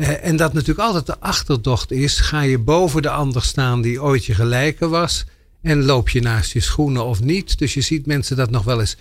Eh, 0.00 0.24
en 0.24 0.36
dat 0.36 0.52
natuurlijk 0.52 0.86
altijd 0.86 1.06
de 1.06 1.18
achterdocht 1.18 1.90
is: 1.90 2.20
ga 2.20 2.40
je 2.40 2.58
boven 2.58 3.02
de 3.02 3.10
ander 3.10 3.42
staan 3.42 3.82
die 3.82 4.02
ooit 4.02 4.24
je 4.24 4.34
gelijke 4.34 4.88
was? 4.88 5.24
En 5.62 5.84
loop 5.84 6.08
je 6.08 6.20
naast 6.20 6.52
je 6.52 6.60
schoenen 6.60 7.04
of 7.04 7.22
niet? 7.22 7.58
Dus 7.58 7.74
je 7.74 7.80
ziet 7.80 8.06
mensen 8.06 8.36
dat 8.36 8.50
nog 8.50 8.64
wel 8.64 8.80
eens, 8.80 8.96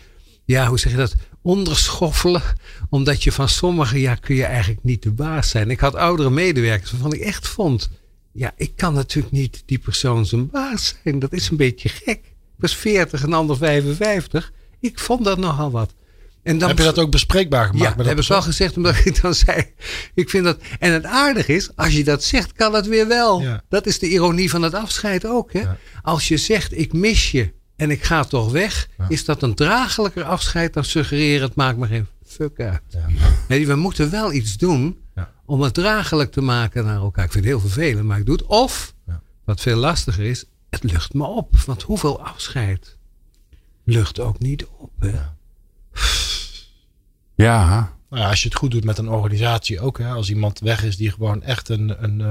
ja, 0.45 0.67
hoe 0.67 0.79
zeg 0.79 0.91
je 0.91 0.97
dat? 0.97 1.15
onderschoffelen. 1.41 2.41
Omdat 2.89 3.23
je 3.23 3.31
van 3.31 3.49
sommigen, 3.49 3.99
ja, 3.99 4.15
kun 4.15 4.35
je 4.35 4.43
eigenlijk 4.43 4.83
niet 4.83 5.03
de 5.03 5.11
baas 5.11 5.49
zijn. 5.49 5.69
Ik 5.69 5.79
had 5.79 5.95
oudere 5.95 6.29
medewerkers 6.29 6.91
waarvan 6.91 7.13
ik 7.13 7.21
echt 7.21 7.47
vond. 7.47 7.89
Ja, 8.31 8.53
ik 8.55 8.75
kan 8.75 8.93
natuurlijk 8.93 9.33
niet 9.33 9.63
die 9.65 9.79
persoon 9.79 10.25
zijn 10.25 10.49
baas 10.49 10.95
zijn. 11.03 11.19
Dat 11.19 11.33
is 11.33 11.49
een 11.49 11.57
beetje 11.57 11.89
gek. 11.89 12.19
Ik 12.25 12.55
was 12.57 12.75
40 12.75 13.23
en 13.23 13.33
ander 13.33 13.57
55. 13.57 14.51
Ik 14.79 14.99
vond 14.99 15.23
dat 15.23 15.37
nogal 15.37 15.71
wat. 15.71 15.93
En 16.43 16.57
dan 16.57 16.67
Heb 16.69 16.77
je 16.77 16.83
dat 16.83 16.99
ook 16.99 17.11
bespreekbaar 17.11 17.65
gemaakt? 17.65 17.81
ja, 17.83 17.87
met 17.89 17.97
dat 17.97 18.05
dat 18.05 18.15
heb 18.15 18.23
ik 18.23 18.29
wel 18.29 18.41
gezegd, 18.41 18.77
omdat 18.77 18.95
ik 19.05 19.21
dan 19.21 19.33
zei. 19.33 19.73
Ik 20.13 20.29
vind 20.29 20.43
dat. 20.43 20.59
En 20.79 20.91
het 20.93 21.03
aardige 21.05 21.53
is, 21.53 21.75
als 21.75 21.93
je 21.93 22.03
dat 22.03 22.23
zegt, 22.23 22.53
kan 22.53 22.73
het 22.73 22.87
weer 22.87 23.07
wel. 23.07 23.41
Ja. 23.41 23.61
Dat 23.69 23.85
is 23.85 23.99
de 23.99 24.09
ironie 24.09 24.49
van 24.49 24.61
het 24.61 24.73
afscheid 24.73 25.25
ook. 25.25 25.53
Hè? 25.53 25.59
Ja. 25.59 25.77
Als 26.01 26.27
je 26.27 26.37
zegt, 26.37 26.77
ik 26.77 26.93
mis 26.93 27.31
je 27.31 27.53
en 27.75 27.91
ik 27.91 28.03
ga 28.03 28.23
toch 28.23 28.51
weg, 28.51 28.87
Ja. 28.97 29.05
is 29.09 29.25
dat 29.25 29.41
een 29.41 29.55
draaglijker 29.55 30.23
afscheid 30.23 30.73
dan 30.73 30.83
suggereren, 30.83 31.47
het 31.47 31.55
maakt 31.55 31.77
me 31.77 31.87
geen 31.87 32.07
fuck 32.25 32.59
uit. 32.59 32.81
Ja. 32.87 33.05
Nee, 33.47 33.67
we 33.67 33.75
moeten 33.75 34.09
wel 34.11 34.33
iets 34.33 34.57
doen 34.57 34.97
om 35.45 35.61
het 35.61 35.73
draaglijk 35.73 36.31
te 36.31 36.41
maken 36.41 36.85
naar 36.85 36.95
elkaar. 36.95 37.25
Ik 37.25 37.31
vind 37.31 37.43
het 37.45 37.53
heel 37.53 37.61
vervelend, 37.69 38.05
maar 38.05 38.19
ik 38.19 38.25
doe 38.25 38.35
het. 38.35 38.45
Of, 38.45 38.93
wat 39.45 39.61
veel 39.61 39.77
lastiger 39.77 40.23
is, 40.25 40.45
het 40.69 40.83
lucht 40.83 41.13
me 41.13 41.23
op. 41.25 41.55
Want 41.65 41.81
hoeveel 41.81 42.21
afscheid 42.25 42.97
lucht 43.83 44.19
ook 44.19 44.39
niet 44.39 44.65
op. 44.77 44.91
Hè? 44.99 45.11
Ja. 47.43 47.93
Nou 48.09 48.23
ja, 48.23 48.29
als 48.29 48.41
je 48.41 48.47
het 48.47 48.57
goed 48.57 48.71
doet 48.71 48.83
met 48.83 48.97
een 48.97 49.09
organisatie 49.09 49.79
ook. 49.79 49.97
Hè, 49.97 50.09
als 50.09 50.29
iemand 50.29 50.59
weg 50.59 50.83
is 50.83 50.97
die 50.97 51.11
gewoon 51.11 51.43
echt 51.43 51.69
een... 51.69 52.03
een 52.03 52.21
eh, 52.21 52.27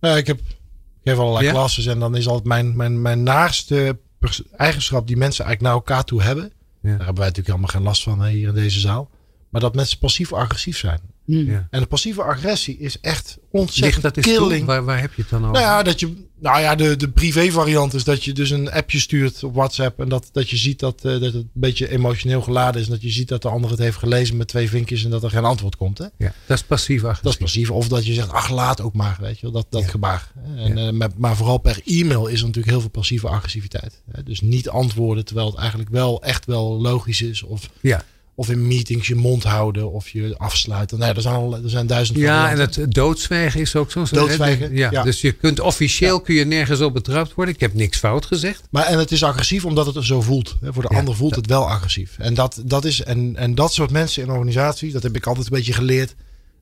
nou 0.00 0.14
ja, 0.14 0.16
ik 0.16 0.26
heb 0.26 0.38
ik 0.38 1.12
geef 1.12 1.18
allerlei 1.18 1.50
klasses 1.50 1.86
en 1.86 1.98
dan 1.98 2.16
is 2.16 2.28
altijd 2.28 2.46
mijn, 2.46 2.76
mijn, 2.76 3.02
mijn 3.02 3.22
naarste 3.22 3.98
pers- 4.18 4.42
eigenschap 4.56 5.06
die 5.06 5.16
mensen 5.16 5.44
eigenlijk 5.44 5.74
naar 5.74 5.82
elkaar 5.82 6.04
toe 6.04 6.22
hebben. 6.22 6.52
Daar 6.82 6.90
hebben 6.90 7.06
wij 7.06 7.14
natuurlijk 7.14 7.46
helemaal 7.46 7.68
geen 7.68 7.82
last 7.82 8.02
van 8.02 8.20
hè, 8.20 8.30
hier 8.30 8.48
in 8.48 8.54
deze 8.54 8.80
zaal. 8.80 9.10
Maar 9.48 9.60
dat 9.60 9.74
mensen 9.74 9.98
passief-agressief 9.98 10.78
zijn. 10.78 11.00
Hm. 11.26 11.50
Ja. 11.50 11.66
En 11.70 11.80
de 11.80 11.86
passieve 11.86 12.22
agressie 12.22 12.78
is 12.78 13.00
echt 13.00 13.24
Ligt 13.26 13.64
ontzettend 13.64 14.02
dat 14.02 14.20
killing. 14.20 14.66
Waar, 14.66 14.84
waar 14.84 15.00
heb 15.00 15.14
je 15.14 15.22
het 15.22 15.30
dan 15.30 15.40
over? 15.40 15.52
Nou 15.52 15.64
ja, 15.64 15.82
dat 15.82 16.00
je, 16.00 16.12
nou 16.40 16.60
ja 16.60 16.74
de, 16.74 16.96
de 16.96 17.08
privé 17.08 17.50
variant 17.50 17.94
is 17.94 18.04
dat 18.04 18.24
je 18.24 18.32
dus 18.32 18.50
een 18.50 18.70
appje 18.70 19.00
stuurt 19.00 19.42
op 19.44 19.54
WhatsApp. 19.54 20.00
En 20.00 20.08
dat, 20.08 20.28
dat 20.32 20.50
je 20.50 20.56
ziet 20.56 20.78
dat, 20.78 20.94
eh, 21.04 21.12
dat 21.12 21.22
het 21.22 21.34
een 21.34 21.50
beetje 21.52 21.90
emotioneel 21.90 22.42
geladen 22.42 22.80
is. 22.80 22.86
En 22.86 22.92
dat 22.92 23.02
je 23.02 23.10
ziet 23.10 23.28
dat 23.28 23.42
de 23.42 23.48
ander 23.48 23.70
het 23.70 23.78
heeft 23.78 23.96
gelezen 23.96 24.36
met 24.36 24.48
twee 24.48 24.68
vinkjes 24.68 25.04
en 25.04 25.10
dat 25.10 25.22
er 25.22 25.30
geen 25.30 25.44
antwoord 25.44 25.76
komt. 25.76 25.98
Hè? 25.98 26.04
Ja, 26.18 26.32
dat 26.46 26.56
is 26.56 26.64
passief 26.64 27.02
Dat 27.02 27.10
is 27.12 27.18
agressief. 27.18 27.40
passief. 27.42 27.70
Of 27.70 27.88
dat 27.88 28.06
je 28.06 28.12
zegt, 28.14 28.30
ach 28.32 28.50
laat 28.50 28.80
ook 28.80 28.94
maar. 28.94 29.16
Weet 29.20 29.36
je 29.38 29.42
wel, 29.42 29.52
dat, 29.52 29.66
dat 29.70 29.82
Ja. 29.82 29.88
gebaar. 29.88 30.32
En, 30.56 30.76
Ja. 30.76 30.86
eh, 30.86 30.92
maar, 30.92 31.10
maar 31.16 31.36
vooral 31.36 31.58
per 31.58 31.80
e-mail 31.84 32.26
is 32.26 32.38
er 32.40 32.46
natuurlijk 32.46 32.70
heel 32.72 32.80
veel 32.80 32.90
passieve 32.90 33.28
agressiviteit. 33.28 34.02
Hè? 34.12 34.22
Dus 34.22 34.40
niet 34.40 34.68
antwoorden 34.68 35.24
terwijl 35.24 35.46
het 35.46 35.56
eigenlijk 35.58 35.90
wel 35.90 36.22
echt 36.22 36.44
wel 36.46 36.80
logisch 36.80 37.22
is. 37.22 37.42
Of, 37.42 37.70
Ja, 37.80 38.04
of 38.38 38.50
in 38.50 38.66
meetings 38.66 39.06
je 39.06 39.14
mond 39.14 39.42
houden 39.42 39.92
of 39.92 40.08
je 40.08 40.34
afsluiten. 40.38 40.98
Nou 40.98 41.10
ja, 41.10 41.16
er 41.16 41.22
zijn, 41.22 41.34
al, 41.34 41.54
er 41.54 41.70
zijn 41.70 41.86
duizend 41.86 42.18
ja 42.18 42.50
en 42.50 42.58
het 42.58 42.86
doodzwijgen 42.88 43.60
is 43.60 43.76
ook 43.76 43.90
zo'n... 43.90 44.06
Doodzwijgen, 44.10 44.74
Ja, 44.74 44.90
ja. 44.90 45.02
Dus 45.02 45.20
je 45.20 45.32
kunt 45.32 45.60
officieel 45.60 46.20
kun 46.20 46.34
je 46.34 46.44
nergens 46.44 46.80
op 46.80 46.92
betrapt 46.92 47.34
worden. 47.34 47.54
Ik 47.54 47.60
heb 47.60 47.74
niks 47.74 47.98
fout 47.98 48.26
gezegd. 48.26 48.62
Maar 48.70 48.84
en 48.84 48.98
het 48.98 49.12
is 49.12 49.22
agressief 49.22 49.64
omdat 49.64 49.86
het 49.86 49.96
er 49.96 50.04
zo 50.04 50.20
voelt. 50.20 50.56
Hè, 50.60 50.72
Voor 50.72 50.82
de 50.82 50.88
ander 50.88 51.16
voelt 51.16 51.36
het 51.36 51.46
wel 51.46 51.68
agressief. 51.68 52.14
En 52.18 52.34
dat, 52.34 52.62
dat 52.64 52.84
is 52.84 53.02
en, 53.02 53.36
en 53.36 53.54
dat 53.54 53.72
soort 53.72 53.90
mensen 53.90 54.22
in 54.22 54.30
organisaties, 54.30 54.92
dat 54.92 55.02
heb 55.02 55.16
ik 55.16 55.26
altijd 55.26 55.46
een 55.46 55.56
beetje 55.56 55.72
geleerd. 55.72 56.14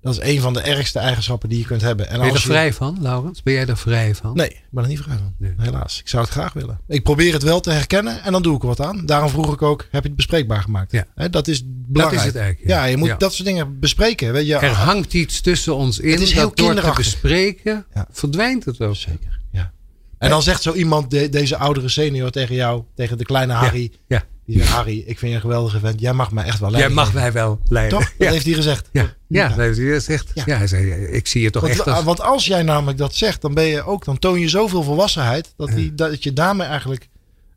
Dat 0.04 0.12
is 0.22 0.28
een 0.34 0.40
van 0.40 0.52
de 0.52 0.60
ergste 0.60 0.98
eigenschappen 0.98 1.48
die 1.48 1.58
je 1.58 1.64
kunt 1.64 1.80
hebben. 1.80 2.08
En 2.08 2.18
Ben 2.18 2.26
je 2.26 2.32
er 2.34 2.40
vrij 2.40 2.72
van, 2.72 2.98
Laurens? 3.00 3.42
Ben 3.42 3.54
jij 3.54 3.66
er 3.66 3.76
vrij 3.76 4.14
van? 4.14 4.34
Nee, 4.36 4.48
ik 4.48 4.62
ben 4.70 4.82
er 4.82 4.88
niet 4.88 5.00
vrij 5.00 5.16
van. 5.16 5.34
Nee. 5.38 5.54
Helaas. 5.58 5.98
Ik 6.00 6.08
zou 6.08 6.22
het 6.22 6.32
graag 6.32 6.52
willen. 6.52 6.80
Ik 6.88 7.02
probeer 7.02 7.32
het 7.32 7.42
wel 7.42 7.60
te 7.60 7.70
herkennen 7.70 8.22
en 8.22 8.32
dan 8.32 8.42
doe 8.42 8.56
ik 8.56 8.60
er 8.62 8.68
wat 8.68 8.80
aan. 8.80 9.06
Daarom 9.06 9.28
vroeg 9.28 9.52
ik 9.52 9.62
ook, 9.62 9.80
heb 9.90 10.02
je 10.02 10.08
het 10.08 10.16
bespreekbaar 10.16 10.62
gemaakt? 10.62 10.92
Ja. 10.92 11.28
Dat 11.28 11.48
is 11.48 11.58
Dat 11.60 11.68
belangrijk. 11.86 12.20
is 12.20 12.26
het 12.32 12.36
eigenlijk. 12.36 12.70
Ja, 12.70 12.84
je 12.84 12.96
moet 12.96 13.08
Ja. 13.08 13.16
dat 13.16 13.34
soort 13.34 13.48
dingen 13.48 13.78
bespreken. 13.80 14.32
Weet 14.32 14.46
je, 14.46 14.54
Er 14.56 14.70
hangt 14.70 15.14
iets 15.14 15.40
tussen 15.40 15.74
ons 15.76 15.98
in. 15.98 16.10
Het 16.10 16.20
is 16.20 16.32
heel 16.32 16.42
dat 16.48 16.56
door 16.56 16.74
te 16.74 16.92
bespreken 16.96 17.86
Ja. 17.94 18.06
verdwijnt 18.10 18.64
het 18.64 18.80
ook. 18.80 18.96
Zeker, 18.96 19.40
ja. 19.52 19.72
En 20.18 20.30
dan 20.30 20.42
zegt 20.42 20.62
zo 20.62 20.72
iemand, 20.72 21.10
de- 21.10 21.28
deze 21.28 21.56
oudere 21.56 21.88
senior 21.88 22.30
tegen 22.30 22.54
jou, 22.54 22.82
tegen 22.94 23.18
de 23.18 23.24
kleine 23.24 23.52
Harry. 23.52 23.92
Ja. 24.08 24.22
Die 24.46 24.58
zegt, 24.58 24.68
Harry, 24.70 24.98
ik 24.98 25.18
vind 25.18 25.30
je 25.30 25.34
een 25.36 25.40
geweldige 25.40 25.78
vent. 25.78 26.00
Jij 26.00 26.12
mag 26.12 26.32
mij 26.32 26.44
echt 26.44 26.58
wel 26.58 26.68
Jij 26.70 26.78
leiden. 26.78 26.96
mag 26.98 27.12
mij 27.12 27.32
wel 27.32 27.60
leiden. 27.68 27.98
Toch? 27.98 28.08
Dat 28.08 28.26
Ja. 28.26 28.32
heeft 28.32 28.44
hij 28.44 28.54
gezegd. 28.54 28.88
Ja, 28.92 29.02
ja, 29.02 29.08
Ja. 29.26 29.48
dat 29.48 29.56
heeft 29.56 29.78
hij 29.78 29.86
gezegd. 29.86 30.30
Ja. 30.34 30.42
Ja. 30.46 30.56
hij 30.56 30.66
zei, 30.66 30.90
ik 31.06 31.26
zie 31.26 31.42
je 31.42 31.50
toch 31.50 31.62
Want, 31.62 31.74
echt 31.74 31.88
als... 31.88 32.04
want 32.04 32.20
als 32.20 32.46
jij 32.46 32.62
namelijk 32.62 32.98
dat 32.98 33.14
zegt, 33.14 33.40
dan 33.42 33.54
ben 33.54 33.64
je 33.64 33.82
ook, 33.82 34.04
dan 34.04 34.18
toon 34.18 34.40
je 34.40 34.48
zoveel 34.48 34.82
volwassenheid 34.82 35.52
dat, 35.56 35.68
die, 35.68 35.94
dat 35.94 36.22
je 36.22 36.32
daarmee 36.32 36.66
eigenlijk 36.66 37.08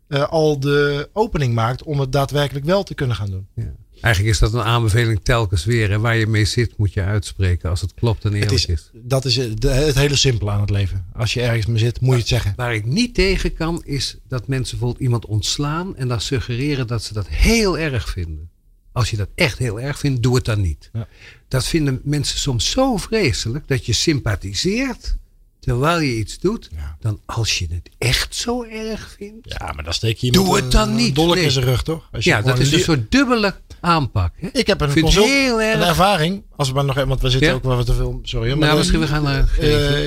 eh, 0.07 0.23
al 0.29 0.59
de 0.59 1.09
opening 1.13 1.53
maakt 1.53 1.83
om 1.83 1.99
het 1.99 2.11
daadwerkelijk 2.11 2.65
wel 2.65 2.83
te 2.83 2.93
kunnen 2.95 3.15
gaan 3.15 3.29
doen. 3.29 3.47
Ja. 3.55 3.73
Eigenlijk 4.01 4.33
is 4.33 4.39
dat 4.39 4.53
een 4.53 4.61
aanbeveling 4.61 5.19
telkens 5.23 5.65
weer. 5.65 5.91
En 5.91 6.01
waar 6.01 6.15
je 6.15 6.27
mee 6.27 6.45
zit, 6.45 6.77
moet 6.77 6.93
je 6.93 7.01
uitspreken 7.01 7.69
als 7.69 7.81
het 7.81 7.93
klopt 7.93 8.25
en 8.25 8.33
eerlijk 8.33 8.51
Het 8.51 8.59
is. 8.59 8.65
is, 8.65 8.89
dat 8.93 9.25
is 9.25 9.35
het, 9.35 9.63
het 9.63 9.95
hele 9.95 10.15
simpele 10.15 10.51
aan 10.51 10.61
het 10.61 10.69
leven. 10.69 11.05
Als 11.13 11.33
je 11.33 11.41
ergens 11.41 11.65
mee 11.65 11.77
zit, 11.77 11.99
moet 12.01 12.13
je 12.13 12.19
het 12.19 12.27
zeggen. 12.27 12.53
Waar 12.55 12.75
ik 12.75 12.85
niet 12.85 13.13
tegen 13.13 13.53
kan, 13.53 13.81
is 13.85 14.17
dat 14.27 14.47
mensen 14.47 14.77
bijvoorbeeld 14.77 15.03
iemand 15.05 15.25
ontslaan 15.25 15.95
en 15.95 16.07
dan 16.07 16.21
suggereren 16.21 16.87
dat 16.87 17.03
ze 17.03 17.13
dat 17.13 17.27
heel 17.27 17.77
erg 17.77 18.09
vinden. 18.09 18.49
Als 18.91 19.09
je 19.09 19.17
dat 19.17 19.29
echt 19.35 19.57
heel 19.57 19.79
erg 19.81 19.99
vindt, 19.99 20.23
doe 20.23 20.35
het 20.35 20.45
dan 20.45 20.61
niet. 20.61 20.89
Ja. 20.93 21.07
Dat 21.47 21.65
vinden 21.65 22.01
mensen 22.03 22.37
soms 22.39 22.69
zo 22.71 22.97
vreselijk 22.97 23.67
dat 23.67 23.85
je 23.85 23.93
sympathiseert 23.93 25.15
terwijl 25.59 25.99
je 25.99 26.15
iets 26.17 26.39
doet. 26.39 26.69
Ja. 26.75 26.97
Dan 26.99 27.19
als 27.25 27.59
je 27.59 27.67
het 27.69 27.89
echt 27.97 28.35
zo 28.35 28.63
erg 28.63 29.15
vindt. 29.17 29.55
Ja, 29.59 29.71
maar 29.73 29.83
dan 29.83 29.93
steek 29.93 30.17
je 30.17 30.31
Doe 30.31 30.43
iemand 30.43 30.61
het 30.63 30.71
dan 30.71 30.89
een- 30.89 30.95
niet. 30.95 31.15
Dolk 31.15 31.35
Nee. 31.35 31.43
in 31.43 31.51
zijn 31.51 31.65
rug, 31.65 31.83
toch? 31.83 32.09
Als 32.11 32.23
je 32.23 32.29
Ja, 32.29 32.41
dat 32.41 32.59
is 32.59 32.71
een 32.71 32.79
soort 32.79 33.11
dubbele 33.11 33.55
aanpak. 33.87 34.33
Hè? 34.35 34.47
Ik 34.51 34.67
heb 34.67 34.81
een, 34.81 34.89
vind 34.91 35.05
het 35.05 35.15
consult, 35.15 35.35
heel 35.37 35.61
erg- 35.61 35.81
een 35.81 35.87
ervaring. 35.87 36.43
Als 36.55 36.67
we 36.67 36.73
maar 36.73 36.85
nog 36.85 36.95
even, 36.95 37.07
want 37.09 37.21
we 37.21 37.29
zitten 37.29 37.49
Ja? 37.49 37.55
ook 37.55 37.63
wel 37.63 37.75
wat 37.75 37.85
te 37.85 37.93
veel. 37.93 38.19
Sorry, 38.23 38.49
hoor, 38.49 38.57
maar 38.57 38.67
Nou, 38.67 38.71
de- 38.71 38.77
misschien 38.77 38.99
we 38.99 39.07
gaan 39.07 39.23
naar. 39.23 39.49
Eh, 39.59 39.59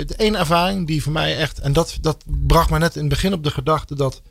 de 0.07 0.15
ene 0.17 0.39
ervaring 0.39 0.87
die 0.87 1.03
voor 1.03 1.13
mij 1.13 1.37
echt, 1.37 1.59
en 1.59 1.73
dat, 1.73 1.99
dat 2.01 2.25
bracht 2.47 2.71
mij 2.71 2.79
net 2.79 2.95
in 2.95 3.01
het 3.01 3.09
begin 3.09 3.33
op 3.33 3.45
de 3.45 3.51
gedachte 3.51 3.95
dat 3.95 4.23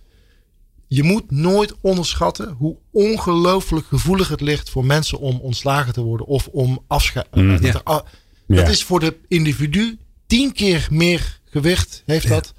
je 0.88 1.04
moet 1.04 1.32
nooit 1.32 1.74
onderschatten 1.82 2.56
hoe 2.58 2.76
ongelooflijk 2.92 3.86
gevoelig 3.88 4.28
het 4.28 4.42
ligt 4.42 4.70
voor 4.70 4.86
mensen 4.86 5.20
om 5.20 5.40
ontslagen 5.40 5.94
te 5.94 6.02
worden 6.02 6.26
of 6.26 6.48
om 6.48 6.84
afscheid. 6.88 7.36
Mm. 7.36 7.50
dat 7.62 7.62
Ja. 7.62 7.82
Dat 7.84 8.06
Ja. 8.48 8.66
is 8.68 8.84
voor 8.84 9.00
de 9.00 9.16
individu 9.28 9.98
tien 10.28 10.54
keer 10.54 10.88
meer 10.92 11.40
gewicht 11.46 12.04
heeft 12.06 12.28
dat 12.30 12.54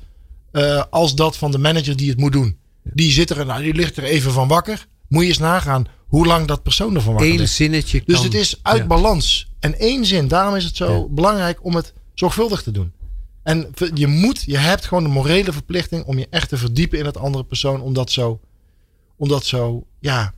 eh, 0.53 0.83
als 0.90 1.14
dat 1.14 1.37
van 1.37 1.50
de 1.50 1.59
manager 1.59 1.96
die 1.96 2.09
het 2.11 2.18
moet 2.18 2.33
doen. 2.33 2.59
Die 2.83 3.11
zit 3.12 3.31
er, 3.31 3.46
nou, 3.46 3.62
die 3.62 3.74
ligt 3.74 3.96
er 3.96 4.05
even 4.05 4.33
van 4.33 4.48
wakker. 4.48 4.87
Moet 5.09 5.22
je 5.22 5.29
eens 5.29 5.38
nagaan 5.38 5.87
hoe 6.10 6.26
lang 6.26 6.46
dat 6.46 6.62
persoon 6.62 6.94
ervan 6.94 7.14
wakker 7.14 7.40
Eén 7.40 7.48
zinnetje. 7.48 8.02
Dus 8.04 8.14
kan- 8.14 8.24
het 8.24 8.34
is 8.34 8.58
uit 8.62 8.78
Ja. 8.80 8.86
balans. 8.86 9.50
En 9.60 9.78
één 9.78 10.04
zin. 10.04 10.28
Daarom 10.28 10.54
is 10.54 10.64
het 10.64 10.76
zo 10.76 10.92
Ja. 11.00 11.06
belangrijk 11.14 11.64
om 11.64 11.74
het 11.74 11.92
zorgvuldig 12.14 12.62
te 12.62 12.70
doen. 12.70 12.92
En 13.42 13.70
je 13.94 14.06
moet, 14.06 14.42
je 14.46 14.56
hebt 14.58 14.86
gewoon 14.86 15.02
de 15.02 15.08
morele 15.08 15.52
verplichting 15.52 16.04
om 16.04 16.18
je 16.18 16.26
echt 16.30 16.48
te 16.48 16.56
verdiepen 16.56 16.98
in 16.98 17.04
het 17.04 17.16
andere 17.16 17.44
persoon. 17.44 17.80
Om 17.80 17.92
dat 17.92 18.10
zo, 18.10 18.40
om 19.16 19.28
dat 19.28 19.44
zo, 19.44 19.86
ja, 20.00 20.34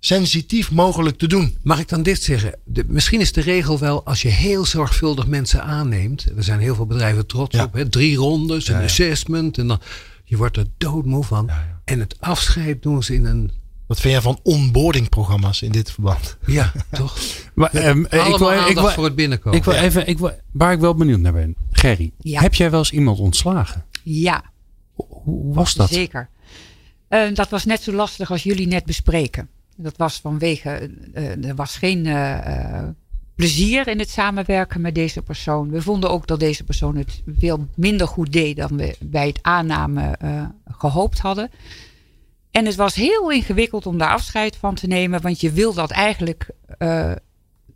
sensitief 0.00 0.70
mogelijk 0.70 1.18
te 1.18 1.26
doen. 1.26 1.56
Mag 1.62 1.78
ik 1.80 1.88
dan 1.88 2.02
dit 2.02 2.22
zeggen? 2.22 2.54
De, 2.64 2.84
misschien 2.88 3.20
is 3.20 3.32
de 3.32 3.40
regel 3.40 3.78
wel 3.78 4.04
als 4.04 4.22
je 4.22 4.28
heel 4.28 4.64
zorgvuldig 4.64 5.26
mensen 5.26 5.62
aanneemt. 5.64 6.26
Er 6.36 6.42
zijn 6.44 6.60
heel 6.60 6.74
veel 6.74 6.86
bedrijven 6.86 7.26
trots 7.26 7.56
Ja. 7.56 7.64
op. 7.64 7.72
Hè? 7.72 7.88
Drie 7.88 8.16
rondes, 8.16 8.68
een 8.68 8.82
assessment. 8.82 9.58
En 9.58 9.66
dan, 9.66 9.80
je 10.24 10.36
wordt 10.36 10.56
er 10.56 10.66
doodmoe 10.78 11.24
van. 11.24 11.50
En 11.84 12.00
het 12.00 12.16
afscheid 12.20 12.82
doen 12.82 13.02
ze 13.02 13.14
in 13.14 13.24
een... 13.24 13.50
Wat 13.88 14.00
vind 14.00 14.12
jij 14.12 14.22
van 14.22 14.38
onboarding 14.42 15.08
programma's 15.08 15.62
in 15.62 15.72
dit 15.72 15.90
verband? 15.90 16.36
Ja, 16.46 16.72
toch? 16.90 17.18
Maar, 17.54 17.70
ehm, 17.70 18.04
eh, 18.04 18.28
ik 18.28 18.36
wil, 18.36 18.50
ik 18.68 18.74
wil, 18.74 18.88
voor 18.90 19.04
het 19.04 19.14
binnenkomen. 19.14 19.58
ik 19.58 19.64
wil 19.64 19.74
even, 19.74 20.06
ik 20.08 20.18
wil, 20.18 20.30
waar 20.52 20.72
ik 20.72 20.80
wel 20.80 20.94
benieuwd 20.94 21.20
naar 21.20 21.32
ben. 21.32 21.56
Gerry, 21.70 22.12
Ja. 22.18 22.40
heb 22.40 22.54
jij 22.54 22.70
wel 22.70 22.78
eens 22.78 22.90
iemand 22.92 23.18
ontslagen? 23.18 23.84
Ja, 24.02 24.42
Hoe, 24.94 25.06
hoe 25.10 25.54
was 25.54 25.74
dat? 25.74 25.88
zeker. 25.88 26.28
Eh, 27.08 27.34
dat 27.34 27.48
was 27.48 27.64
net 27.64 27.82
zo 27.82 27.92
lastig 27.92 28.30
als 28.30 28.42
jullie 28.42 28.66
net 28.66 28.84
bespreken. 28.84 29.48
Dat 29.76 29.96
was 29.96 30.18
vanwege, 30.20 30.90
eh, 31.14 31.44
er 31.44 31.54
was 31.54 31.76
geen 31.76 32.06
eh, 32.06 32.78
eh, 32.78 32.88
plezier 33.34 33.88
in 33.88 33.98
het 33.98 34.10
samenwerken 34.10 34.80
met 34.80 34.94
deze 34.94 35.22
persoon. 35.22 35.70
We 35.70 35.82
vonden 35.82 36.10
ook 36.10 36.26
dat 36.26 36.40
deze 36.40 36.64
persoon 36.64 36.96
het 36.96 37.22
veel 37.38 37.66
minder 37.74 38.06
goed 38.08 38.32
deed 38.32 38.56
dan 38.56 38.76
we 38.76 38.96
bij 39.00 39.26
het 39.26 39.38
aanname 39.42 40.02
eh, 40.18 40.44
gehoopt 40.78 41.18
hadden. 41.18 41.50
En 42.58 42.66
het 42.66 42.74
was 42.76 42.94
heel 42.94 43.30
ingewikkeld 43.30 43.86
om 43.86 43.98
daar 43.98 44.10
afscheid 44.10 44.56
van 44.56 44.74
te 44.74 44.86
nemen, 44.86 45.20
want 45.22 45.40
je 45.40 45.52
wil 45.52 45.72
dat 45.74 45.90
eigenlijk, 45.90 46.50
eh, 46.78 47.12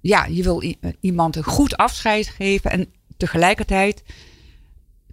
ja, 0.00 0.24
je 0.24 0.42
wil 0.42 0.62
i- 0.62 0.78
iemand 1.00 1.36
een 1.36 1.42
goed 1.44 1.76
afscheid 1.76 2.26
geven 2.28 2.70
en 2.70 2.92
tegelijkertijd 3.16 4.02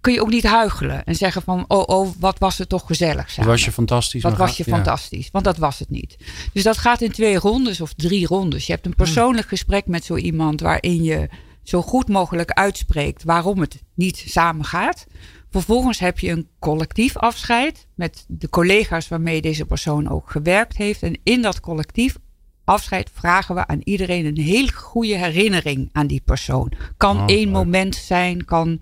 kun 0.01 0.13
je 0.13 0.21
ook 0.21 0.29
niet 0.29 0.43
huichelen 0.43 1.03
en 1.05 1.15
zeggen 1.15 1.41
van, 1.41 1.65
oh, 1.67 1.83
oh, 1.85 2.09
wat 2.19 2.39
was 2.39 2.57
het 2.57 2.69
toch 2.69 2.85
gezellig 2.85 3.29
samen. 3.31 3.49
Was 3.51 3.65
je 3.65 3.71
fantastisch? 3.71 4.21
Wat 4.21 4.37
was 4.37 4.57
je 4.57 4.63
ja. 4.65 4.75
fantastisch? 4.75 5.29
Want 5.31 5.45
dat 5.45 5.57
was 5.57 5.79
het 5.79 5.89
niet. 5.89 6.17
Dus 6.53 6.63
dat 6.63 6.77
gaat 6.77 7.01
in 7.01 7.11
twee 7.11 7.37
rondes 7.37 7.81
of 7.81 7.93
drie 7.93 8.27
rondes. 8.27 8.65
Je 8.65 8.73
hebt 8.73 8.85
een 8.85 8.95
persoonlijk 8.95 9.47
gesprek 9.47 9.87
met 9.87 10.05
zo 10.05 10.15
iemand 10.15 10.61
waarin 10.61 11.03
je 11.03 11.29
zo 11.63 11.81
goed 11.81 12.07
mogelijk 12.07 12.51
uitspreekt 12.51 13.23
waarom 13.23 13.59
het 13.59 13.83
niet 13.93 14.23
samen 14.27 14.65
gaat. 14.65 15.05
Vervolgens 15.51 15.99
heb 15.99 16.19
je 16.19 16.29
een 16.31 16.47
collectief 16.59 17.17
afscheid 17.17 17.87
met 17.95 18.25
de 18.27 18.49
collega's 18.49 19.07
waarmee 19.07 19.41
deze 19.41 19.65
persoon 19.65 20.09
ook 20.09 20.29
gewerkt 20.31 20.77
heeft. 20.77 21.03
En 21.03 21.19
in 21.23 21.41
dat 21.41 21.59
collectief 21.59 22.17
afscheid 22.63 23.09
vragen 23.13 23.55
we 23.55 23.67
aan 23.67 23.81
iedereen 23.83 24.25
een 24.25 24.37
hele 24.37 24.73
goede 24.73 25.17
herinnering 25.17 25.89
aan 25.91 26.07
die 26.07 26.21
persoon. 26.25 26.71
Kan 26.97 27.17
Oh, 27.17 27.23
één 27.25 27.45
leuk. 27.45 27.53
moment 27.53 27.95
zijn, 27.95 28.45
kan 28.45 28.81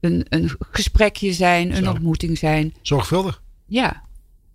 een, 0.00 0.26
een 0.28 0.50
gesprekje 0.58 1.32
zijn, 1.32 1.76
een 1.76 1.88
ontmoeting 1.88 2.38
zijn. 2.38 2.74
Zorgvuldig. 2.82 3.42
Ja. 3.66 4.02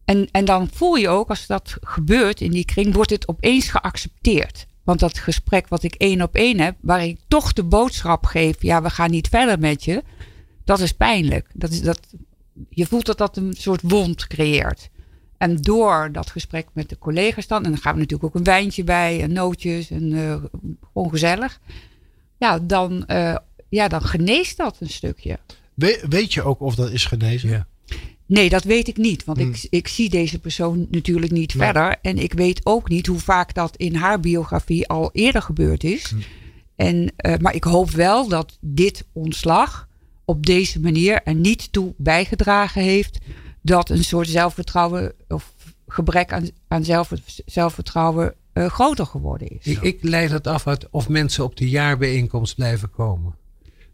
En, 0.05 0.27
en 0.31 0.45
dan 0.45 0.69
voel 0.73 0.95
je 0.95 1.09
ook, 1.09 1.29
als 1.29 1.47
dat 1.47 1.77
gebeurt 1.81 2.41
in 2.41 2.51
die 2.51 2.65
kring, 2.65 2.93
wordt 2.93 3.09
het 3.09 3.27
opeens 3.27 3.69
geaccepteerd. 3.69 4.65
Want 4.83 4.99
dat 4.99 5.17
gesprek 5.17 5.67
wat 5.67 5.83
ik 5.83 5.95
één 5.95 6.21
op 6.21 6.35
één 6.35 6.59
heb, 6.59 6.75
waar 6.81 7.03
ik 7.03 7.19
toch 7.27 7.53
de 7.53 7.63
boodschap 7.63 8.25
geef, 8.25 8.61
ja, 8.61 8.81
we 8.81 8.89
gaan 8.89 9.11
niet 9.11 9.27
verder 9.27 9.59
met 9.59 9.83
je, 9.83 10.03
dat 10.63 10.79
is 10.79 10.91
pijnlijk. 10.91 11.47
Dat 11.53 11.71
is, 11.71 11.81
dat, 11.81 11.99
je 12.69 12.85
voelt 12.85 13.05
dat 13.05 13.17
dat 13.17 13.37
een 13.37 13.53
soort 13.57 13.81
wond 13.83 14.27
creëert. 14.27 14.89
En 15.37 15.55
door 15.55 16.09
dat 16.11 16.29
gesprek 16.29 16.67
met 16.73 16.89
de 16.89 16.97
collega's 16.97 17.47
dan, 17.47 17.63
en 17.63 17.71
dan 17.71 17.79
gaan 17.79 17.93
we 17.93 17.99
natuurlijk 17.99 18.29
ook 18.29 18.35
een 18.39 18.43
wijntje 18.45 18.83
bij, 18.83 19.21
en 19.21 19.33
nootjes, 19.33 19.89
en 19.89 20.13
eh, 20.13 20.35
gewoon 20.93 21.09
gezellig. 21.09 21.59
Ja, 22.37 22.59
dan, 22.59 23.05
eh, 23.05 23.35
ja, 23.69 23.87
dan 23.87 24.01
geneest 24.01 24.57
dat 24.57 24.77
een 24.79 24.89
stukje. 24.89 25.39
We- 25.73 26.05
weet 26.09 26.33
je 26.33 26.41
ook 26.43 26.61
of 26.61 26.75
dat 26.75 26.91
is 26.91 27.05
genezen? 27.05 27.49
Ja. 27.49 27.67
Nee, 28.25 28.49
dat 28.49 28.63
weet 28.63 28.87
ik 28.87 28.97
niet. 28.97 29.23
Want 29.23 29.37
Hmm. 29.37 29.49
ik, 29.51 29.67
ik 29.69 29.87
zie 29.87 30.09
deze 30.09 30.39
persoon 30.39 30.87
natuurlijk 30.91 31.31
niet 31.31 31.55
Nee. 31.55 31.63
verder. 31.65 31.97
En 32.01 32.17
ik 32.17 32.33
weet 32.33 32.61
ook 32.63 32.89
niet 32.89 33.07
hoe 33.07 33.19
vaak 33.19 33.53
dat 33.53 33.75
in 33.77 33.95
haar 33.95 34.19
biografie 34.19 34.87
al 34.87 35.09
eerder 35.13 35.41
gebeurd 35.41 35.83
is. 35.83 36.09
Hmm. 36.09 36.21
En, 36.75 37.11
eh, 37.15 37.37
maar 37.37 37.55
ik 37.55 37.63
hoop 37.63 37.89
wel 37.89 38.27
dat 38.27 38.57
dit 38.61 39.05
ontslag 39.13 39.87
op 40.31 40.45
deze 40.45 40.79
manier 40.79 41.21
er 41.23 41.35
niet 41.35 41.71
toe 41.71 41.93
bijgedragen 41.97 42.81
heeft 42.81 43.17
dat 43.61 43.89
een 43.89 44.03
soort 44.03 44.27
zelfvertrouwen 44.27 45.13
of 45.27 45.53
gebrek 45.87 46.33
aan, 46.33 46.49
aan 46.67 46.83
zelf, 46.83 47.11
zelfvertrouwen 47.45 48.33
eh, 48.53 48.65
groter 48.65 49.05
geworden 49.05 49.47
is. 49.47 49.65
Ik, 49.65 49.81
ik 49.81 49.97
leid 50.01 50.31
het 50.31 50.47
af 50.47 50.67
uit 50.67 50.87
of 50.89 51.09
mensen 51.09 51.43
op 51.43 51.55
de 51.55 51.69
jaarbijeenkomst 51.69 52.55
blijven 52.55 52.89
komen. 52.89 53.35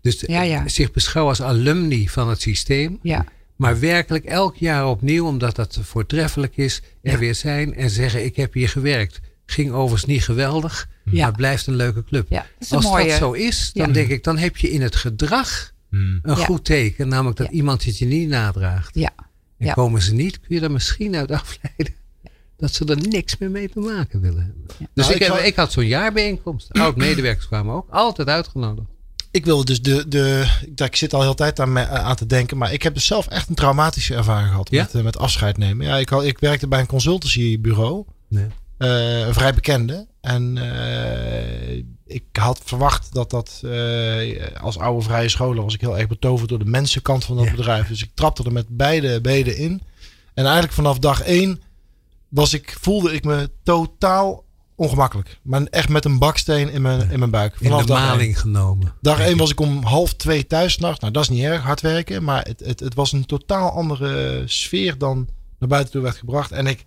Dus 0.02 0.24
Ja, 0.28 0.42
ja. 0.42 0.68
zich 0.68 0.92
beschouwen 0.92 1.36
als 1.38 1.48
alumni 1.48 2.10
van 2.10 2.30
het 2.30 2.42
systeem. 2.42 3.00
Ja, 3.02 3.26
Maar 3.56 3.80
werkelijk 3.80 4.26
elk 4.26 4.56
jaar 4.56 4.88
opnieuw, 4.88 5.26
omdat 5.28 5.56
dat 5.56 5.80
voortreffelijk 5.82 6.58
is, 6.58 6.82
er 7.02 7.20
weer 7.20 7.36
zijn 7.36 7.76
en 7.76 7.90
zeggen: 7.90 8.26
Ik 8.26 8.36
heb 8.36 8.54
hier 8.54 8.70
gewerkt. 8.70 9.20
Ging 9.46 9.72
overigens 9.72 10.06
niet 10.06 10.24
geweldig, 10.24 10.90
maar 11.04 11.26
het 11.26 11.36
blijft 11.36 11.68
een 11.68 11.76
leuke 11.76 12.04
club. 12.04 12.30
Dat 12.30 12.46
Als 12.70 12.84
mooie. 12.84 13.08
dat 13.08 13.18
zo 13.18 13.32
is, 13.32 13.72
dan 13.74 13.92
denk 13.92 14.10
ik, 14.10 14.24
dan 14.24 14.38
heb 14.38 14.58
je 14.58 14.70
in 14.70 14.82
het 14.82 14.96
gedrag 14.96 15.76
een 15.90 16.22
Ja. 16.24 16.36
goed 16.36 16.66
teken. 16.66 17.08
Namelijk 17.08 17.38
dat 17.38 17.48
Ja. 17.48 17.54
iemand 17.54 17.84
het 17.84 17.98
je 17.98 18.06
niet 18.06 18.28
nadraagt. 18.30 18.96
Ja, 18.96 19.12
En 19.58 19.66
Ja. 19.66 19.74
komen 19.74 20.02
ze 20.02 20.14
niet, 20.14 20.40
kun 20.40 20.56
je 20.56 20.62
er 20.62 20.72
misschien 20.72 21.16
uit 21.16 21.32
afleiden 21.32 21.94
dat 22.58 22.74
ze 22.74 22.86
er 22.86 23.08
niks 23.08 23.38
meer 23.38 23.52
mee 23.52 23.70
te 23.70 23.80
maken 23.80 24.22
willen 24.22 24.44
hebben. 24.44 24.66
Dus 24.94 25.06
Nou, 25.08 25.18
ik, 25.18 25.24
zou- 25.24 25.40
ik 25.40 25.56
had 25.56 25.72
zo'n 25.72 25.86
jaarbijeenkomst. 25.88 26.72
Oud-medewerkers 26.82 27.48
kwamen 27.48 27.76
ook. 27.76 27.90
Altijd 27.90 28.28
uitgenodigd. 28.28 28.88
Ik 29.32 29.46
wil 29.46 29.66
dus 29.66 29.82
de, 29.82 30.08
de 30.08 30.48
ik, 30.76 30.96
zit 30.96 31.14
al 31.14 31.22
heel 31.22 31.36
de 31.36 31.36
tijd 31.36 31.60
aan, 31.60 31.72
me- 31.74 31.88
aan 31.88 32.16
te 32.16 32.26
denken, 32.26 32.58
maar 32.58 32.74
ik 32.74 32.84
heb 32.84 32.94
dus 32.94 33.06
zelf 33.06 33.28
echt 33.28 33.50
een 33.50 33.56
traumatische 33.56 34.16
ervaring 34.16 34.50
gehad 34.50 34.70
Ja? 34.72 34.82
met, 34.84 34.96
eh, 34.96 35.04
met 35.04 35.18
afscheid 35.18 35.58
nemen. 35.58 35.86
Ja, 35.86 35.98
ik, 35.98 36.10
had, 36.10 36.24
ik 36.24 36.40
werkte 36.40 36.68
bij 36.68 36.80
een 36.80 36.86
consultancybureau, 36.86 38.06
Nee. 38.28 38.46
Eh, 38.78 39.20
een 39.20 39.34
vrij 39.34 39.54
bekende. 39.54 40.08
En 40.22 40.58
eh, 40.58 41.84
ik 42.06 42.24
had 42.32 42.62
verwacht 42.64 43.14
dat 43.14 43.30
dat 43.30 43.62
eh, 43.64 44.62
als 44.62 44.78
oude 44.80 45.02
vrije 45.04 45.30
scholen 45.30 45.64
was 45.64 45.74
ik 45.74 45.82
heel 45.82 45.98
erg 45.98 46.08
betoverd 46.08 46.50
door 46.50 46.60
de 46.60 46.66
mensenkant 46.66 47.26
van 47.26 47.36
dat 47.36 47.46
Ja. 47.46 47.52
bedrijf. 47.52 47.88
Dus 47.88 48.04
ik 48.04 48.12
trapte 48.14 48.44
er 48.44 48.52
met 48.52 48.66
beide 48.70 49.22
benen 49.22 49.58
in. 49.58 49.82
En 50.34 50.44
eigenlijk 50.44 50.74
vanaf 50.74 51.00
dag 51.00 51.22
één 51.22 51.62
was 52.30 52.54
ik, 52.54 52.78
voelde 52.82 53.14
ik 53.14 53.24
me 53.24 53.50
totaal 53.64 54.46
ongemakkelijk. 54.76 55.40
Maar 55.42 55.64
echt 55.64 55.90
met 55.90 56.06
een 56.06 56.20
baksteen 56.20 56.70
in 56.72 56.82
mijn, 56.82 57.12
in 57.12 57.20
mijn 57.20 57.32
buik. 57.32 57.56
In 57.60 57.70
Vanaf 57.70 57.86
de 57.86 57.94
één. 57.94 58.02
maling 58.02 58.40
genomen. 58.40 58.94
Dag 59.02 59.20
1 59.20 59.38
was 59.38 59.52
ik 59.52 59.60
om 59.60 59.84
half 59.84 60.14
twee 60.14 60.48
thuis 60.48 60.74
s'nachts. 60.74 61.00
Nou, 61.00 61.14
dat 61.14 61.22
is 61.24 61.30
niet 61.30 61.44
erg, 61.44 61.62
hard 61.62 61.82
werken. 61.82 62.24
Maar 62.24 62.44
het, 62.46 62.60
het, 62.66 62.80
het 62.80 62.94
was 62.94 63.12
een 63.12 63.26
totaal 63.26 63.72
andere 63.72 64.44
sfeer 64.46 64.98
dan 64.98 65.28
naar 65.60 65.70
buiten 65.70 65.92
toe 65.92 66.02
werd 66.02 66.18
gebracht. 66.18 66.52
En 66.52 66.68
ik, 66.68 66.86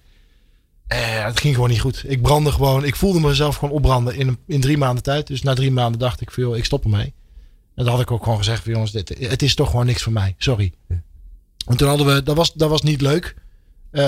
eh, 0.90 1.24
het 1.24 1.40
ging 1.40 1.54
gewoon 1.54 1.70
niet 1.70 1.80
goed. 1.80 2.04
Ik 2.06 2.22
brandde 2.22 2.52
gewoon, 2.52 2.84
ik 2.84 2.96
voelde 2.96 3.20
mezelf 3.20 3.56
gewoon 3.56 3.74
opbranden 3.74 4.16
in, 4.16 4.38
in 4.46 4.60
drie 4.60 4.78
maanden 4.78 5.02
tijd. 5.02 5.26
Dus 5.26 5.42
na 5.42 5.54
drie 5.54 5.70
maanden 5.70 6.00
dacht 6.00 6.20
ik 6.20 6.30
van, 6.30 6.42
joh, 6.42 6.56
ik 6.56 6.64
stop 6.64 6.84
ermee. 6.84 7.14
En 7.74 7.84
dan 7.84 7.88
had 7.88 8.00
ik 8.00 8.10
ook 8.10 8.22
gewoon 8.22 8.38
gezegd 8.38 8.62
van, 8.62 8.72
jongens, 8.72 8.90
dit, 8.92 9.08
het 9.18 9.42
is 9.42 9.54
toch 9.54 9.70
gewoon 9.70 9.86
niks 9.86 10.02
voor 10.02 10.12
mij. 10.12 10.34
Sorry. 10.38 10.72
Ja. 10.88 11.02
En 11.66 11.76
toen 11.76 11.88
hadden 11.88 12.06
we, 12.06 12.22
dat 12.22 12.36
was, 12.36 12.52
dat 12.52 12.70
was 12.70 12.82
niet 12.82 13.00
leuk. 13.00 13.34
Eh, 13.90 14.02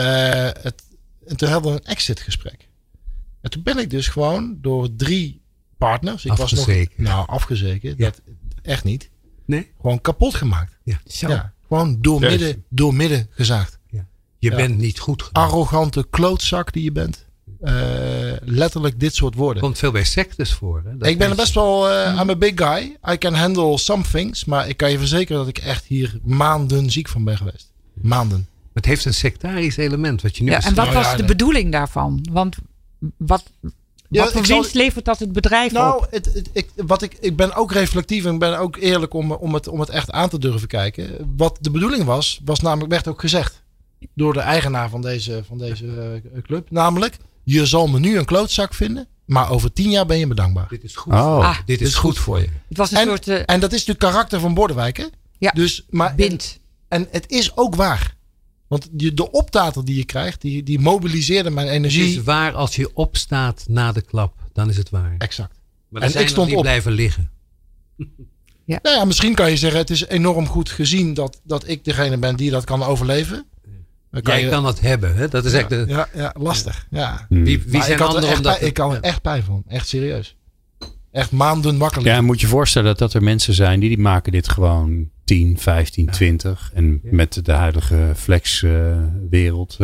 het, 0.63 0.83
en 1.27 1.37
toen 1.37 1.49
hadden 1.49 1.73
we 1.73 1.79
een 1.79 1.87
exit 1.87 2.21
gesprek. 2.21 2.69
En 3.41 3.51
toen 3.51 3.63
ben 3.63 3.79
ik 3.79 3.91
dus 3.91 4.09
gewoon 4.09 4.59
door 4.61 4.89
drie 4.97 5.41
partners. 5.79 6.25
Ik 6.25 6.33
was 6.33 6.53
nog, 6.53 6.69
nou, 6.97 7.27
afgezekerd. 7.29 7.99
Ja. 7.99 8.05
Dat, 8.05 8.21
echt 8.63 8.85
niet. 8.85 9.11
Nee? 9.45 9.71
Gewoon 9.81 10.01
kapot 10.01 10.35
gemaakt. 10.35 10.79
Zo. 11.07 11.29
Ja, 11.29 11.53
gewoon 11.69 11.99
door 12.01 12.21
midden, 12.21 12.65
door 12.69 12.95
midden 12.95 13.29
gezaagd. 13.31 13.79
Je 14.43 14.51
Ja. 14.51 14.57
bent 14.57 14.79
niet 14.79 14.99
goed 14.99 15.23
genoeg. 15.23 15.45
Arrogante 15.47 16.07
klootzak 16.11 16.73
die 16.73 16.83
je 16.83 16.93
bent. 16.93 17.25
Eh, 17.61 17.73
letterlijk 18.41 19.01
dit 19.01 19.15
soort 19.15 19.35
woorden. 19.35 19.63
Komt 19.63 19.79
veel 19.79 19.91
bij 19.93 20.05
sectes 20.05 20.53
voor. 20.53 20.83
Hè? 20.85 20.97
Dat 20.97 21.09
ik 21.09 21.19
ben 21.19 21.29
mensen- 21.29 21.37
best 21.37 21.55
wel, 21.55 21.91
eh 21.91 22.19
I'm 22.21 22.31
a 22.31 22.37
big 22.37 22.53
guy. 22.55 22.97
I 23.13 23.19
can 23.19 23.35
handle 23.35 23.79
some 23.79 24.03
things. 24.13 24.45
Maar 24.45 24.69
ik 24.69 24.77
kan 24.77 24.91
je 24.91 24.99
verzekeren 24.99 25.39
dat 25.45 25.49
ik 25.49 25.59
echt 25.59 25.85
hier 25.85 26.19
maanden 26.23 26.91
ziek 26.91 27.09
van 27.09 27.25
ben 27.25 27.37
geweest. 27.37 27.73
Maanden. 27.95 28.47
Het 28.75 28.87
heeft 28.87 29.05
een 29.05 29.15
sectarisch 29.15 29.77
element. 29.77 30.23
Wat 30.23 30.37
je 30.37 30.43
nu 30.45 30.51
Ja, 30.51 30.63
en 30.65 30.75
wat 30.75 30.93
was 30.93 31.05
ja, 31.05 31.11
de 31.13 31.17
nee. 31.19 31.27
bedoeling 31.27 31.73
daarvan? 31.73 32.27
Want 32.33 32.57
wat, 33.17 33.43
Ja, 34.09 34.23
wat 34.23 34.33
voor 34.33 34.41
ik 34.41 34.47
zal- 34.47 34.57
winst 34.61 34.75
levert 34.75 35.05
dat 35.05 35.19
het 35.19 35.33
bedrijf 35.33 35.71
op? 35.71 35.77
Nou, 35.79 36.05
het, 36.11 36.25
het- 36.35 36.51
ik, 36.53 36.69
wat 36.77 37.03
ik, 37.03 37.17
ik 37.21 37.37
ben 37.37 37.55
ook 37.55 37.73
reflectief 37.73 38.25
en 38.25 38.33
ik 38.33 38.39
ben 38.39 38.59
ook 38.59 38.77
eerlijk 38.77 39.15
om, 39.15 39.33
om, 39.33 39.55
het, 39.55 39.69
om 39.69 39.81
het 39.81 39.89
echt 39.89 40.11
aan 40.11 40.29
te 40.29 40.39
durven 40.39 40.69
kijken. 40.69 41.33
Wat 41.37 41.59
de 41.61 41.71
bedoeling 41.71 42.05
was, 42.05 42.41
was 42.45 42.61
namelijk, 42.61 42.91
werd 42.93 43.09
ook 43.09 43.21
gezegd 43.21 43.62
door 44.15 44.33
de 44.33 44.41
eigenaar 44.41 44.89
van 44.89 45.01
deze, 45.03 45.43
van 45.47 45.59
deze 45.59 46.21
eh, 46.35 46.43
club. 46.43 46.71
Namelijk, 46.71 47.17
je 47.43 47.67
zal 47.67 47.87
me 47.87 47.99
nu 47.99 48.19
een 48.19 48.25
klootzak 48.25 48.75
vinden, 48.75 49.07
maar 49.25 49.51
over 49.51 49.73
tien 49.73 49.91
jaar 49.91 50.07
ben 50.07 50.19
je 50.19 50.27
me 50.27 50.35
dankbaar. 50.35 50.69
Dit 50.69 50.85
is 50.85 50.97
goed. 50.97 51.13
Oh. 51.13 51.21
voor 51.35 51.43
je. 51.43 51.47
Ah. 51.49 51.59
Dit 51.67 51.81
is 51.81 51.95
goed 51.95 52.19
voor 52.19 52.41
je. 52.41 52.49
Het 52.69 52.77
was 52.77 52.91
een 52.91 52.99
En, 52.99 53.07
soort 53.07 53.29
eh, 53.29 53.37
en 53.47 53.61
dat 53.61 53.73
is 53.73 53.85
natuurlijk 53.85 53.99
karakter 54.15 54.41
van 54.41 54.55
Bordewijk, 54.55 54.97
hè? 54.97 55.07
Ja. 55.39 55.51
Dus, 55.51 55.85
maar, 55.91 56.15
bind. 56.15 56.59
En 56.89 57.09
het 57.11 57.31
is 57.31 57.57
ook 57.57 57.75
waar. 57.75 58.15
Want 58.69 58.89
je, 58.97 59.15
de 59.15 59.31
optater 59.31 59.85
die 59.85 59.97
je 59.97 60.05
krijgt, 60.05 60.41
die, 60.41 60.63
die 60.63 60.79
mobiliseerde 60.81 61.51
mijn 61.51 61.67
Het 61.67 61.77
energie. 61.77 62.17
is 62.17 62.23
waar 62.23 62.53
als 62.53 62.77
je 62.77 62.91
opstaat 62.95 63.65
na 63.69 63.93
de 63.93 64.01
klap. 64.03 64.35
Dan 64.53 64.69
is 64.69 64.77
het 64.77 64.91
waar. 64.91 65.15
Exact. 65.19 65.61
Maar 65.89 66.03
En 66.03 66.21
ik 66.21 66.29
stond 66.29 66.47
die 66.49 66.57
op. 66.57 66.63
blijven 66.63 66.93
liggen. 66.93 67.31
Nou 68.67 68.97
ja, 68.97 69.05
misschien 69.05 69.35
kan 69.35 69.51
je 69.51 69.57
zeggen, 69.57 69.81
het 69.81 69.91
is 69.91 70.07
enorm 70.07 70.47
goed 70.47 70.71
gezien 70.71 71.15
dat, 71.15 71.41
dat 71.45 71.69
ik 71.69 71.85
degene 71.85 72.19
ben 72.19 72.37
die 72.37 72.51
dat 72.51 72.65
kan 72.65 72.83
overleven. 72.83 73.45
Dan 74.13 74.21
Jij 74.25 74.43
je- 74.43 74.49
kan 74.51 74.65
het 74.65 74.81
hebben. 74.81 75.17
Hè? 75.17 75.29
Dat 75.29 75.45
is 75.45 75.53
echt 75.53 75.69
de, 75.69 75.85
ja, 75.89 76.09
ja, 76.15 76.35
lastig. 76.39 76.87
Ja. 76.91 77.27
Hmm. 77.29 77.45
Wie, 77.45 77.63
wie 77.67 77.83
zijn 77.83 77.99
er 77.99 78.05
anderen 78.05 78.37
om 78.37 78.43
dat 78.43 78.63
ik 78.63 78.75
kan 78.75 78.89
er 78.91 78.95
ja. 78.97 79.01
echt 79.01 79.23
pijn 79.23 79.43
van. 79.43 79.63
Echt 79.69 79.89
serieus. 79.89 80.37
Echt 81.11 81.31
maanden 81.31 81.79
wakker 81.79 82.05
Ja, 82.05 82.21
moet 82.21 82.41
je 82.41 82.47
voorstellen 82.47 82.97
dat 82.97 83.15
er 83.15 83.23
mensen 83.23 83.55
zijn 83.55 83.81
die, 83.81 83.89
die 83.89 83.99
maken 83.99 84.33
dit 84.33 84.49
gewoon 84.49 85.09
10, 85.25 85.59
15, 85.59 86.07
20. 86.07 86.71
En 86.75 87.01
met 87.03 87.41
de 87.45 87.53
huidige 87.53 88.13
flexwereld 88.17 89.77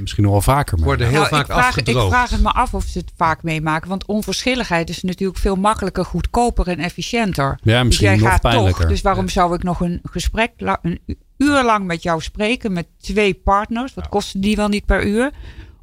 misschien 0.00 0.22
nog 0.22 0.32
wel 0.32 0.40
vaker. 0.40 0.78
worden 0.78 1.06
heel 1.08 1.16
Nou, 1.16 1.28
vaak 1.28 1.40
ik, 1.40 1.52
vraag, 1.52 1.76
ik 1.76 1.90
vraag 1.90 2.30
het 2.30 2.42
me 2.42 2.52
af 2.52 2.74
of 2.74 2.84
ze 2.84 2.98
het 2.98 3.12
vaak 3.16 3.42
meemaken. 3.42 3.88
Want 3.88 4.06
onverschilligheid 4.06 4.88
is 4.88 5.02
natuurlijk 5.02 5.38
veel 5.38 5.56
makkelijker, 5.56 6.04
goedkoper 6.04 6.68
en 6.68 6.78
efficiënter. 6.78 7.58
Ja, 7.62 7.76
Dus 7.78 7.84
misschien 7.86 8.08
jij 8.08 8.16
nog 8.16 8.28
gaat 8.28 8.40
pijnlijker. 8.40 8.80
toch. 8.80 8.90
Dus 8.90 9.00
waarom 9.02 9.28
zou 9.28 9.54
ik 9.54 9.62
nog 9.62 9.80
een 9.80 10.00
gesprek, 10.02 10.50
een 10.82 11.00
u- 11.38 11.44
uur 11.44 11.62
lang 11.64 11.86
met 11.86 12.02
jou 12.02 12.20
spreken 12.20 12.72
met 12.72 12.86
twee 13.00 13.34
partners? 13.34 13.94
Wat 13.94 14.08
kosten 14.08 14.40
die 14.40 14.56
wel 14.56 14.68
niet 14.68 14.84
per 14.84 15.06
uur? 15.06 15.30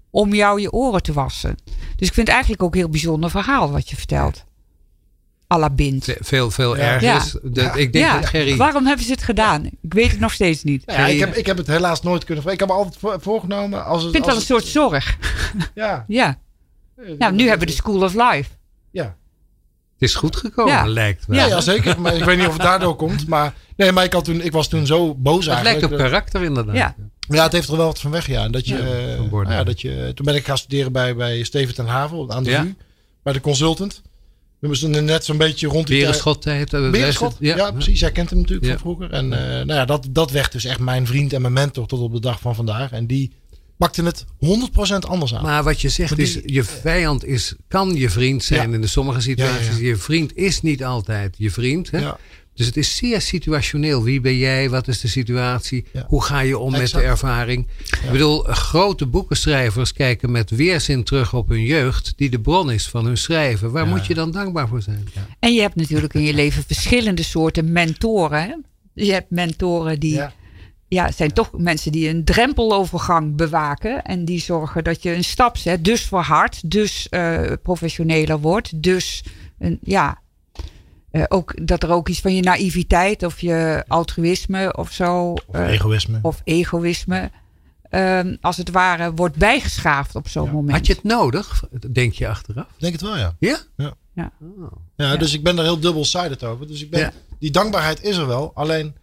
Om 0.09 0.33
jou 0.33 0.61
je 0.61 0.71
oren 0.71 1.03
te 1.03 1.13
wassen. 1.13 1.57
Dus 1.95 2.07
ik 2.07 2.13
vind 2.13 2.27
het 2.27 2.29
eigenlijk 2.29 2.63
ook 2.63 2.73
een 2.73 2.79
heel 2.79 2.89
bijzonder 2.89 3.29
verhaal 3.29 3.71
wat 3.71 3.89
je 3.89 3.95
vertelt. 3.95 4.43
à 5.53 5.57
la 5.57 5.69
Bind. 5.69 6.03
Ve- 6.03 6.17
Veel, 6.19 6.51
veel 6.51 6.77
Ja. 6.77 6.81
erger 6.83 7.07
Ja. 7.07 7.23
De, 7.51 7.61
Ik 7.81 7.93
denk 7.93 8.05
ja, 8.05 8.19
dat 8.19 8.25
Gerry... 8.29 8.57
waarom 8.57 8.85
hebben 8.85 9.05
ze 9.05 9.11
het 9.11 9.23
gedaan? 9.23 9.65
Ik 9.65 9.93
weet 9.93 10.11
het 10.11 10.19
nog 10.19 10.33
steeds 10.33 10.63
niet. 10.63 10.83
Ja, 10.85 11.07
ik, 11.07 11.19
heb, 11.19 11.35
ik 11.35 11.45
heb 11.45 11.57
het 11.57 11.67
helaas 11.67 12.01
nooit 12.01 12.23
kunnen. 12.23 12.47
Ik 12.51 12.59
heb 12.59 12.67
me 12.67 12.73
altijd 12.75 12.97
voor- 12.97 13.17
voorgenomen 13.21 13.85
als 13.85 14.03
het. 14.03 14.15
Ik 14.15 14.23
vind 14.23 14.25
het 14.25 14.35
als 14.35 14.47
wel 14.47 14.57
een 14.57 14.63
soort 14.63 14.73
zorg. 14.91 15.17
Ja. 15.73 16.05
Ja. 16.07 16.37
Nou, 17.17 17.33
nu 17.33 17.41
hebben 17.47 17.59
we 17.67 17.73
de 17.73 17.77
School 17.79 18.01
of 18.03 18.13
Life. 18.13 18.49
Ja. 18.91 19.15
Het 20.03 20.11
is 20.11 20.17
goed 20.17 20.35
gekomen, 20.35 20.73
Ja. 20.73 20.85
lijkt 20.87 21.25
wel. 21.25 21.37
Ja, 21.39 21.45
ja, 21.45 21.61
zeker. 21.61 22.01
Maar 22.01 22.15
ik 22.15 22.23
weet 22.23 22.37
niet 22.37 22.47
of 22.47 22.53
het 22.53 22.61
daardoor 22.61 22.95
komt. 22.95 23.27
Maar 23.27 23.53
nee, 23.75 23.91
maar 23.91 24.03
ik, 24.03 24.13
had 24.13 24.25
toen, 24.25 24.41
ik 24.41 24.51
was 24.51 24.67
toen 24.67 24.85
zo 24.85 25.15
boos 25.15 25.45
Het 25.45 25.53
eigenlijk. 25.53 25.79
lijkt 25.89 25.93
op 26.03 26.09
karakter 26.09 26.43
inderdaad. 26.43 26.75
Ja. 26.75 26.95
Ja, 27.27 27.43
het 27.43 27.51
heeft 27.51 27.69
er 27.69 27.77
wel 27.77 27.85
wat 27.85 27.99
van 27.99 28.11
weg, 28.11 28.27
ja. 28.27 28.43
En 28.43 28.51
Dat 28.51 28.67
je, 28.67 28.75
Ja, 28.75 28.79
eh, 29.15 29.31
nou 29.31 29.51
ja, 29.51 29.63
dat 29.63 29.81
je, 29.81 30.11
toen 30.15 30.25
ben 30.25 30.35
ik 30.35 30.45
gaan 30.45 30.57
studeren 30.57 30.91
bij, 30.91 31.15
bij 31.15 31.43
Steven 31.43 31.75
ten 31.75 31.85
Havel 31.85 32.31
aan 32.31 32.43
de 32.43 32.49
Ja. 32.49 32.61
VU. 32.63 32.73
Bij 33.23 33.33
de 33.33 33.41
consultant. 33.41 34.01
We 34.59 34.67
moesten 34.67 35.05
net 35.05 35.25
zo'n 35.25 35.37
beetje 35.37 35.67
rond 35.67 35.87
die 35.87 35.95
tijd- 35.95 36.07
Berenschot 36.07 36.43
heeft... 36.43 36.73
uh, 36.73 36.91
Berenschot, 36.91 37.35
ja, 37.39 37.71
precies. 37.71 37.99
Jij 37.99 38.11
kent 38.11 38.29
hem 38.29 38.39
natuurlijk 38.39 38.65
Ja. 38.65 38.71
van 38.71 38.79
vroeger. 38.79 39.11
En 39.11 39.33
eh, 39.33 39.39
nou 39.65 39.73
ja, 39.73 39.85
dat, 39.85 40.07
dat 40.09 40.31
werd 40.31 40.51
dus 40.51 40.65
echt 40.65 40.79
mijn 40.79 41.07
vriend 41.07 41.33
en 41.33 41.41
mijn 41.41 41.53
mentor 41.53 41.85
tot 41.87 41.99
op 41.99 42.13
de 42.13 42.19
dag 42.19 42.39
van 42.39 42.55
vandaag. 42.55 42.91
En 42.91 43.07
die 43.07 43.31
pakte 43.77 44.03
het 44.03 44.25
100% 44.39 45.07
anders 45.07 45.35
aan. 45.35 45.43
Maar 45.43 45.63
wat 45.63 45.81
je 45.81 45.89
zegt 45.89 46.17
is, 46.17 46.39
je 46.45 46.63
vijand 46.63 47.25
is, 47.25 47.55
kan 47.67 47.95
je 47.95 48.09
vriend 48.09 48.43
zijn 48.43 48.69
Ja. 48.69 48.75
in 48.75 48.81
de 48.81 48.87
sommige 48.87 49.21
situaties. 49.21 49.67
Ja, 49.67 49.73
ja. 49.73 49.87
Je 49.87 49.95
vriend 49.95 50.35
is 50.35 50.61
niet 50.61 50.83
altijd 50.83 51.35
je 51.37 51.51
vriend. 51.51 51.91
Hè? 51.91 51.99
Ja. 51.99 52.17
Dus 52.55 52.65
het 52.65 52.77
is 52.77 52.95
zeer 52.95 53.21
situationeel. 53.21 54.03
Wie 54.03 54.21
ben 54.21 54.37
jij? 54.37 54.69
Wat 54.69 54.87
is 54.87 54.99
de 54.99 55.07
situatie? 55.07 55.85
Ja. 55.93 56.05
Hoe 56.07 56.23
ga 56.23 56.39
je 56.39 56.57
om 56.57 56.71
met 56.71 56.91
de 56.91 57.01
ervaring? 57.01 57.67
Ik 58.03 58.11
bedoel, 58.11 58.39
grote 58.43 59.05
boekenschrijvers 59.05 59.93
kijken 59.93 60.31
met 60.31 60.49
weerzin 60.49 61.03
terug 61.03 61.33
op 61.33 61.49
hun 61.49 61.63
jeugd, 61.63 62.13
die 62.15 62.29
de 62.29 62.39
bron 62.39 62.71
is 62.71 62.87
van 62.89 63.05
hun 63.05 63.17
schrijven. 63.17 63.71
Waar 63.71 63.83
Ja. 63.85 63.89
moet 63.89 64.05
je 64.05 64.13
dan 64.13 64.31
dankbaar 64.31 64.67
voor 64.67 64.81
zijn? 64.81 65.07
En 65.39 65.53
je 65.53 65.61
hebt 65.61 65.75
natuurlijk 65.75 66.13
in 66.13 66.21
je 66.23 66.33
leven 66.33 66.63
verschillende 66.67 67.23
soorten 67.23 67.71
mentoren. 67.71 68.41
Hè? 68.43 68.53
Je 68.93 69.11
hebt 69.11 69.29
mentoren 69.31 69.99
die 69.99 70.21
Ja. 70.93 71.01
ja, 71.01 71.05
het 71.07 71.15
zijn 71.17 71.33
toch 71.33 71.49
mensen 71.57 71.91
die 71.91 72.09
een 72.09 72.23
drempelovergang 72.23 73.35
bewaken. 73.35 74.03
En 74.03 74.25
die 74.25 74.39
zorgen 74.41 74.83
dat 74.83 75.03
je 75.03 75.15
een 75.15 75.23
stap 75.23 75.57
zet. 75.57 75.83
Dus 75.85 76.01
verhardt, 76.01 76.69
dus 76.71 77.09
eh, 77.09 77.51
professioneler 77.63 78.39
wordt. 78.39 78.81
Dus 78.83 79.23
een, 79.59 79.79
ja, 79.81 80.21
eh, 81.11 81.23
ook, 81.27 81.67
dat 81.67 81.83
er 81.83 81.91
ook 81.91 82.09
iets 82.09 82.19
van 82.19 82.35
je 82.35 82.41
naïviteit 82.41 83.23
of 83.23 83.39
je 83.41 83.83
altruïsme 83.87 84.73
of 84.77 84.91
zo. 84.91 85.31
Of 85.31 85.55
eh, 85.55 85.67
egoïsme. 85.69 86.19
of 86.21 86.41
egoïsme. 86.43 87.31
ehm, 87.89 88.35
als 88.41 88.57
het 88.57 88.69
ware 88.71 89.13
wordt 89.13 89.35
bijgeschaafd 89.35 90.15
op 90.15 90.27
zo'n 90.27 90.45
Ja. 90.45 90.51
moment. 90.51 90.77
Had 90.77 90.87
je 90.87 90.93
het 90.93 91.03
nodig, 91.03 91.63
denk 91.91 92.13
je 92.13 92.27
achteraf? 92.27 92.63
Ik 92.65 92.79
denk 92.79 92.93
het 92.93 93.01
wel, 93.01 93.17
ja. 93.17 93.35
Ja? 93.39 93.57
Ja. 93.77 93.93
Oh. 94.15 94.71
Ja, 94.95 95.11
Ja. 95.11 95.17
dus 95.17 95.33
ik 95.33 95.43
ben 95.43 95.57
er 95.57 95.63
heel 95.63 95.79
dubbelsided 95.79 96.43
over. 96.43 96.67
Dus 96.67 96.81
ik 96.81 96.89
ben, 96.89 96.99
Ja. 96.99 97.11
die 97.39 97.51
dankbaarheid 97.51 98.03
is 98.03 98.17
er 98.17 98.27
wel. 98.27 98.51
Alleen, 98.53 98.95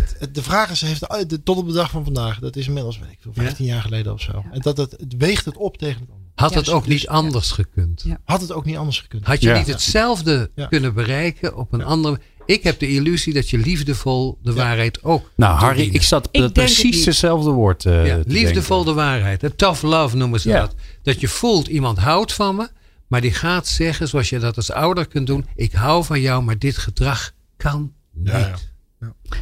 het, 0.00 0.16
het- 0.18 0.34
de 0.34 0.42
vraag 0.42 0.70
is, 0.70 0.80
heeft 0.80 1.28
de, 1.30 1.42
tot 1.42 1.56
op 1.56 1.66
de 1.66 1.72
dag 1.72 1.90
van 1.90 2.04
vandaag, 2.04 2.38
dat 2.38 2.56
is 2.56 2.66
inmiddels, 2.66 2.98
weet 2.98 3.10
ik 3.10 3.18
veel, 3.20 3.32
15 3.34 3.64
jaar 3.64 3.80
geleden 3.82 4.12
of 4.12 4.20
zo. 4.20 4.44
En 4.52 4.60
dat 4.60 4.76
het, 4.76 4.90
het 4.90 5.14
weegt 5.18 5.44
het 5.44 5.56
op 5.56 5.76
tegen 5.78 6.00
het 6.00 6.10
ander. 6.10 6.24
Had 6.34 6.50
Ja, 6.52 6.56
het 6.58 6.68
ook 6.68 6.84
dus- 6.86 6.92
niet 6.92 7.08
anders 7.08 7.50
gekund? 7.50 8.02
Ja. 8.06 8.18
Had 8.24 8.40
het 8.40 8.52
ook 8.52 8.64
niet 8.64 8.76
anders 8.76 9.00
gekund. 9.00 9.24
Had 9.26 9.40
je 9.42 9.48
Ja. 9.48 9.58
niet 9.58 9.66
hetzelfde 9.66 10.50
Ja. 10.54 10.66
kunnen 10.66 10.94
bereiken 10.94 11.56
op 11.56 11.72
een 11.72 11.84
andere... 11.84 12.20
Ik 12.46 12.62
heb 12.62 12.78
de 12.78 12.88
illusie 12.88 13.32
dat 13.34 13.50
je 13.50 13.58
liefdevol 13.58 14.38
de 14.42 14.52
waarheid 14.52 15.02
ook 15.04 15.30
Nou, 15.36 15.58
Harry, 15.58 15.88
ik 15.92 16.02
zat 16.02 16.28
Ik 16.30 16.42
het 16.42 16.52
precies 16.52 17.04
hetzelfde 17.04 17.50
woord 17.50 17.84
eh 17.86 18.06
Ja, 18.06 18.22
te 18.22 18.28
liefdevol 18.30 18.76
denken. 18.84 18.94
de 18.94 19.00
waarheid. 19.08 19.58
Tough 19.58 19.82
love 19.82 20.16
noemen 20.16 20.40
ze 20.40 20.48
Ja. 20.48 20.60
dat. 20.60 20.74
Dat 21.02 21.20
je 21.20 21.28
voelt, 21.28 21.66
iemand 21.66 21.98
houdt 21.98 22.32
van 22.32 22.56
me. 22.56 22.68
Maar 23.06 23.20
die 23.20 23.32
gaat 23.32 23.66
zeggen, 23.66 24.08
zoals 24.08 24.28
je 24.28 24.38
dat 24.38 24.56
als 24.56 24.70
ouder 24.72 25.06
kunt 25.06 25.26
doen. 25.26 25.46
Ik 25.54 25.72
hou 25.72 26.04
van 26.04 26.20
jou, 26.20 26.42
maar 26.42 26.58
dit 26.58 26.76
gedrag 26.76 27.32
kan 27.56 27.92
niet. 28.12 28.74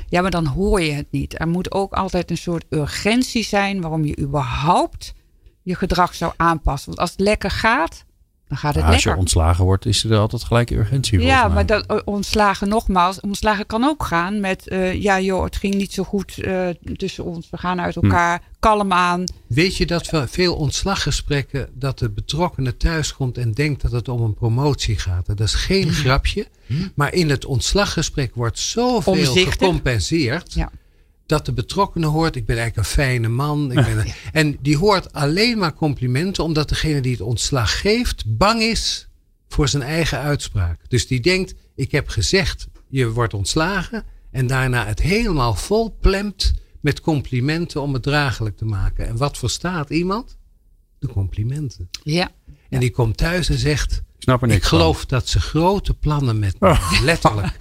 Ja, 0.08 0.22
maar 0.22 0.30
dan 0.30 0.46
hoor 0.46 0.80
je 0.80 0.92
het 0.92 1.06
niet. 1.10 1.40
Er 1.40 1.48
moet 1.48 1.72
ook 1.72 1.92
altijd 1.92 2.30
een 2.30 2.36
soort 2.36 2.64
urgentie 2.70 3.44
zijn 3.44 3.80
waarom 3.80 4.04
je 4.04 4.18
überhaupt 4.18 5.14
je 5.62 5.74
gedrag 5.74 6.14
zou 6.14 6.32
aanpassen. 6.36 6.86
Want 6.86 7.00
als 7.00 7.10
het 7.10 7.20
lekker 7.20 7.50
gaat, 7.50 8.04
dan 8.54 8.62
gaat 8.62 8.74
het 8.74 8.84
Ja, 8.84 8.92
als 8.92 9.02
je 9.02 9.16
ontslagen 9.16 9.64
wordt, 9.64 9.86
is 9.86 10.04
er 10.04 10.18
altijd 10.18 10.44
gelijk 10.44 10.70
urgentie. 10.70 11.20
Ja, 11.20 11.44
mij. 11.44 11.54
maar 11.54 11.66
dat, 11.66 11.86
eh, 11.86 11.96
ontslagen 12.04 12.68
nogmaals. 12.68 13.20
Ontslagen 13.20 13.66
kan 13.66 13.84
ook 13.84 14.04
gaan 14.04 14.40
met, 14.40 14.68
eh, 14.68 15.02
ja 15.02 15.20
joh, 15.20 15.44
het 15.44 15.56
ging 15.56 15.74
niet 15.74 15.92
zo 15.92 16.04
goed 16.04 16.38
eh, 16.38 16.68
tussen 16.96 17.24
ons. 17.24 17.50
We 17.50 17.56
gaan 17.56 17.80
uit 17.80 17.96
elkaar, 17.96 18.42
kalm 18.58 18.92
aan. 18.92 19.24
Weet 19.46 19.76
je 19.76 19.86
dat 19.86 20.10
we 20.10 20.26
veel 20.28 20.54
ontslaggesprekken, 20.54 21.68
dat 21.72 21.98
de 21.98 22.10
betrokkenen 22.10 22.76
thuiskomt 22.76 23.38
en 23.38 23.52
denkt 23.52 23.82
dat 23.82 23.92
het 23.92 24.08
om 24.08 24.22
een 24.22 24.34
promotie 24.34 24.98
gaat. 24.98 25.26
Dat 25.26 25.40
is 25.40 25.54
geen 25.54 25.92
grapje. 25.92 26.46
Maar 26.94 27.12
in 27.12 27.30
het 27.30 27.44
ontslaggesprek 27.44 28.34
wordt 28.34 28.58
zoveel 28.58 29.12
Omzichtig. 29.12 29.52
gecompenseerd. 29.52 30.52
Ja. 30.52 30.70
Dat 31.26 31.46
de 31.46 31.52
betrokkenen 31.52 32.08
hoort, 32.08 32.36
ik 32.36 32.46
ben 32.46 32.56
eigenlijk 32.58 32.86
een 32.88 32.92
fijne 32.94 33.28
man. 33.28 33.70
Ik 33.72 33.84
ben 33.84 33.98
een- 33.98 34.12
en 34.32 34.56
die 34.60 34.76
hoort 34.76 35.12
alleen 35.12 35.58
maar 35.58 35.74
complimenten, 35.74 36.44
omdat 36.44 36.68
degene 36.68 37.00
die 37.00 37.12
het 37.12 37.20
ontslag 37.20 37.80
geeft, 37.80 38.24
bang 38.26 38.60
is 38.62 39.08
voor 39.48 39.68
zijn 39.68 39.82
eigen 39.82 40.18
uitspraak. 40.18 40.80
Dus 40.88 41.06
die 41.06 41.20
denkt, 41.20 41.54
ik 41.74 41.90
heb 41.92 42.08
gezegd, 42.08 42.66
je 42.88 43.10
wordt 43.10 43.34
ontslagen. 43.34 44.04
En 44.30 44.46
daarna 44.46 44.86
het 44.86 45.00
helemaal 45.00 45.54
vol 45.54 45.96
plemt 46.00 46.52
met 46.80 47.00
complimenten 47.00 47.80
om 47.82 47.92
het 47.92 48.02
draaglijk 48.02 48.56
te 48.56 48.64
maken. 48.64 49.06
En 49.06 49.16
wat 49.16 49.38
verstaat 49.38 49.90
iemand? 49.90 50.36
De 50.98 51.08
complimenten. 51.08 51.88
Ja. 52.02 52.30
En 52.68 52.80
die 52.80 52.90
komt 52.90 53.16
thuis 53.16 53.48
en 53.48 53.58
zegt, 53.58 53.92
Ik 54.16 54.22
snap 54.22 54.42
er 54.42 54.48
niks 54.48 54.60
ik 54.60 54.66
geloof 54.66 55.06
dat 55.06 55.28
ze 55.28 55.40
grote 55.40 55.94
plannen 55.94 56.38
met 56.38 56.60
me 56.60 56.68
hebben. 56.74 57.04
Letterlijk. 57.04 57.58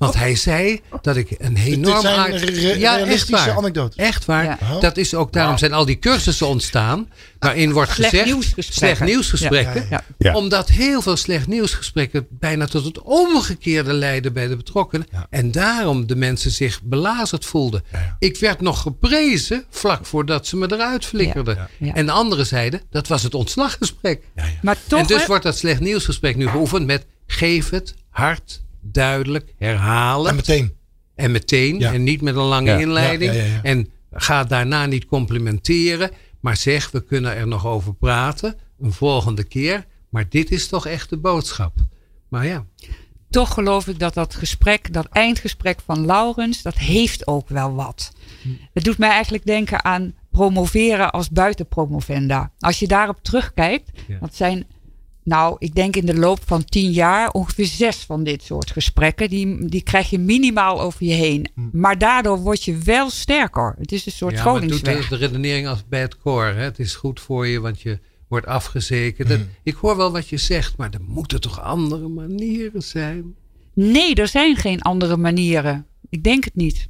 Want 0.00 0.14
hij 0.14 0.34
zei 0.36 0.80
dat 1.02 1.16
ik 1.16 1.30
een 1.38 1.56
enorm 1.56 1.92
Dit 1.92 2.00
zijn 2.02 2.18
hard- 2.18 2.32
re- 2.40 2.46
re- 2.46 2.78
ja, 2.78 2.92
echt 2.96 3.02
realistische 3.04 3.46
waar. 3.46 3.56
anekdotes. 3.56 3.96
Echt 3.96 4.24
waar. 4.24 4.44
Ja. 4.44 4.58
Oh. 4.62 4.80
Dat 4.80 4.96
is 4.96 5.14
ook, 5.14 5.32
daarom 5.32 5.58
zijn 5.58 5.72
al 5.72 5.84
die 5.84 5.98
cursussen 5.98 6.46
ontstaan. 6.46 7.08
Waarin 7.38 7.72
wordt 7.72 7.90
Slecht 7.92 8.10
gezegd. 8.10 8.28
nieuwsgesprekken. 8.28 8.96
Slecht 8.96 9.00
nieuwsgesprekken. 9.12 9.80
Ja, 9.80 9.86
ja. 9.90 10.04
Ja. 10.18 10.34
Omdat 10.34 10.68
heel 10.68 11.02
veel 11.02 11.16
slecht 11.16 11.46
nieuwsgesprekken 11.46 12.26
bijna 12.30 12.66
tot 12.66 12.84
het 12.84 13.02
omgekeerde 13.02 13.92
leiden 13.92 14.32
bij 14.32 14.48
de 14.48 14.56
betrokkenen. 14.56 15.06
Ja. 15.12 15.26
En 15.30 15.50
daarom 15.52 16.06
de 16.06 16.16
mensen 16.16 16.50
zich 16.50 16.82
belazerd 16.82 17.44
voelden. 17.44 17.84
Ik 18.18 18.36
werd 18.38 18.60
nog 18.60 18.80
geprezen 18.80 19.64
vlak 19.70 20.06
voordat 20.06 20.46
ze 20.46 20.56
me 20.56 20.72
eruit 20.72 21.04
flikkerden. 21.04 21.56
Ja. 21.56 21.68
Ja. 21.78 21.94
En 21.94 22.06
de 22.06 22.12
anderen 22.12 22.46
zeiden, 22.46 22.80
dat 22.90 23.08
was 23.08 23.22
het 23.22 23.34
ontslaggesprek. 23.34 24.22
Maar 24.62 24.76
toch, 24.86 25.00
en 25.00 25.06
dus 25.06 25.26
wordt 25.26 25.42
dat 25.44 25.58
slecht 25.58 25.80
nieuwsgesprek 25.80 26.36
nu 26.36 26.48
geoefend 26.48 26.86
met 26.86 27.06
geef 27.26 27.70
het 27.70 27.94
hard, 28.10 28.60
duidelijk, 28.80 29.54
herhalen. 29.58 30.30
En 30.30 30.36
meteen. 30.36 30.72
En 31.14 31.30
meteen. 31.30 31.78
Ja. 31.78 31.92
En 31.92 32.02
niet 32.02 32.20
met 32.22 32.36
een 32.36 32.42
lange 32.42 32.70
Ja. 32.70 32.78
inleiding. 32.78 33.32
Ja, 33.32 33.38
ja, 33.38 33.44
ja, 33.44 33.52
ja. 33.54 33.62
En 33.62 33.88
ga 34.12 34.44
daarna 34.44 34.86
niet 34.86 35.06
complimenteren. 35.06 36.10
Maar 36.40 36.56
zeg, 36.56 36.90
we 36.90 37.04
kunnen 37.04 37.36
er 37.36 37.46
nog 37.46 37.66
over 37.66 37.94
praten. 37.94 38.56
Een 38.80 38.92
volgende 38.92 39.44
keer. 39.44 39.86
Maar 40.08 40.28
dit 40.28 40.50
is 40.50 40.68
toch 40.68 40.86
echt 40.86 41.10
de 41.10 41.16
boodschap. 41.18 41.72
Maar 42.28 42.46
ja. 42.46 42.64
toch 43.30 43.54
geloof 43.54 43.86
ik 43.88 43.98
dat 43.98 44.14
dat 44.14 44.34
gesprek, 44.34 44.92
dat 44.92 45.06
eindgesprek 45.06 45.78
van 45.84 46.06
Laurens, 46.06 46.62
dat 46.62 46.74
heeft 46.78 47.26
ook 47.26 47.48
wel 47.48 47.74
wat. 47.74 48.12
Het 48.72 48.84
doet 48.84 48.98
mij 48.98 49.08
eigenlijk 49.10 49.46
denken 49.46 49.84
aan 49.84 50.14
promoveren 50.30 51.10
als 51.10 51.30
buitenpromovenda. 51.30 52.50
Als 52.58 52.78
je 52.78 52.86
daarop 52.88 53.18
terugkijkt, 53.22 53.90
Ja. 54.06 54.18
dat 54.20 54.34
zijn, 54.34 54.66
nou, 55.24 55.56
ik 55.58 55.74
denk 55.74 55.96
in 55.96 56.06
de 56.06 56.14
loop 56.18 56.38
van 56.44 56.64
tien 56.64 56.90
jaar 56.90 57.30
ongeveer 57.30 57.66
zes 57.66 57.96
van 57.96 58.24
dit 58.24 58.42
soort 58.42 58.70
gesprekken. 58.70 59.28
Die, 59.28 59.68
die 59.68 59.82
krijg 59.82 60.10
je 60.10 60.18
minimaal 60.18 60.80
over 60.80 61.04
je 61.06 61.12
heen. 61.12 61.48
Maar 61.72 61.98
daardoor 61.98 62.38
word 62.38 62.64
je 62.64 62.78
wel 62.78 63.10
sterker. 63.10 63.74
Het 63.78 63.92
is 63.92 64.06
een 64.06 64.12
soort 64.12 64.34
ja, 64.36 64.44
maar 64.44 64.54
het 64.54 64.68
doet 64.68 64.78
scholingsweg. 64.78 65.08
de 65.20 65.26
redenering 65.26 65.66
als 65.68 65.84
bij 65.88 66.00
het 66.00 66.18
koor. 66.18 66.44
Hè? 66.44 66.62
Het 66.62 66.78
is 66.78 66.94
goed 66.94 67.20
voor 67.20 67.46
je, 67.46 67.60
want 67.60 67.80
je 67.80 67.98
wordt 68.28 68.46
afgezekerd. 68.46 69.28
Dat- 69.28 69.40
Ik 69.62 69.74
hoor 69.74 69.96
wel 69.96 70.12
wat 70.12 70.28
je 70.28 70.36
zegt, 70.36 70.76
maar 70.76 70.90
er 70.90 71.00
moeten 71.06 71.40
toch 71.40 71.60
andere 71.60 72.08
manieren 72.08 72.82
zijn? 72.82 73.34
Nee, 73.74 74.14
er 74.14 74.28
zijn 74.28 74.56
geen 74.56 74.82
andere 74.82 75.16
manieren. 75.16 75.86
Ik 76.08 76.22
denk 76.22 76.44
het 76.44 76.54
niet. 76.54 76.88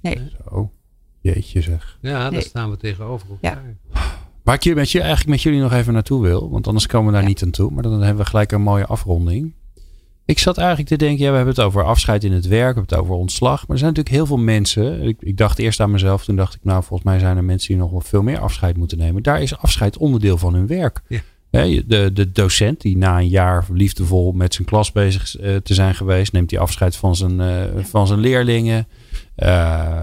Nee. 0.00 0.18
Oh, 0.50 0.72
jeetje 1.20 1.60
zeg. 1.62 1.98
Ja, 2.00 2.18
daar 2.18 2.32
Nee. 2.32 2.40
staan 2.40 2.70
we 2.70 2.76
tegenover 2.76 3.26
elkaar. 3.30 3.76
Waar 4.42 4.54
ik 4.54 4.62
hier 4.62 4.74
met 4.74 4.90
je, 4.90 4.98
eigenlijk 5.00 5.30
met 5.30 5.42
jullie 5.42 5.60
nog 5.60 5.72
even 5.72 5.92
naartoe 5.92 6.22
wil. 6.22 6.50
Want 6.50 6.66
anders 6.66 6.86
komen 6.86 7.06
we 7.06 7.12
daar 7.12 7.22
Ja. 7.22 7.28
niet 7.28 7.42
aan 7.42 7.50
toe. 7.50 7.70
Maar 7.70 7.82
dan 7.82 8.02
hebben 8.02 8.24
we 8.24 8.30
gelijk 8.30 8.52
een 8.52 8.62
mooie 8.62 8.86
afronding. 8.86 9.52
Ik 10.24 10.38
zat 10.38 10.58
eigenlijk 10.58 10.88
te 10.88 10.96
denken, 10.96 11.24
ja, 11.24 11.30
we 11.30 11.36
hebben 11.36 11.54
het 11.54 11.64
over 11.64 11.84
afscheid 11.84 12.24
in 12.24 12.32
het 12.32 12.46
werk. 12.46 12.74
We 12.74 12.80
hebben 12.80 12.96
het 12.96 12.98
over 12.98 13.14
ontslag. 13.14 13.60
Maar 13.60 13.70
er 13.70 13.78
zijn 13.78 13.88
natuurlijk 13.94 14.16
heel 14.16 14.26
veel 14.26 14.44
mensen. 14.44 15.02
Ik, 15.02 15.16
ik 15.20 15.36
dacht 15.36 15.58
eerst 15.58 15.80
aan 15.80 15.90
mezelf. 15.90 16.24
Toen 16.24 16.36
dacht 16.36 16.54
ik, 16.54 16.60
nou, 16.62 16.82
volgens 16.82 17.08
mij 17.08 17.18
zijn 17.18 17.36
er 17.36 17.44
mensen 17.44 17.68
die 17.68 17.76
nog 17.76 17.90
wel 17.90 18.00
veel 18.00 18.22
meer 18.22 18.38
afscheid 18.38 18.76
moeten 18.76 18.98
nemen. 18.98 19.22
Daar 19.22 19.42
is 19.42 19.56
afscheid 19.58 19.96
onderdeel 19.96 20.38
van 20.38 20.54
hun 20.54 20.66
werk. 20.66 21.02
Ja. 21.08 21.20
De, 21.86 22.10
de 22.12 22.32
docent 22.32 22.80
die 22.80 22.96
na 22.96 23.18
een 23.18 23.28
jaar 23.28 23.66
liefdevol 23.72 24.32
met 24.32 24.54
zijn 24.54 24.66
klas 24.66 24.92
bezig 24.92 25.36
eh, 25.36 25.56
te 25.56 25.74
zijn 25.74 25.94
geweest. 25.94 26.32
Neemt 26.32 26.50
hij 26.50 26.60
afscheid 26.60 26.96
van 26.96 27.16
zijn, 27.16 27.40
eh, 27.40 27.62
van 27.84 28.06
zijn 28.06 28.18
leerlingen. 28.18 28.86
Eh, 29.34 30.02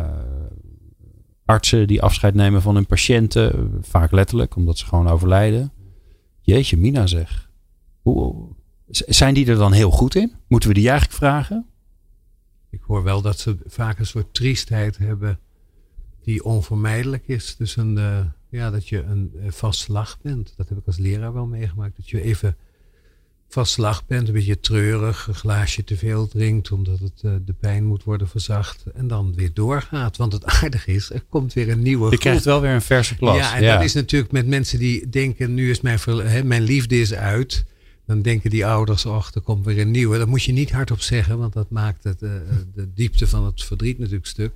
artsen 1.50 1.88
die 1.88 2.02
afscheid 2.02 2.34
nemen 2.34 2.62
van 2.62 2.76
hun 2.76 2.86
patiënten. 2.86 3.78
Vaak 3.82 4.12
letterlijk, 4.12 4.56
omdat 4.56 4.78
ze 4.78 4.86
gewoon 4.86 5.08
overlijden. 5.08 5.72
Jeetje, 6.42 6.78
Mina 6.78 7.08
zeg. 7.08 7.50
Hoe, 8.02 8.48
zijn 8.90 9.34
die 9.34 9.48
er 9.48 9.56
dan 9.56 9.72
heel 9.72 9.92
goed 9.92 10.16
in? 10.16 10.34
Moeten 10.48 10.70
we 10.70 10.76
die 10.76 10.90
eigenlijk 10.90 11.18
vragen? 11.18 11.66
Ik 12.70 12.82
hoor 12.82 13.04
wel 13.04 13.22
dat 13.22 13.40
ze 13.40 13.58
vaak 13.66 14.00
een 14.00 14.06
soort 14.06 14.34
triestheid 14.34 14.98
hebben 14.98 15.40
die 16.24 16.44
onvermijdelijk 16.44 17.28
is. 17.28 17.56
Dus 17.56 17.76
een, 17.76 17.98
eh, 17.98 18.26
ja, 18.50 18.70
dat 18.70 18.88
je 18.88 19.04
een 19.04 19.32
eh, 19.40 19.52
vast 19.52 19.80
slag 19.80 20.20
bent. 20.22 20.54
Dat 20.58 20.70
heb 20.70 20.78
ik 20.78 20.86
als 20.86 20.98
leraar 20.98 21.34
wel 21.34 21.46
meegemaakt. 21.46 21.98
Dat 21.98 22.10
je 22.10 22.22
even 22.22 22.58
vast 23.50 23.72
slag 23.72 24.06
bent, 24.06 24.28
een 24.28 24.34
beetje 24.34 24.60
treurig, 24.60 25.28
een 25.28 25.34
glaasje 25.34 25.84
te 25.84 25.98
veel 25.98 26.28
drinkt 26.28 26.72
omdat 26.72 27.00
het, 27.00 27.22
eh, 27.22 27.32
de 27.46 27.54
pijn 27.54 27.86
moet 27.86 28.04
worden 28.04 28.28
verzacht. 28.28 28.84
En 28.94 29.08
dan 29.08 29.34
weer 29.36 29.54
doorgaat. 29.54 30.18
Want 30.18 30.34
het 30.34 30.46
aardige 30.62 30.92
is, 30.92 31.12
er 31.12 31.24
komt 31.30 31.54
weer 31.54 31.70
een 31.70 31.82
nieuwe 31.82 32.04
Je 32.04 32.08
groep. 32.08 32.20
krijgt 32.20 32.46
wel 32.46 32.62
weer 32.62 32.72
een 32.72 32.82
verse 32.82 33.16
klas. 33.16 33.38
Ja, 33.38 33.56
en 33.56 33.64
dat 33.64 33.84
is 33.84 33.94
natuurlijk 33.94 34.32
met 34.32 34.48
mensen 34.48 34.80
die 34.80 35.10
denken, 35.10 35.54
nu 35.54 35.70
is 35.70 35.82
mijn, 35.82 36.00
hè, 36.06 36.44
mijn 36.44 36.64
liefde 36.64 37.00
is 37.00 37.14
uit. 37.14 37.66
Dan 38.06 38.22
denken 38.22 38.50
die 38.50 38.66
ouders, 38.66 39.06
och, 39.06 39.32
er 39.34 39.42
komt 39.42 39.66
weer 39.66 39.80
een 39.80 39.92
nieuwe. 39.92 40.18
Dat 40.18 40.28
moet 40.28 40.44
je 40.44 40.52
niet 40.52 40.72
hardop 40.72 41.02
zeggen, 41.02 41.38
want 41.38 41.54
dat 41.54 41.70
maakt 41.70 42.04
het, 42.04 42.22
eh, 42.22 42.32
de 42.74 42.90
diepte 42.94 43.28
van 43.28 43.46
het 43.46 43.64
verdriet 43.64 44.00
natuurlijk 44.00 44.28
stuk. 44.28 44.52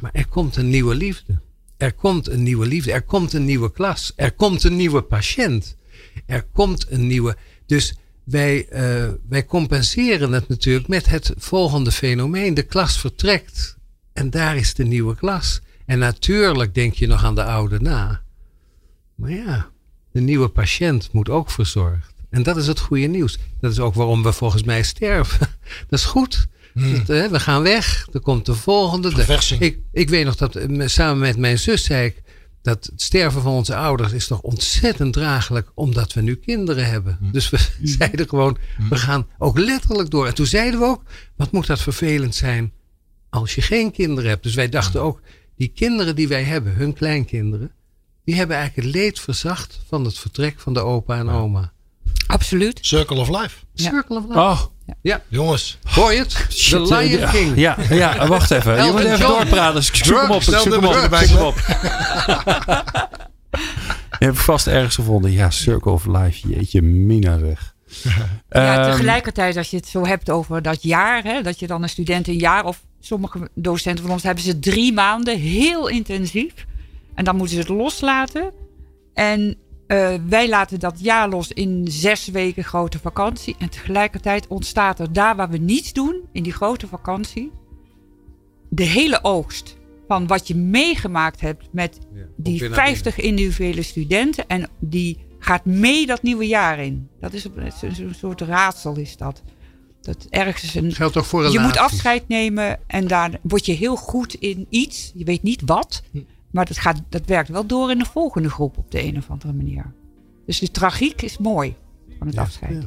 Maar 0.00 0.10
er 0.12 0.26
komt 0.26 0.56
een 0.56 0.70
nieuwe 0.70 0.94
liefde. 0.94 1.40
Er 1.76 1.92
komt 1.92 2.28
een 2.28 2.42
nieuwe 2.42 2.66
liefde. 2.66 2.92
Er 2.92 3.02
komt 3.02 3.32
een 3.32 3.44
nieuwe 3.44 3.72
klas. 3.72 4.12
Er 4.16 4.32
komt 4.32 4.64
een 4.64 4.76
nieuwe 4.76 5.02
patiënt. 5.02 5.76
Er 6.26 6.42
komt 6.52 6.86
een 6.90 7.06
nieuwe. 7.06 7.36
Dus 7.66 7.94
wij, 8.30 8.66
uh, 8.72 9.08
wij 9.28 9.44
compenseren 9.44 10.32
het 10.32 10.48
natuurlijk 10.48 10.88
met 10.88 11.06
het 11.06 11.32
volgende 11.36 11.92
fenomeen. 11.92 12.54
De 12.54 12.62
klas 12.62 12.98
vertrekt. 12.98 13.76
En 14.12 14.30
daar 14.30 14.56
is 14.56 14.74
de 14.74 14.84
nieuwe 14.84 15.14
klas. 15.14 15.60
En 15.86 15.98
natuurlijk 15.98 16.74
denk 16.74 16.94
je 16.94 17.06
nog 17.06 17.24
aan 17.24 17.34
de 17.34 17.44
oude 17.44 17.80
na. 17.80 18.22
Maar 19.14 19.30
ja, 19.30 19.70
de 20.12 20.20
nieuwe 20.20 20.48
patiënt 20.48 21.08
moet 21.12 21.28
ook 21.28 21.50
verzorgd. 21.50 22.14
En 22.30 22.42
dat 22.42 22.56
is 22.56 22.66
het 22.66 22.80
goede 22.80 23.06
nieuws. 23.06 23.38
Dat 23.60 23.72
is 23.72 23.80
ook 23.80 23.94
waarom 23.94 24.22
we 24.22 24.32
volgens 24.32 24.62
mij 24.62 24.82
sterven. 24.82 25.48
Dat 25.88 25.98
is 25.98 26.04
goed. 26.04 26.46
Hmm. 26.72 26.94
Dat, 26.94 27.06
hè, 27.06 27.28
we 27.28 27.40
gaan 27.40 27.62
weg. 27.62 28.06
Er 28.12 28.20
komt 28.20 28.46
de 28.46 28.54
volgende. 28.54 29.14
De, 29.14 29.56
ik, 29.58 29.78
ik 29.92 30.08
weet 30.08 30.24
nog 30.24 30.36
dat 30.36 30.56
eh, 30.56 30.86
samen 30.86 31.18
met 31.18 31.36
mijn 31.36 31.58
zus 31.58 31.84
zei 31.84 32.06
ik. 32.06 32.22
Dat 32.62 32.84
het 32.84 33.02
sterven 33.02 33.42
van 33.42 33.52
onze 33.52 33.76
ouders 33.76 34.12
is 34.12 34.26
toch 34.26 34.40
ontzettend 34.40 35.12
draaglijk. 35.12 35.70
Omdat 35.74 36.12
we 36.12 36.20
nu 36.20 36.34
kinderen 36.34 36.86
hebben. 36.86 37.16
Hmm. 37.20 37.32
Dus 37.32 37.50
we 37.50 37.58
zeiden 37.98 38.28
gewoon. 38.28 38.52
We 38.76 38.82
hmm. 38.82 38.96
gaan 38.96 39.26
ook 39.38 39.58
letterlijk 39.58 40.10
door. 40.10 40.26
En 40.26 40.34
toen 40.34 40.46
zeiden 40.46 40.80
we 40.80 40.86
ook. 40.86 41.02
Wat 41.36 41.52
moet 41.52 41.66
dat 41.66 41.80
vervelend 41.80 42.34
zijn. 42.34 42.72
Als 43.28 43.54
je 43.54 43.62
geen 43.62 43.92
kinderen 43.92 44.30
hebt. 44.30 44.42
Dus 44.42 44.54
wij 44.54 44.68
dachten 44.68 45.02
ook. 45.02 45.20
Die 45.56 45.68
kinderen 45.68 46.16
die 46.16 46.28
wij 46.28 46.42
hebben. 46.42 46.74
Hun 46.74 46.92
kleinkinderen. 46.92 47.70
Die 48.24 48.34
hebben 48.34 48.56
eigenlijk 48.56 48.86
het 48.86 48.96
leed 48.96 49.20
verzacht. 49.20 49.80
Van 49.86 50.04
het 50.04 50.18
vertrek 50.18 50.60
van 50.60 50.74
de 50.74 50.80
opa 50.80 51.18
en 51.18 51.28
oma. 51.28 51.72
Absoluut. 52.30 52.78
Circle 52.80 53.16
of 53.16 53.28
Life. 53.28 53.56
Circle 53.74 54.16
of 54.16 54.24
Life. 54.24 54.38
Oh. 54.38 54.60
Ja. 55.02 55.22
Jongens. 55.28 55.78
Hoor 55.84 56.12
je 56.12 56.18
het? 56.18 56.46
The 56.68 56.80
Lion 56.80 57.30
King. 57.30 57.56
Ja, 57.56 57.76
ja, 57.90 58.26
wacht 58.26 58.50
even. 58.50 58.84
je 58.84 58.92
moet 58.92 59.00
even 59.00 59.20
doorpraten. 59.20 59.82
Zoek 59.82 60.20
hem 60.20 60.30
op. 60.30 60.42
Zoek 60.42 60.72
hem 60.72 60.84
op. 60.84 60.94
Zoek 60.94 61.38
hem 61.38 61.42
op. 61.42 61.54
Je 64.18 64.26
hebt 64.26 64.38
vast 64.38 64.66
ergens 64.66 64.94
gevonden. 64.94 65.32
Ja, 65.32 65.50
Circle 65.50 65.92
of 65.92 66.06
Life. 66.06 66.48
Jeetje, 66.48 66.82
mina 66.82 67.38
zeg. 67.38 67.74
Ja, 68.48 68.82
ehm, 68.82 68.90
tegelijkertijd 68.90 69.56
als 69.56 69.70
je 69.70 69.76
het 69.76 69.86
zo 69.86 70.06
hebt 70.06 70.30
over 70.30 70.62
dat 70.62 70.82
jaar. 70.82 71.22
Hè, 71.22 71.42
dat 71.42 71.58
je 71.58 71.66
dan 71.66 71.82
een 71.82 71.88
student 71.88 72.28
een 72.28 72.38
jaar 72.38 72.64
of 72.64 72.80
sommige 73.00 73.50
docenten 73.54 74.04
van 74.04 74.12
ons 74.12 74.22
hebben 74.22 74.44
ze 74.44 74.58
drie 74.58 74.92
maanden 74.92 75.38
heel 75.38 75.88
intensief. 75.88 76.52
En 77.14 77.24
dan 77.24 77.36
moeten 77.36 77.54
ze 77.54 77.60
het 77.60 77.70
loslaten. 77.70 78.52
En 79.14 79.56
uh, 79.90 80.14
wij 80.28 80.48
laten 80.48 80.80
dat 80.80 81.00
jaar 81.00 81.28
los 81.28 81.52
in 81.52 81.86
zes 81.88 82.28
weken 82.28 82.64
grote 82.64 82.98
vakantie. 82.98 83.54
En 83.58 83.68
tegelijkertijd 83.68 84.46
ontstaat 84.46 84.98
er 84.98 85.12
daar 85.12 85.36
waar 85.36 85.50
we 85.50 85.58
niets 85.58 85.92
doen, 85.92 86.20
in 86.32 86.42
die 86.42 86.52
grote 86.52 86.86
vakantie, 86.86 87.52
de 88.68 88.84
hele 88.84 89.24
oogst 89.24 89.76
van 90.08 90.26
wat 90.26 90.48
je 90.48 90.54
meegemaakt 90.54 91.40
hebt 91.40 91.68
met 91.72 91.98
die 92.36 92.70
50 92.70 93.18
individuele 93.18 93.82
studenten. 93.82 94.46
En 94.46 94.68
die 94.78 95.18
gaat 95.38 95.64
mee 95.64 96.06
dat 96.06 96.22
nieuwe 96.22 96.46
jaar 96.46 96.78
in. 96.78 97.08
Dat 97.20 97.32
is 97.32 97.44
een, 97.44 98.14
soort 98.14 98.40
raadsel 98.40 98.96
is 98.96 99.16
dat. 99.16 99.42
Dat 100.00 100.26
ergens 100.30 100.74
een, 100.74 100.92
Geldt 100.92 101.14
toch 101.14 101.26
voor 101.26 101.50
je 101.50 101.58
moet 101.58 101.76
afscheid 101.76 102.28
nemen 102.28 102.78
en 102.86 103.06
daar 103.06 103.38
word 103.42 103.66
je 103.66 103.72
heel 103.72 103.96
goed 103.96 104.34
in 104.34 104.66
iets. 104.68 105.12
Je 105.14 105.24
weet 105.24 105.42
niet 105.42 105.62
wat. 105.64 106.02
Maar 106.50 106.64
dat, 106.64 106.78
gaat, 106.78 107.02
dat 107.08 107.26
werkt 107.26 107.48
wel 107.48 107.66
door 107.66 107.90
in 107.90 107.98
de 107.98 108.04
volgende 108.04 108.50
groep 108.50 108.78
op 108.78 108.90
de 108.90 109.02
een 109.02 109.16
of 109.16 109.30
andere 109.30 109.52
manier. 109.52 109.92
Dus 110.46 110.58
de 110.58 110.70
tragiek 110.70 111.22
is 111.22 111.38
mooi 111.38 111.74
van 112.18 112.26
het 112.26 112.36
afscheid. 112.36 112.86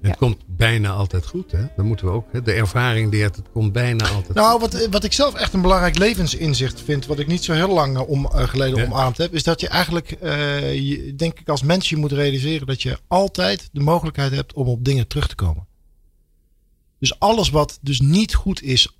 Het 0.00 0.16
komt 0.16 0.36
bijna 0.46 0.90
altijd 0.90 1.26
goed, 1.26 1.52
hè? 1.52 1.66
Dat 1.76 1.84
moeten 1.84 2.06
we 2.06 2.12
ook. 2.12 2.32
Hè? 2.32 2.42
De 2.42 2.52
ervaring 2.52 3.10
leert, 3.10 3.36
het 3.36 3.50
komt 3.52 3.72
bijna 3.72 4.08
altijd 4.08 4.34
nou, 4.34 4.60
goed. 4.60 4.72
Wat, 4.72 4.86
wat 4.86 5.04
ik 5.04 5.12
zelf 5.12 5.34
echt 5.34 5.52
een 5.52 5.60
belangrijk 5.60 5.98
levensinzicht 5.98 6.80
vind, 6.80 7.06
wat 7.06 7.18
ik 7.18 7.26
niet 7.26 7.44
zo 7.44 7.52
heel 7.52 7.72
lang 7.72 7.96
eh, 7.96 8.08
om, 8.08 8.24
uh, 8.24 8.42
geleden 8.42 8.84
omarmd 8.84 9.16
heb, 9.16 9.34
is 9.34 9.42
dat 9.42 9.60
je 9.60 9.68
eigenlijk, 9.68 10.16
uh, 10.22 10.74
je, 10.74 11.14
denk 11.14 11.40
ik, 11.40 11.48
als 11.48 11.62
mens 11.62 11.88
je 11.88 11.96
moet 11.96 12.12
realiseren 12.12 12.66
dat 12.66 12.82
je 12.82 12.98
altijd 13.06 13.68
de 13.72 13.80
mogelijkheid 13.80 14.32
hebt 14.32 14.52
om 14.52 14.68
op 14.68 14.84
dingen 14.84 15.06
terug 15.06 15.28
te 15.28 15.34
komen. 15.34 15.66
Dus 16.98 17.18
alles 17.18 17.50
wat 17.50 17.78
dus 17.82 18.00
niet 18.00 18.34
goed 18.34 18.62
is 18.62 18.97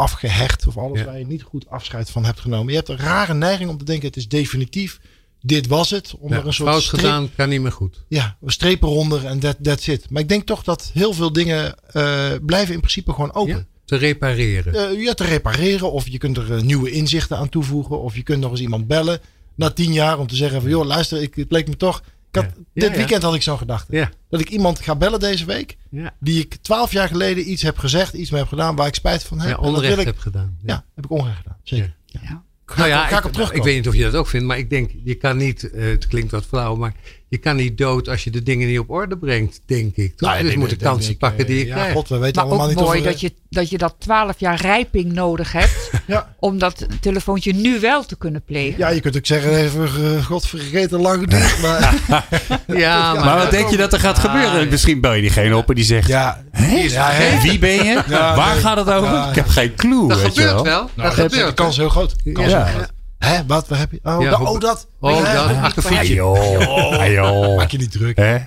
afgehecht, 0.00 0.66
of 0.66 0.78
alles 0.78 1.04
waar 1.04 1.18
je 1.18 1.26
niet 1.26 1.42
goed 1.42 1.68
afscheid 1.68 2.10
van 2.10 2.24
hebt 2.24 2.40
genomen. 2.40 2.68
Je 2.68 2.76
hebt 2.76 2.88
een 2.88 2.98
rare 2.98 3.34
neiging 3.34 3.70
om 3.70 3.78
te 3.78 3.84
denken: 3.84 4.06
het 4.06 4.16
is 4.16 4.28
definitief 4.28 5.00
dit 5.42 5.66
was 5.66 5.90
het. 5.90 6.14
Om 6.18 6.32
er 6.32 6.46
een 6.46 6.52
soort 6.52 6.70
fout 6.70 6.84
gedaan 6.84 7.30
kan 7.36 7.48
niet 7.48 7.60
meer 7.60 7.72
goed. 7.72 8.04
Ja, 8.08 8.36
we 8.40 8.52
strepen 8.52 8.88
eronder 8.88 9.26
en 9.26 9.38
that, 9.38 9.56
that's 9.62 9.86
it. 9.86 10.10
Maar 10.10 10.22
ik 10.22 10.28
denk 10.28 10.46
toch 10.46 10.62
dat 10.62 10.90
heel 10.94 11.12
veel 11.12 11.32
dingen 11.32 11.74
uh, 11.92 12.30
blijven 12.46 12.74
in 12.74 12.80
principe 12.80 13.12
gewoon 13.12 13.34
open. 13.34 13.66
te 13.84 13.96
repareren. 13.96 14.94
Uh, 14.94 15.02
ja, 15.04 15.14
te 15.14 15.24
repareren. 15.24 15.92
Of 15.92 16.08
je 16.08 16.18
kunt 16.18 16.36
er 16.36 16.50
uh, 16.50 16.60
nieuwe 16.60 16.90
inzichten 16.90 17.36
aan 17.36 17.48
toevoegen. 17.48 18.00
Of 18.00 18.16
je 18.16 18.22
kunt 18.22 18.40
nog 18.40 18.50
eens 18.50 18.60
iemand 18.60 18.86
bellen 18.86 19.20
na 19.54 19.70
tien 19.70 19.92
jaar 19.92 20.18
om 20.18 20.26
te 20.26 20.36
zeggen 20.36 20.60
van... 20.60 20.70
joh, 20.70 20.86
luister, 20.86 21.22
ik, 21.22 21.34
het 21.34 21.48
bleek 21.48 21.68
me 21.68 21.76
toch... 21.76 22.02
Ik 22.32 22.36
had, 22.36 22.44
ja. 22.44 22.86
dit 22.86 22.96
weekend 22.96 23.22
had 23.22 23.34
ik 23.34 23.42
zo'n 23.42 23.58
gedachte. 23.58 24.08
Dat 24.28 24.40
ik 24.40 24.50
iemand 24.50 24.80
ga 24.80 24.96
bellen 24.96 25.20
deze 25.20 25.44
week. 25.44 25.76
Die 26.18 26.40
ik 26.40 26.54
twaalf 26.54 26.92
jaar 26.92 27.08
geleden 27.08 27.50
iets 27.50 27.62
heb 27.62 27.78
gezegd, 27.78 28.14
iets 28.14 28.30
mee 28.30 28.40
heb 28.40 28.48
gedaan... 28.48 28.76
waar 28.76 28.86
ik 28.86 28.94
spijt 28.94 29.24
van 29.24 29.40
heb. 29.40 29.50
Ja, 29.50 29.56
onrecht 29.56 29.98
ik, 29.98 30.06
heb 30.06 30.18
gedaan. 30.18 30.56
Ja. 30.62 30.84
heb 30.94 31.04
ik 31.04 31.10
onrecht 31.10 31.36
gedaan. 31.36 31.56
Zeker. 31.62 31.94
Ja 32.06 32.42
nou 32.76 32.88
ja, 32.88 33.06
ga 33.06 33.18
ik, 33.18 33.24
op 33.24 33.32
terug. 33.32 33.52
Ik 33.52 33.62
weet 33.62 33.76
niet 33.76 33.88
of 33.88 33.94
je 33.94 34.02
dat 34.02 34.14
ook 34.14 34.26
vindt, 34.26 34.46
maar 34.46 34.58
ik 34.58 34.70
denk, 34.70 34.90
je 35.04 35.14
kan 35.14 35.36
niet, 35.36 35.70
uh, 35.74 35.84
het 35.84 36.06
klinkt 36.06 36.30
wat 36.30 36.46
flauw, 36.46 36.76
maar 36.76 36.94
je 37.30 37.38
kan 37.38 37.56
niet 37.56 37.78
dood 37.78 38.08
als 38.08 38.24
je 38.24 38.30
de 38.30 38.42
dingen 38.42 38.68
niet 38.68 38.78
op 38.78 38.90
orde 38.90 39.16
brengt, 39.16 39.60
denk 39.66 39.96
ik. 39.96 40.16
Toch? 40.16 40.30
Nou, 40.30 40.42
dus 40.42 40.52
je 40.52 40.58
moet 40.58 40.70
de 40.70 40.76
kansen 40.76 41.16
pakken 41.16 41.46
die 41.46 41.58
je 41.58 41.66
ja, 41.66 41.74
krijgt. 41.74 41.92
God, 41.92 42.08
we 42.08 42.18
weten 42.18 42.34
maar 42.34 42.44
allemaal 42.44 42.70
ook 42.70 42.74
niet 42.74 42.84
mooi 42.84 43.02
dat, 43.02 43.20
je, 43.20 43.32
dat 43.48 43.70
je 43.70 43.78
dat 43.78 43.94
twaalf 43.98 44.40
jaar 44.40 44.60
rijping 44.60 45.12
nodig 45.12 45.52
hebt. 45.52 45.90
ja. 46.06 46.34
Om 46.38 46.58
dat 46.58 46.86
telefoontje 47.00 47.52
nu 47.52 47.80
wel 47.80 48.04
te 48.04 48.16
kunnen 48.16 48.42
plegen. 48.42 48.78
Ja, 48.78 48.88
je 48.88 49.00
kunt 49.00 49.16
ook 49.16 49.26
zeggen, 49.26 49.56
even 49.56 49.88
uh, 50.00 50.24
godvergeten 50.24 51.00
lang 51.00 51.26
dicht. 51.26 51.62
Maar, 51.62 51.94
ja, 52.66 53.14
maar, 53.14 53.24
maar 53.24 53.38
wat 53.38 53.50
denk 53.50 53.68
je 53.70 53.76
dat 53.76 53.92
er 53.92 54.00
gaat 54.00 54.18
gebeuren? 54.18 54.68
Misschien 54.68 55.00
bel 55.00 55.12
je 55.12 55.20
diegene 55.20 55.56
op 55.56 55.68
en 55.68 55.74
die 55.74 55.84
zegt, 55.84 56.08
ja, 56.08 56.44
ja, 56.68 57.40
wie 57.42 57.58
ben 57.58 57.84
je? 57.84 58.02
Waar 58.08 58.56
gaat 58.56 58.76
het 58.76 58.90
over? 58.90 59.28
Ik 59.28 59.34
heb 59.34 59.48
geen 59.48 59.74
clue. 59.74 60.08
Dat 60.08 60.18
gebeurt 60.18 60.52
wel. 60.52 60.64
wel. 60.64 60.90
Nou, 60.94 61.08
dat 61.08 61.12
gebeurt. 61.12 61.46
De 61.46 61.54
kans 61.54 61.70
is 61.70 61.76
heel 61.76 61.88
groot. 61.88 62.14
Ja. 62.24 62.88
Hè, 63.20 63.46
wat? 63.46 63.68
Waar 63.68 63.78
heb 63.78 63.92
je? 63.92 64.00
Oh, 64.02 64.22
ja, 64.22 64.40
oh 64.40 64.60
dat. 64.60 64.88
Oh, 64.98 65.34
dat. 65.34 65.56
Akkefietje. 65.56 66.14
joh. 66.14 67.56
Maak 67.56 67.70
je 67.70 67.78
niet 67.78 67.92
druk. 67.92 68.16
Hè? 68.16 68.38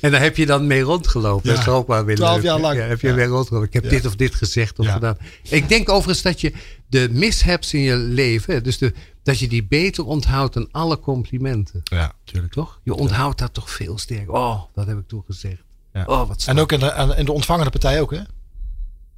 En 0.00 0.10
daar 0.10 0.20
heb 0.20 0.36
je 0.36 0.46
dan 0.46 0.66
mee 0.66 0.80
rondgelopen. 0.80 1.50
Ja. 1.50 1.56
Dat 1.56 1.66
is 1.66 1.72
ook 1.72 1.86
wel 1.86 2.04
weer 2.04 2.16
Twaalf 2.16 2.42
jaar 2.42 2.60
lang. 2.60 2.78
Ja, 2.78 2.84
heb 2.84 3.00
je 3.00 3.08
ja. 3.08 3.14
mee 3.14 3.26
rondgelopen. 3.26 3.68
Ik 3.68 3.74
heb 3.74 3.88
dit 3.90 4.06
of 4.06 4.16
dit 4.16 4.34
gezegd 4.34 4.78
of 4.78 4.86
gedaan. 4.86 5.16
Ik 5.42 5.68
denk 5.68 5.88
overigens 5.88 6.22
dat 6.22 6.40
je 6.40 6.52
de 6.88 7.08
mishaps 7.10 7.74
in 7.74 7.80
je 7.80 7.96
leven, 7.96 8.62
dus 8.62 8.78
de, 8.78 8.92
dat 9.22 9.38
je 9.38 9.48
die 9.48 9.64
beter 9.64 10.04
onthoudt 10.04 10.54
dan 10.54 10.68
alle 10.70 10.98
complimenten. 11.00 11.80
Ja, 11.82 12.12
natuurlijk. 12.24 12.52
Toch? 12.52 12.80
Je 12.82 12.94
onthoudt 12.94 13.38
dat 13.38 13.54
toch 13.54 13.70
veel 13.70 13.98
sterker. 13.98 14.32
Oh, 14.32 14.62
dat 14.74 14.86
heb 14.86 14.98
ik 14.98 15.08
toen 15.08 15.22
gezegd. 15.26 15.62
Oh, 16.06 16.28
wat 16.28 16.44
en 16.46 16.58
ook 16.58 16.72
in 16.72 16.80
de, 16.80 17.14
in 17.16 17.24
de 17.24 17.32
ontvangende 17.32 17.70
partij 17.70 18.00
ook, 18.00 18.10
hè? 18.10 18.20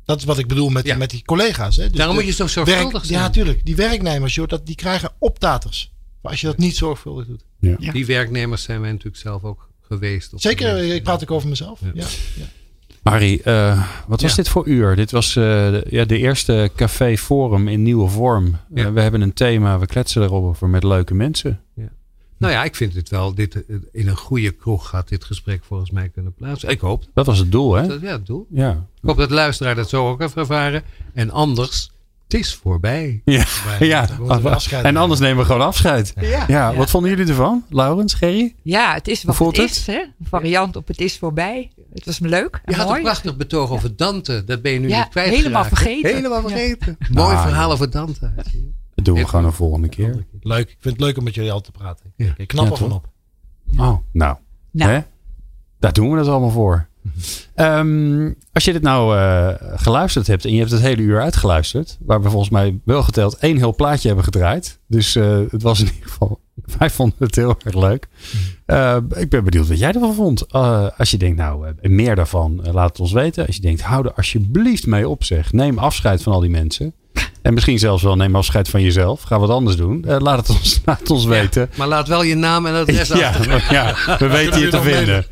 Dat 0.05 0.19
is 0.19 0.25
wat 0.25 0.39
ik 0.39 0.47
bedoel 0.47 0.69
met, 0.69 0.97
met 0.97 1.11
die 1.11 1.23
collega's. 1.25 1.77
Hè? 1.77 1.89
Dus 1.89 1.97
Daarom 1.97 2.17
moet 2.17 2.27
je 2.27 2.33
zo 2.33 2.47
zorgvuldig 2.47 2.93
werk, 2.93 3.05
zijn. 3.05 3.19
Ja, 3.19 3.25
natuurlijk. 3.25 3.65
Die 3.65 3.77
werknemers, 3.77 4.35
joh, 4.35 4.49
dat, 4.49 4.67
die 4.67 4.75
krijgen 4.75 5.13
optaters. 5.19 5.93
Maar 6.21 6.31
als 6.33 6.41
je 6.41 6.47
dat 6.47 6.59
niet 6.59 6.77
zorgvuldig 6.77 7.27
doet. 7.27 7.45
Ja. 7.59 7.93
Die 7.93 8.07
werknemers 8.07 8.63
zijn 8.63 8.81
wij 8.81 8.91
natuurlijk 8.91 9.17
zelf 9.17 9.45
ook 9.45 9.69
geweest. 9.81 10.33
Zeker, 10.35 10.95
ik 10.95 11.03
praat 11.03 11.23
ook 11.23 11.31
over 11.31 11.49
mezelf. 11.49 11.81
Ja. 11.95 12.05
Marie, 13.03 13.41
uh, 13.45 13.87
wat 14.07 14.21
was 14.21 14.35
dit 14.35 14.49
voor 14.49 14.67
uur? 14.67 14.97
Dit 14.97 15.11
was 15.11 15.29
uh, 15.29 15.45
de, 15.45 15.87
ja, 15.89 16.05
de 16.05 16.19
eerste 16.19 16.71
café 16.77 17.17
forum 17.17 17.69
in 17.69 17.83
nieuwe 17.83 18.09
vorm. 18.09 18.57
Uh, 18.75 18.91
we 18.91 19.01
hebben 19.01 19.21
een 19.21 19.33
thema, 19.33 19.79
we 19.79 19.87
kletsen 19.87 20.23
erover 20.23 20.69
met 20.69 20.85
leuke 20.85 21.15
mensen. 21.15 21.61
Ja. 21.75 21.89
Nou 22.45 22.57
ja, 22.57 22.65
ik 22.65 22.77
vind 22.77 22.95
het 22.95 23.09
wel. 23.09 23.35
Dit, 23.35 23.65
in 23.93 24.09
een 24.09 24.17
goede 24.17 24.51
kroeg 24.51 24.89
gaat 24.89 25.09
dit 25.09 25.25
gesprek 25.25 25.65
volgens 25.65 25.91
mij 25.91 26.09
kunnen 26.09 26.35
plaatsen. 26.35 26.69
Ik 26.69 26.81
hoop. 26.81 27.05
Dat 27.15 27.27
was 27.27 27.39
het 27.39 27.53
doel, 27.53 27.75
hè? 27.75 27.87
Dat, 27.87 28.01
ja, 28.01 28.13
het 28.13 28.27
doel. 28.27 28.47
Ja. 28.51 28.71
Ik 28.71 29.09
hoop 29.09 29.17
dat 29.17 29.29
de 29.29 29.35
luisteraar 29.35 29.75
dat 29.75 29.89
zo 29.89 30.09
ook 30.09 30.21
heeft 30.21 30.37
ervaren. 30.37 30.83
En 31.15 31.31
anders, 31.31 31.91
het 32.25 32.35
is 32.35 32.55
voorbij. 32.55 33.23
Ja, 33.25 33.45
ja. 33.79 34.09
en 34.83 34.97
anders 34.97 35.21
nemen 35.21 35.39
we 35.39 35.45
gewoon 35.45 35.67
afscheid. 35.67 36.13
Ja. 36.21 36.45
ja. 36.49 36.75
Wat 36.75 36.91
vonden 36.91 37.11
jullie 37.11 37.27
ervan? 37.27 37.65
Laurens, 37.69 38.15
Gerry? 38.15 38.55
Ja, 38.63 38.95
het 38.95 39.09
is 39.09 39.23
wat 39.23 39.39
het, 39.39 39.57
het, 39.57 39.71
is. 39.71 39.87
Hè? 39.87 39.99
Een 39.99 40.27
variant 40.29 40.77
op 40.77 40.89
het 40.89 41.01
is 41.01 41.19
voorbij. 41.19 41.71
Het 41.93 42.05
was 42.05 42.21
me 42.21 42.29
leuk. 42.29 42.61
Je 42.65 42.75
had 42.75 42.87
mooi. 42.87 42.99
een 42.99 43.05
prachtig 43.05 43.37
betoog 43.37 43.71
over 43.71 43.97
Dante. 43.97 44.45
Dat 44.45 44.63
ben 44.63 44.73
je 44.73 44.79
nu 44.79 44.87
niet 44.87 45.09
kwijt 45.09 45.35
helemaal 45.35 45.65
vergeten. 45.65 46.15
Helemaal 46.15 46.41
vergeten. 46.41 46.97
Mooi 47.11 47.35
nou, 47.35 47.47
verhaal 47.47 47.73
over 47.73 47.91
Dante. 47.91 48.33
Dat 49.05 49.15
doen 49.15 49.25
we 49.25 49.31
gewoon 49.31 49.45
een 49.45 49.53
volgende 49.53 49.89
keer. 49.89 50.27
Leuk. 50.41 50.71
Ik 50.71 50.77
vind 50.81 50.95
het 50.95 51.05
leuk 51.05 51.17
om 51.17 51.25
met 51.25 51.35
jullie 51.35 51.53
al 51.53 51.61
te 51.61 51.71
praten. 51.71 52.13
Ik 52.37 52.49
knap 52.49 52.71
ervan 52.71 52.93
op. 52.93 53.09
Oh, 53.79 53.97
nou. 54.13 54.37
nou. 54.71 54.91
Hè? 54.91 55.01
Daar 55.79 55.93
doen 55.93 56.11
we 56.11 56.19
het 56.19 56.29
allemaal 56.29 56.51
voor. 56.51 56.89
um, 57.57 58.35
als 58.53 58.65
je 58.65 58.73
dit 58.73 58.83
nou 58.83 59.17
uh, 59.17 59.49
geluisterd 59.75 60.27
hebt 60.27 60.45
en 60.45 60.53
je 60.53 60.59
hebt 60.59 60.71
het 60.71 60.81
hele 60.81 61.03
uur 61.03 61.21
uitgeluisterd, 61.21 61.99
waar 62.01 62.23
we 62.23 62.31
volgens 62.31 62.51
mij 62.51 62.81
wel 62.85 63.03
geteld 63.03 63.37
één 63.37 63.57
heel 63.57 63.75
plaatje 63.75 64.07
hebben 64.07 64.25
gedraaid. 64.25 64.81
Dus 64.87 65.17
uh, 65.17 65.41
het 65.51 65.63
was 65.63 65.81
in 65.81 65.87
ieder 65.87 66.09
geval, 66.09 66.41
wij 66.79 66.91
vonden 66.91 67.17
het 67.19 67.35
heel 67.35 67.57
erg 67.65 67.75
leuk. 67.75 68.09
Uh, 68.67 68.97
ik 69.15 69.29
ben 69.29 69.45
benieuwd 69.45 69.69
wat 69.69 69.79
jij 69.79 69.93
ervan 69.93 70.15
vond. 70.15 70.53
Als 70.99 71.11
je 71.11 71.17
denkt, 71.17 71.37
nou, 71.37 71.67
meer 71.83 72.17
daarvan, 72.17 72.61
laat 72.73 72.89
het 72.89 73.01
ons 73.01 73.13
weten. 73.13 73.47
Als 73.47 73.57
je 73.57 73.63
denkt, 73.63 73.83
hou 73.83 74.07
er 74.07 74.15
alsjeblieft 74.15 74.87
mee 74.87 75.09
op, 75.09 75.25
zeg. 75.25 75.53
Neem 75.53 75.79
afscheid 75.79 76.23
van 76.23 76.33
al 76.33 76.41
die 76.41 76.51
mensen. 76.51 76.95
En 77.45 77.55
misschien 77.55 77.79
zelfs 77.79 78.03
wel 78.03 78.17
neem 78.17 78.37
afscheid 78.37 78.69
van 78.69 78.83
jezelf. 78.83 79.23
Ga 79.23 79.39
wat 79.39 79.51
anders 79.51 79.77
doen. 79.77 80.05
Uh, 80.09 80.17
laat, 80.19 80.39
het 80.39 80.57
ons, 80.57 80.81
laat 80.85 80.99
het 80.99 81.11
ons 81.11 81.25
weten. 81.25 81.71
maar 81.77 81.89
laat 81.89 82.09
wel 82.09 82.23
je 82.23 82.35
naam 82.35 82.67
en 82.67 82.75
adres 82.75 83.09
ja, 83.25 83.35
ja, 83.71 83.95
we 84.19 84.29
weten 84.29 84.61
je 84.61 84.69
te 84.69 84.83
vinden. 84.83 85.25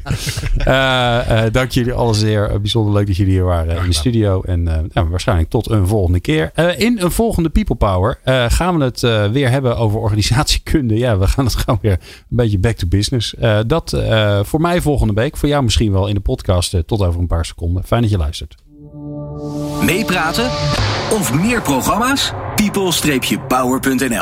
Uh, 0.59 1.45
uh, 1.45 1.53
dank 1.53 1.71
jullie 1.71 1.93
alle 1.93 2.12
zeer. 2.15 2.61
bijzonder 2.61 2.93
leuk 2.93 3.07
dat 3.07 3.17
jullie 3.17 3.33
hier 3.33 3.45
waren 3.45 3.77
in 3.77 3.87
de 3.87 3.95
studio. 3.95 4.43
En 4.43 4.91
ja, 4.93 5.07
waarschijnlijk 5.07 5.51
tot 5.51 5.71
een 5.71 5.87
volgende 5.87 6.21
keer. 6.21 6.51
in 6.77 6.99
een 7.01 7.11
volgende 7.11 7.49
People 7.49 7.75
Power 7.75 8.19
gaan 8.51 8.79
we 8.79 8.85
het 8.85 9.01
weer 9.33 9.51
hebben 9.51 9.77
over 9.77 9.99
organisatiekunde. 9.99 10.99
Ja, 10.99 11.19
we 11.19 11.27
gaan 11.27 11.45
het 11.45 11.55
gewoon 11.55 11.79
weer 11.83 11.93
een 11.93 11.99
beetje 12.29 12.59
back 12.59 12.77
to 12.77 12.87
business. 12.87 13.35
dat 13.67 13.97
voor 14.43 14.61
mij 14.61 14.81
volgende 14.81 15.13
week. 15.13 15.37
Voor 15.37 15.49
jou 15.49 15.63
misschien 15.63 15.93
wel 15.93 16.07
in 16.07 16.15
de 16.15 16.21
podcast 16.21 16.77
tot 16.87 17.03
over 17.03 17.21
een 17.21 17.27
paar 17.27 17.45
seconden. 17.45 17.85
Fijn 17.85 18.03
dat 18.03 18.11
je 18.11 18.19
luistert. 18.19 18.55
Meepraten 19.83 20.47
of 21.11 21.35
meer 21.35 21.63
programma's? 21.63 22.33
people-power.nl 22.55 24.21